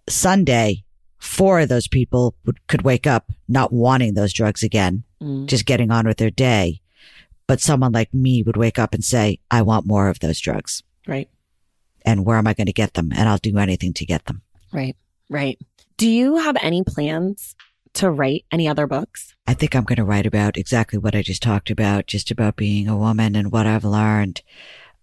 Sunday, 0.08 0.84
four 1.18 1.60
of 1.60 1.70
those 1.70 1.88
people 1.88 2.36
would, 2.46 2.66
could 2.68 2.84
wake 2.84 3.08
up 3.08 3.32
not 3.48 3.74
wanting 3.74 4.14
those 4.14 4.32
drugs 4.32 4.64
again, 4.64 5.04
mm. 5.22 5.46
just 5.48 5.66
getting 5.66 5.92
on 5.92 6.06
with 6.06 6.18
their 6.18 6.30
day. 6.30 6.82
But 7.48 7.62
someone 7.62 7.92
like 7.92 8.14
me 8.14 8.44
would 8.44 8.58
wake 8.58 8.80
up 8.80 8.94
and 8.94 9.04
say, 9.04 9.40
I 9.52 9.62
want 9.62 9.86
more 9.86 10.10
of 10.10 10.20
those 10.20 10.40
drugs. 10.40 10.84
Right. 11.08 11.30
And 12.06 12.26
where 12.26 12.38
am 12.38 12.48
I 12.48 12.54
going 12.54 12.68
to 12.68 12.74
get 12.74 12.94
them? 12.94 13.12
And 13.16 13.30
I'll 13.30 13.38
do 13.38 13.58
anything 13.58 13.94
to 13.94 14.06
get 14.06 14.26
them. 14.26 14.42
Right. 14.72 14.96
Right. 15.30 15.60
Do 15.98 16.10
you 16.10 16.38
have 16.38 16.58
any 16.62 16.84
plans 16.84 17.56
to 17.94 18.10
write 18.10 18.46
any 18.52 18.68
other 18.68 18.88
books? 18.88 19.34
I 19.48 19.54
think 19.54 19.76
I'm 19.76 19.84
going 19.84 19.98
to 19.98 20.04
write 20.04 20.26
about 20.26 20.58
exactly 20.58 21.00
what 21.00 21.16
I 21.16 21.22
just 21.22 21.42
talked 21.42 21.70
about, 21.70 22.08
just 22.08 22.32
about 22.32 22.56
being 22.56 22.88
a 22.88 22.98
woman 22.98 23.36
and 23.36 23.52
what 23.52 23.66
I've 23.66 23.86
learned. 23.86 24.42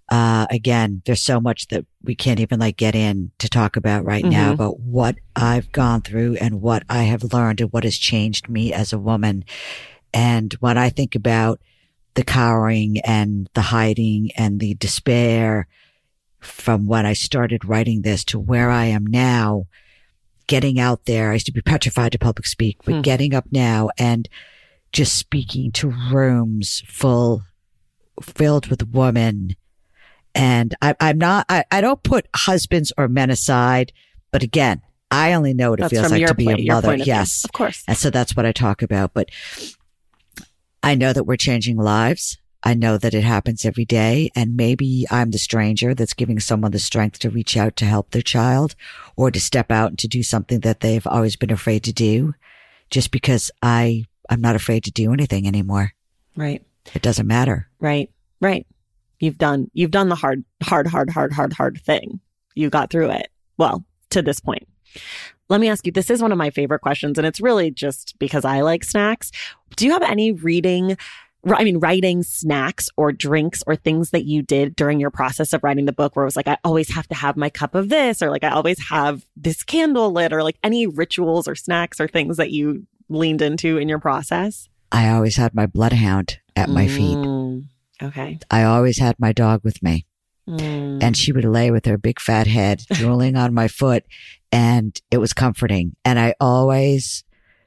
Uh, 0.08 0.46
again, 0.50 1.00
there's 1.06 1.22
so 1.22 1.40
much 1.40 1.68
that 1.68 1.86
we 2.02 2.14
can't 2.14 2.40
even 2.40 2.60
like 2.60 2.76
get 2.76 2.94
in 2.94 3.30
to 3.38 3.48
talk 3.48 3.76
about 3.76 4.04
right 4.04 4.24
mm-hmm. 4.24 4.32
now 4.32 4.52
about 4.52 4.78
what 4.80 5.16
I've 5.34 5.72
gone 5.72 6.02
through 6.02 6.36
and 6.36 6.60
what 6.60 6.82
I 6.88 7.04
have 7.04 7.32
learned 7.32 7.60
and 7.62 7.72
what 7.72 7.84
has 7.84 7.96
changed 7.96 8.48
me 8.48 8.72
as 8.72 8.92
a 8.92 8.98
woman. 8.98 9.44
And 10.12 10.52
when 10.54 10.76
I 10.76 10.90
think 10.90 11.14
about 11.14 11.60
the 12.14 12.24
cowering 12.24 12.98
and 13.00 13.48
the 13.54 13.62
hiding 13.62 14.30
and 14.36 14.60
the 14.60 14.74
despair 14.74 15.66
from 16.40 16.86
when 16.86 17.06
I 17.06 17.12
started 17.12 17.64
writing 17.64 18.02
this 18.02 18.24
to 18.26 18.38
where 18.38 18.70
I 18.70 18.86
am 18.86 19.06
now, 19.06 19.66
getting 20.46 20.78
out 20.78 21.04
there. 21.06 21.30
I 21.30 21.34
used 21.34 21.46
to 21.46 21.52
be 21.52 21.62
petrified 21.62 22.12
to 22.12 22.18
public 22.18 22.46
speak, 22.46 22.78
but 22.84 22.96
hmm. 22.96 23.00
getting 23.00 23.34
up 23.34 23.46
now 23.50 23.90
and 23.96 24.28
just 24.92 25.16
speaking 25.16 25.72
to 25.72 25.94
rooms 26.12 26.82
full, 26.86 27.42
filled 28.20 28.66
with 28.66 28.88
women. 28.88 29.56
And 30.34 30.74
I, 30.82 30.94
am 31.00 31.18
not, 31.18 31.46
I, 31.48 31.64
I, 31.70 31.80
don't 31.80 32.02
put 32.02 32.26
husbands 32.34 32.92
or 32.96 33.08
men 33.08 33.30
aside, 33.30 33.92
but 34.30 34.42
again, 34.42 34.82
I 35.10 35.34
only 35.34 35.52
know 35.54 35.70
what 35.70 35.80
it 35.80 35.82
that's 35.82 35.92
feels 35.92 36.10
like 36.10 36.26
to 36.26 36.34
be 36.34 36.50
a 36.50 36.72
mother. 36.72 36.96
Yes. 36.96 37.42
View. 37.42 37.48
Of 37.48 37.52
course. 37.52 37.84
And 37.86 37.96
so 37.96 38.10
that's 38.10 38.34
what 38.34 38.46
I 38.46 38.52
talk 38.52 38.82
about. 38.82 39.12
But 39.12 39.28
I 40.82 40.94
know 40.94 41.12
that 41.12 41.24
we're 41.24 41.36
changing 41.36 41.76
lives. 41.76 42.38
I 42.64 42.74
know 42.74 42.96
that 42.96 43.14
it 43.14 43.24
happens 43.24 43.64
every 43.64 43.84
day. 43.84 44.30
And 44.36 44.56
maybe 44.56 45.06
I'm 45.10 45.30
the 45.30 45.38
stranger 45.38 45.94
that's 45.94 46.14
giving 46.14 46.40
someone 46.40 46.70
the 46.70 46.78
strength 46.78 47.18
to 47.20 47.30
reach 47.30 47.56
out 47.56 47.76
to 47.76 47.84
help 47.84 48.10
their 48.10 48.22
child 48.22 48.74
or 49.16 49.30
to 49.30 49.40
step 49.40 49.70
out 49.70 49.90
and 49.90 49.98
to 49.98 50.08
do 50.08 50.22
something 50.22 50.60
that 50.60 50.80
they've 50.80 51.06
always 51.06 51.36
been 51.36 51.50
afraid 51.50 51.84
to 51.84 51.92
do 51.92 52.34
just 52.90 53.10
because 53.10 53.50
I, 53.62 54.04
I'm 54.28 54.40
not 54.40 54.56
afraid 54.56 54.84
to 54.84 54.90
do 54.90 55.12
anything 55.12 55.46
anymore. 55.46 55.92
Right. 56.36 56.64
It 56.94 57.02
doesn't 57.02 57.26
matter. 57.26 57.68
Right. 57.80 58.10
Right. 58.40 58.66
You've 59.18 59.38
done, 59.38 59.70
you've 59.72 59.90
done 59.90 60.08
the 60.08 60.16
hard, 60.16 60.44
hard, 60.62 60.86
hard, 60.86 61.10
hard, 61.10 61.32
hard, 61.32 61.52
hard 61.52 61.80
thing. 61.80 62.20
You 62.54 62.70
got 62.70 62.90
through 62.90 63.10
it. 63.10 63.28
Well, 63.56 63.84
to 64.10 64.22
this 64.22 64.40
point. 64.40 64.66
Let 65.48 65.60
me 65.60 65.68
ask 65.68 65.84
you, 65.84 65.92
this 65.92 66.10
is 66.10 66.22
one 66.22 66.32
of 66.32 66.38
my 66.38 66.50
favorite 66.50 66.80
questions, 66.80 67.18
and 67.18 67.26
it's 67.26 67.40
really 67.40 67.70
just 67.70 68.18
because 68.18 68.44
I 68.44 68.62
like 68.62 68.84
snacks. 68.84 69.30
Do 69.76 69.86
you 69.86 69.92
have 69.92 70.02
any 70.02 70.32
reading 70.32 70.96
I 71.44 71.64
mean, 71.64 71.78
writing 71.78 72.22
snacks 72.22 72.88
or 72.96 73.10
drinks 73.10 73.64
or 73.66 73.74
things 73.74 74.10
that 74.10 74.24
you 74.24 74.42
did 74.42 74.76
during 74.76 75.00
your 75.00 75.10
process 75.10 75.52
of 75.52 75.64
writing 75.64 75.86
the 75.86 75.92
book 75.92 76.14
where 76.14 76.24
it 76.24 76.26
was 76.26 76.36
like, 76.36 76.46
I 76.46 76.56
always 76.62 76.94
have 76.94 77.08
to 77.08 77.16
have 77.16 77.36
my 77.36 77.50
cup 77.50 77.74
of 77.74 77.88
this, 77.88 78.22
or 78.22 78.30
like, 78.30 78.44
I 78.44 78.50
always 78.50 78.78
have 78.88 79.26
this 79.36 79.64
candle 79.64 80.12
lit, 80.12 80.32
or 80.32 80.44
like 80.44 80.56
any 80.62 80.86
rituals 80.86 81.48
or 81.48 81.56
snacks 81.56 82.00
or 82.00 82.06
things 82.06 82.36
that 82.36 82.52
you 82.52 82.86
leaned 83.08 83.42
into 83.42 83.76
in 83.76 83.88
your 83.88 83.98
process? 83.98 84.68
I 84.92 85.08
always 85.10 85.36
had 85.36 85.54
my 85.54 85.66
bloodhound 85.66 86.38
at 86.54 86.68
my 86.68 86.86
feet. 86.86 87.16
Mm, 87.16 87.64
okay. 88.00 88.38
I 88.50 88.62
always 88.62 88.98
had 88.98 89.18
my 89.18 89.32
dog 89.32 89.62
with 89.64 89.82
me. 89.82 90.06
Mm. 90.48 91.00
and 91.00 91.16
she 91.16 91.30
would 91.30 91.44
lay 91.44 91.70
with 91.70 91.86
her 91.86 91.96
big 91.96 92.18
fat 92.18 92.48
head 92.48 92.82
drooling 92.92 93.36
on 93.36 93.54
my 93.54 93.68
foot 93.68 94.04
and 94.50 95.00
it 95.12 95.18
was 95.18 95.32
comforting 95.32 95.94
and 96.04 96.18
i 96.18 96.34
always 96.40 97.22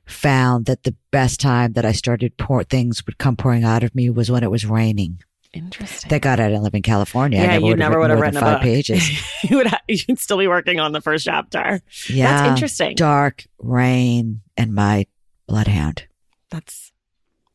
found 0.05 0.65
that 0.65 0.83
the 0.83 0.93
best 1.09 1.39
time 1.39 1.71
that 1.73 1.85
i 1.85 1.93
started 1.93 2.35
pour 2.37 2.63
things 2.65 3.05
would 3.05 3.17
come 3.17 3.37
pouring 3.37 3.63
out 3.63 3.81
of 3.83 3.95
me 3.95 4.09
was 4.09 4.29
when 4.29 4.43
it 4.43 4.51
was 4.51 4.65
raining 4.65 5.21
Interesting. 5.53 6.09
thank 6.09 6.23
god 6.23 6.41
i 6.41 6.49
didn't 6.49 6.63
live 6.63 6.75
in 6.75 6.81
california 6.81 7.41
yeah, 7.41 7.53
I 7.53 7.57
you 7.59 7.77
never 7.77 7.97
would 7.97 8.09
have 8.09 8.19
more 8.19 8.25
written 8.25 8.41
five 8.41 8.55
book. 8.57 8.63
pages 8.63 9.09
you 9.49 9.55
would 9.55 9.67
ha- 9.67 9.79
you'd 9.87 10.19
still 10.19 10.37
be 10.37 10.47
working 10.49 10.81
on 10.81 10.91
the 10.91 10.99
first 10.99 11.23
chapter. 11.23 11.79
yeah 12.09 12.29
That's 12.41 12.49
interesting. 12.49 12.95
dark 12.95 13.45
rain 13.57 14.41
and 14.57 14.73
my 14.75 15.05
bloodhound 15.47 16.07
That's 16.51 16.91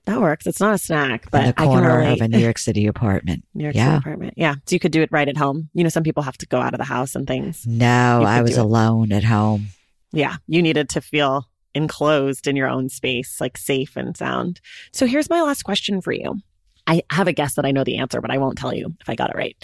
that 0.07 0.21
works. 0.21 0.47
It's 0.47 0.61
not 0.61 0.75
a 0.75 0.79
snack, 0.79 1.31
but 1.31 1.41
in 1.41 1.47
the 1.49 1.61
I 1.61 1.65
can 1.65 1.67
corner 1.67 2.01
of 2.13 2.21
a 2.21 2.29
new 2.29 2.39
york 2.39 2.59
city 2.59 2.87
apartment 2.87 3.45
New 3.55 3.65
York 3.65 3.75
Yeah. 3.75 3.87
City 3.87 3.99
apartment. 3.99 4.35
Yeah. 4.37 4.55
So 4.67 4.75
you 4.75 4.81
could 4.81 4.93
do 4.93 5.03
it 5.03 5.11
right 5.13 5.29
at 5.29 5.37
home. 5.37 5.69
You 5.75 5.83
know, 5.85 5.91
some 5.91 6.03
people 6.03 6.23
have 6.23 6.39
to 6.39 6.47
go 6.47 6.61
out 6.61 6.75
of 6.75 6.79
the 6.79 6.85
house 6.85 7.15
and 7.15 7.27
things. 7.27 7.67
no 7.67 8.23
i 8.27 8.41
was 8.43 8.57
alone 8.57 9.13
at 9.13 9.25
home 9.25 9.67
Yeah. 10.13 10.37
You 10.47 10.63
needed 10.63 10.89
to 10.91 11.01
feel 11.01 11.47
enclosed 11.75 12.49
in 12.49 12.57
your 12.57 12.69
own 12.69 12.89
space, 12.89 13.41
like 13.41 13.57
safe 13.57 13.97
and 13.97 14.17
sound. 14.17 14.61
So 14.93 15.07
here's 15.07 15.31
my 15.31 15.41
last 15.43 15.63
question 15.63 16.01
for 16.01 16.11
you. 16.13 16.41
I 16.89 17.03
have 17.11 17.29
a 17.29 17.33
guess 17.33 17.55
that 17.55 17.65
I 17.65 17.71
know 17.71 17.85
the 17.85 17.99
answer, 17.99 18.21
but 18.21 18.33
I 18.33 18.39
won't 18.39 18.59
tell 18.59 18.75
you 18.75 18.93
if 19.01 19.09
I 19.09 19.15
got 19.15 19.31
it 19.31 19.37
right. 19.37 19.57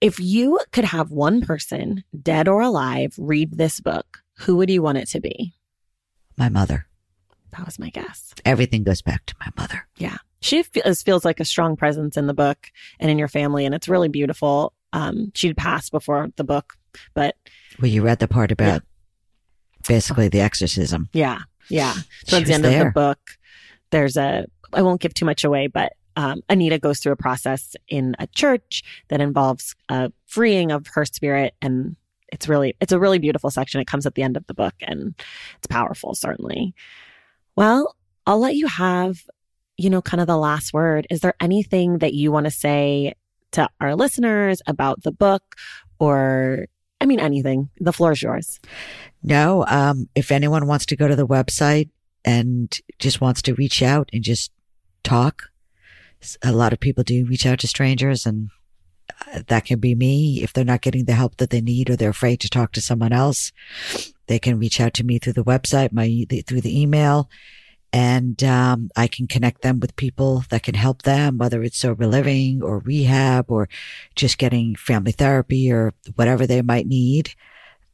If 0.00 0.20
you 0.20 0.60
could 0.70 0.84
have 0.84 1.10
one 1.10 1.40
person, 1.40 2.04
dead 2.22 2.46
or 2.46 2.60
alive, 2.60 3.12
read 3.18 3.56
this 3.58 3.80
book, 3.80 4.18
who 4.38 4.54
would 4.58 4.70
you 4.70 4.82
want 4.82 4.98
it 4.98 5.08
to 5.08 5.20
be? 5.20 5.54
my 6.36 6.48
mother 6.48 6.86
That 7.56 7.64
was 7.64 7.78
my 7.78 7.90
guess. 7.90 8.34
everything 8.44 8.84
goes 8.84 9.02
back 9.02 9.26
to 9.26 9.34
my 9.40 9.50
mother 9.56 9.86
Yeah. 9.96 10.18
She 10.40 10.62
feels, 10.62 11.02
feels 11.02 11.24
like 11.24 11.40
a 11.40 11.44
strong 11.44 11.74
presence 11.74 12.16
in 12.16 12.28
the 12.28 12.34
book 12.34 12.70
and 13.00 13.10
in 13.10 13.18
your 13.18 13.26
family, 13.26 13.66
and 13.66 13.74
it's 13.74 13.88
really 13.88 14.08
beautiful. 14.08 14.72
Um, 14.92 15.32
she'd 15.34 15.56
passed 15.56 15.90
before 15.90 16.28
the 16.36 16.44
book, 16.44 16.74
but 17.14 17.34
well 17.80 17.90
you 17.90 18.02
read 18.02 18.20
the 18.20 18.28
part 18.28 18.52
about 18.52 18.82
basically 19.86 20.28
the 20.28 20.40
exorcism 20.40 21.08
yeah, 21.12 21.40
yeah. 21.70 21.94
Towards 22.26 22.46
the 22.46 22.54
end 22.54 22.64
of 22.64 22.72
the 22.72 22.90
book, 22.94 23.18
there's 23.90 24.16
a, 24.16 24.46
I 24.72 24.82
won't 24.82 25.00
give 25.00 25.14
too 25.14 25.24
much 25.24 25.44
away, 25.44 25.66
but 25.66 25.92
um, 26.16 26.42
Anita 26.48 26.78
goes 26.78 26.98
through 26.98 27.12
a 27.12 27.16
process 27.16 27.76
in 27.88 28.16
a 28.18 28.26
church 28.26 28.82
that 29.08 29.20
involves 29.20 29.74
a 29.88 30.12
freeing 30.26 30.72
of 30.72 30.86
her 30.88 31.04
spirit. 31.04 31.54
And 31.62 31.96
it's 32.32 32.48
really, 32.48 32.74
it's 32.80 32.92
a 32.92 32.98
really 32.98 33.18
beautiful 33.18 33.50
section. 33.50 33.80
It 33.80 33.86
comes 33.86 34.04
at 34.04 34.14
the 34.14 34.22
end 34.22 34.36
of 34.36 34.46
the 34.46 34.54
book 34.54 34.74
and 34.80 35.14
it's 35.58 35.66
powerful, 35.68 36.14
certainly. 36.14 36.74
Well, 37.58 37.96
I'll 38.24 38.38
let 38.38 38.54
you 38.54 38.68
have, 38.68 39.16
you 39.76 39.90
know, 39.90 40.00
kind 40.00 40.20
of 40.20 40.28
the 40.28 40.36
last 40.36 40.72
word. 40.72 41.08
Is 41.10 41.22
there 41.22 41.34
anything 41.40 41.98
that 41.98 42.14
you 42.14 42.30
want 42.30 42.44
to 42.44 42.52
say 42.52 43.14
to 43.50 43.68
our 43.80 43.96
listeners 43.96 44.62
about 44.68 45.02
the 45.02 45.10
book 45.10 45.42
or, 45.98 46.66
I 47.00 47.06
mean, 47.06 47.18
anything? 47.18 47.70
The 47.80 47.92
floor 47.92 48.12
is 48.12 48.22
yours. 48.22 48.60
No, 49.24 49.66
um, 49.66 50.08
if 50.14 50.30
anyone 50.30 50.68
wants 50.68 50.86
to 50.86 50.96
go 50.96 51.08
to 51.08 51.16
the 51.16 51.26
website 51.26 51.90
and 52.24 52.78
just 53.00 53.20
wants 53.20 53.42
to 53.42 53.56
reach 53.56 53.82
out 53.82 54.08
and 54.12 54.22
just 54.22 54.52
talk, 55.02 55.50
a 56.44 56.52
lot 56.52 56.72
of 56.72 56.78
people 56.78 57.02
do 57.02 57.26
reach 57.26 57.44
out 57.44 57.58
to 57.58 57.66
strangers 57.66 58.24
and 58.24 58.50
uh, 59.26 59.40
that 59.48 59.64
can 59.64 59.80
be 59.80 59.96
me. 59.96 60.44
If 60.44 60.52
they're 60.52 60.64
not 60.64 60.82
getting 60.82 61.06
the 61.06 61.14
help 61.14 61.38
that 61.38 61.50
they 61.50 61.60
need 61.60 61.90
or 61.90 61.96
they're 61.96 62.10
afraid 62.10 62.38
to 62.38 62.48
talk 62.48 62.70
to 62.74 62.80
someone 62.80 63.12
else, 63.12 63.50
they 64.28 64.38
can 64.38 64.58
reach 64.58 64.80
out 64.80 64.94
to 64.94 65.04
me 65.04 65.18
through 65.18 65.34
the 65.34 65.44
website, 65.44 65.92
my, 65.92 66.26
through 66.46 66.60
the 66.60 66.80
email. 66.80 67.28
And, 67.92 68.42
um, 68.44 68.90
I 68.96 69.06
can 69.08 69.26
connect 69.26 69.62
them 69.62 69.80
with 69.80 69.96
people 69.96 70.44
that 70.50 70.62
can 70.62 70.74
help 70.74 71.02
them, 71.02 71.38
whether 71.38 71.62
it's 71.62 71.78
sober 71.78 72.06
living 72.06 72.62
or 72.62 72.80
rehab 72.80 73.50
or 73.50 73.68
just 74.14 74.38
getting 74.38 74.76
family 74.76 75.12
therapy 75.12 75.72
or 75.72 75.94
whatever 76.14 76.46
they 76.46 76.62
might 76.62 76.86
need. 76.86 77.34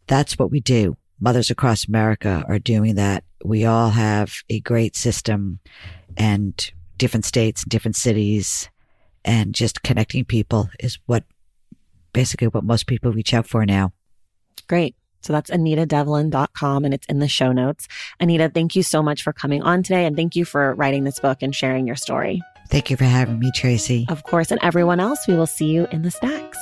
That's 0.07 0.39
what 0.39 0.51
we 0.51 0.61
do 0.61 0.97
mothers 1.21 1.51
across 1.51 1.87
America 1.87 2.45
are 2.49 2.59
doing 2.59 2.97
that. 2.97 3.25
We 3.45 3.65
all 3.65 3.91
have 3.91 4.35
a 4.51 4.61
great 4.61 4.97
system 4.97 5.61
and 6.17 6.71
different 6.97 7.25
states, 7.25 7.63
and 7.63 7.71
different 7.71 7.97
cities, 7.97 8.69
and 9.25 9.55
just 9.55 9.83
connecting 9.83 10.25
people 10.25 10.69
is 10.79 10.99
what 11.07 11.25
basically 12.13 12.49
what 12.49 12.63
most 12.63 12.87
people 12.87 13.13
reach 13.13 13.35
out 13.35 13.47
for 13.47 13.67
now. 13.67 13.93
Great. 14.69 14.95
So 15.25 15.33
that's 15.33 15.51
anitadevlin.com 15.51 16.85
and 16.85 16.95
it's 16.95 17.07
in 17.07 17.19
the 17.19 17.29
show 17.29 17.53
notes. 17.53 17.89
Anita, 18.21 18.49
thank 18.49 18.77
you 18.77 18.83
so 18.83 19.03
much 19.03 19.23
for 19.23 19.33
coming 19.33 19.63
on 19.63 19.83
today 19.83 20.05
and 20.05 20.15
thank 20.17 20.37
you 20.37 20.45
for 20.45 20.75
writing 20.75 21.05
this 21.05 21.19
book 21.19 21.43
and 21.43 21.55
sharing 21.55 21.87
your 21.87 21.97
story. 21.97 22.43
Thank 22.69 22.91
you 22.91 22.97
for 22.97 23.05
having 23.05 23.39
me, 23.39 23.51
Traci. 23.53 24.11
Of 24.11 24.23
course, 24.25 24.51
and 24.51 24.61
everyone 24.63 25.01
else, 25.01 25.27
we 25.27 25.35
will 25.35 25.47
see 25.47 25.67
you 25.67 25.87
in 25.91 26.03
the 26.03 26.11
stacks. 26.11 26.59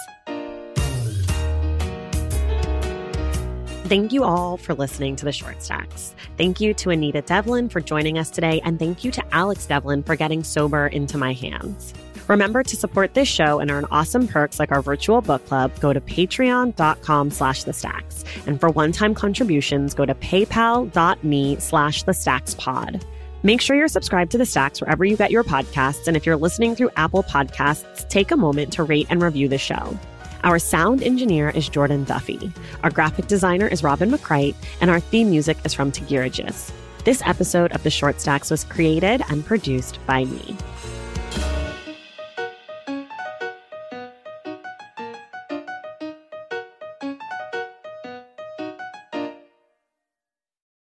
Thank 3.84 4.12
you 4.12 4.24
all 4.24 4.56
for 4.56 4.74
listening 4.74 5.16
to 5.16 5.24
the 5.24 5.32
Short 5.32 5.62
Stacks. 5.62 6.14
Thank 6.38 6.60
you 6.60 6.72
to 6.74 6.90
Anita 6.90 7.20
Devlin 7.20 7.68
for 7.68 7.80
joining 7.80 8.16
us 8.16 8.30
today, 8.30 8.60
and 8.64 8.78
thank 8.78 9.04
you 9.04 9.10
to 9.10 9.34
Alex 9.34 9.66
Devlin 9.66 10.02
for 10.02 10.16
getting 10.16 10.42
sober 10.42 10.86
into 10.86 11.18
my 11.18 11.34
hands. 11.34 11.92
Remember 12.28 12.62
to 12.62 12.76
support 12.76 13.14
this 13.14 13.28
show 13.28 13.58
and 13.58 13.70
earn 13.70 13.86
awesome 13.90 14.28
perks 14.28 14.58
like 14.58 14.72
our 14.72 14.82
virtual 14.82 15.20
book 15.20 15.44
club. 15.46 15.72
Go 15.80 15.92
to 15.92 16.00
patreon.com 16.00 17.30
slash 17.30 17.64
the 17.64 17.72
stacks. 17.72 18.24
And 18.46 18.60
for 18.60 18.70
one-time 18.70 19.14
contributions, 19.14 19.94
go 19.94 20.06
to 20.06 20.14
paypal.me 20.14 21.56
slash 21.58 22.02
the 22.04 22.14
stacks 22.14 22.54
pod. 22.54 23.04
Make 23.44 23.60
sure 23.60 23.74
you're 23.74 23.88
subscribed 23.88 24.30
to 24.32 24.38
the 24.38 24.46
stacks 24.46 24.80
wherever 24.80 25.04
you 25.04 25.16
get 25.16 25.32
your 25.32 25.42
podcasts. 25.42 26.06
And 26.06 26.16
if 26.16 26.24
you're 26.24 26.36
listening 26.36 26.76
through 26.76 26.90
Apple 26.96 27.24
Podcasts, 27.24 28.08
take 28.08 28.30
a 28.30 28.36
moment 28.36 28.72
to 28.74 28.84
rate 28.84 29.08
and 29.10 29.20
review 29.20 29.48
the 29.48 29.58
show. 29.58 29.98
Our 30.44 30.58
sound 30.58 31.02
engineer 31.02 31.50
is 31.50 31.68
Jordan 31.68 32.04
Duffy. 32.04 32.52
Our 32.82 32.90
graphic 32.90 33.26
designer 33.26 33.66
is 33.66 33.82
Robin 33.82 34.10
McCrite, 34.10 34.56
and 34.80 34.90
our 34.90 35.00
theme 35.00 35.30
music 35.30 35.56
is 35.64 35.74
from 35.74 35.92
Tagirijus. 35.92 36.72
This 37.04 37.22
episode 37.24 37.72
of 37.72 37.82
The 37.82 37.90
Short 37.90 38.20
Stacks 38.20 38.50
was 38.50 38.64
created 38.64 39.22
and 39.28 39.44
produced 39.44 39.98
by 40.06 40.24
me. 40.24 40.56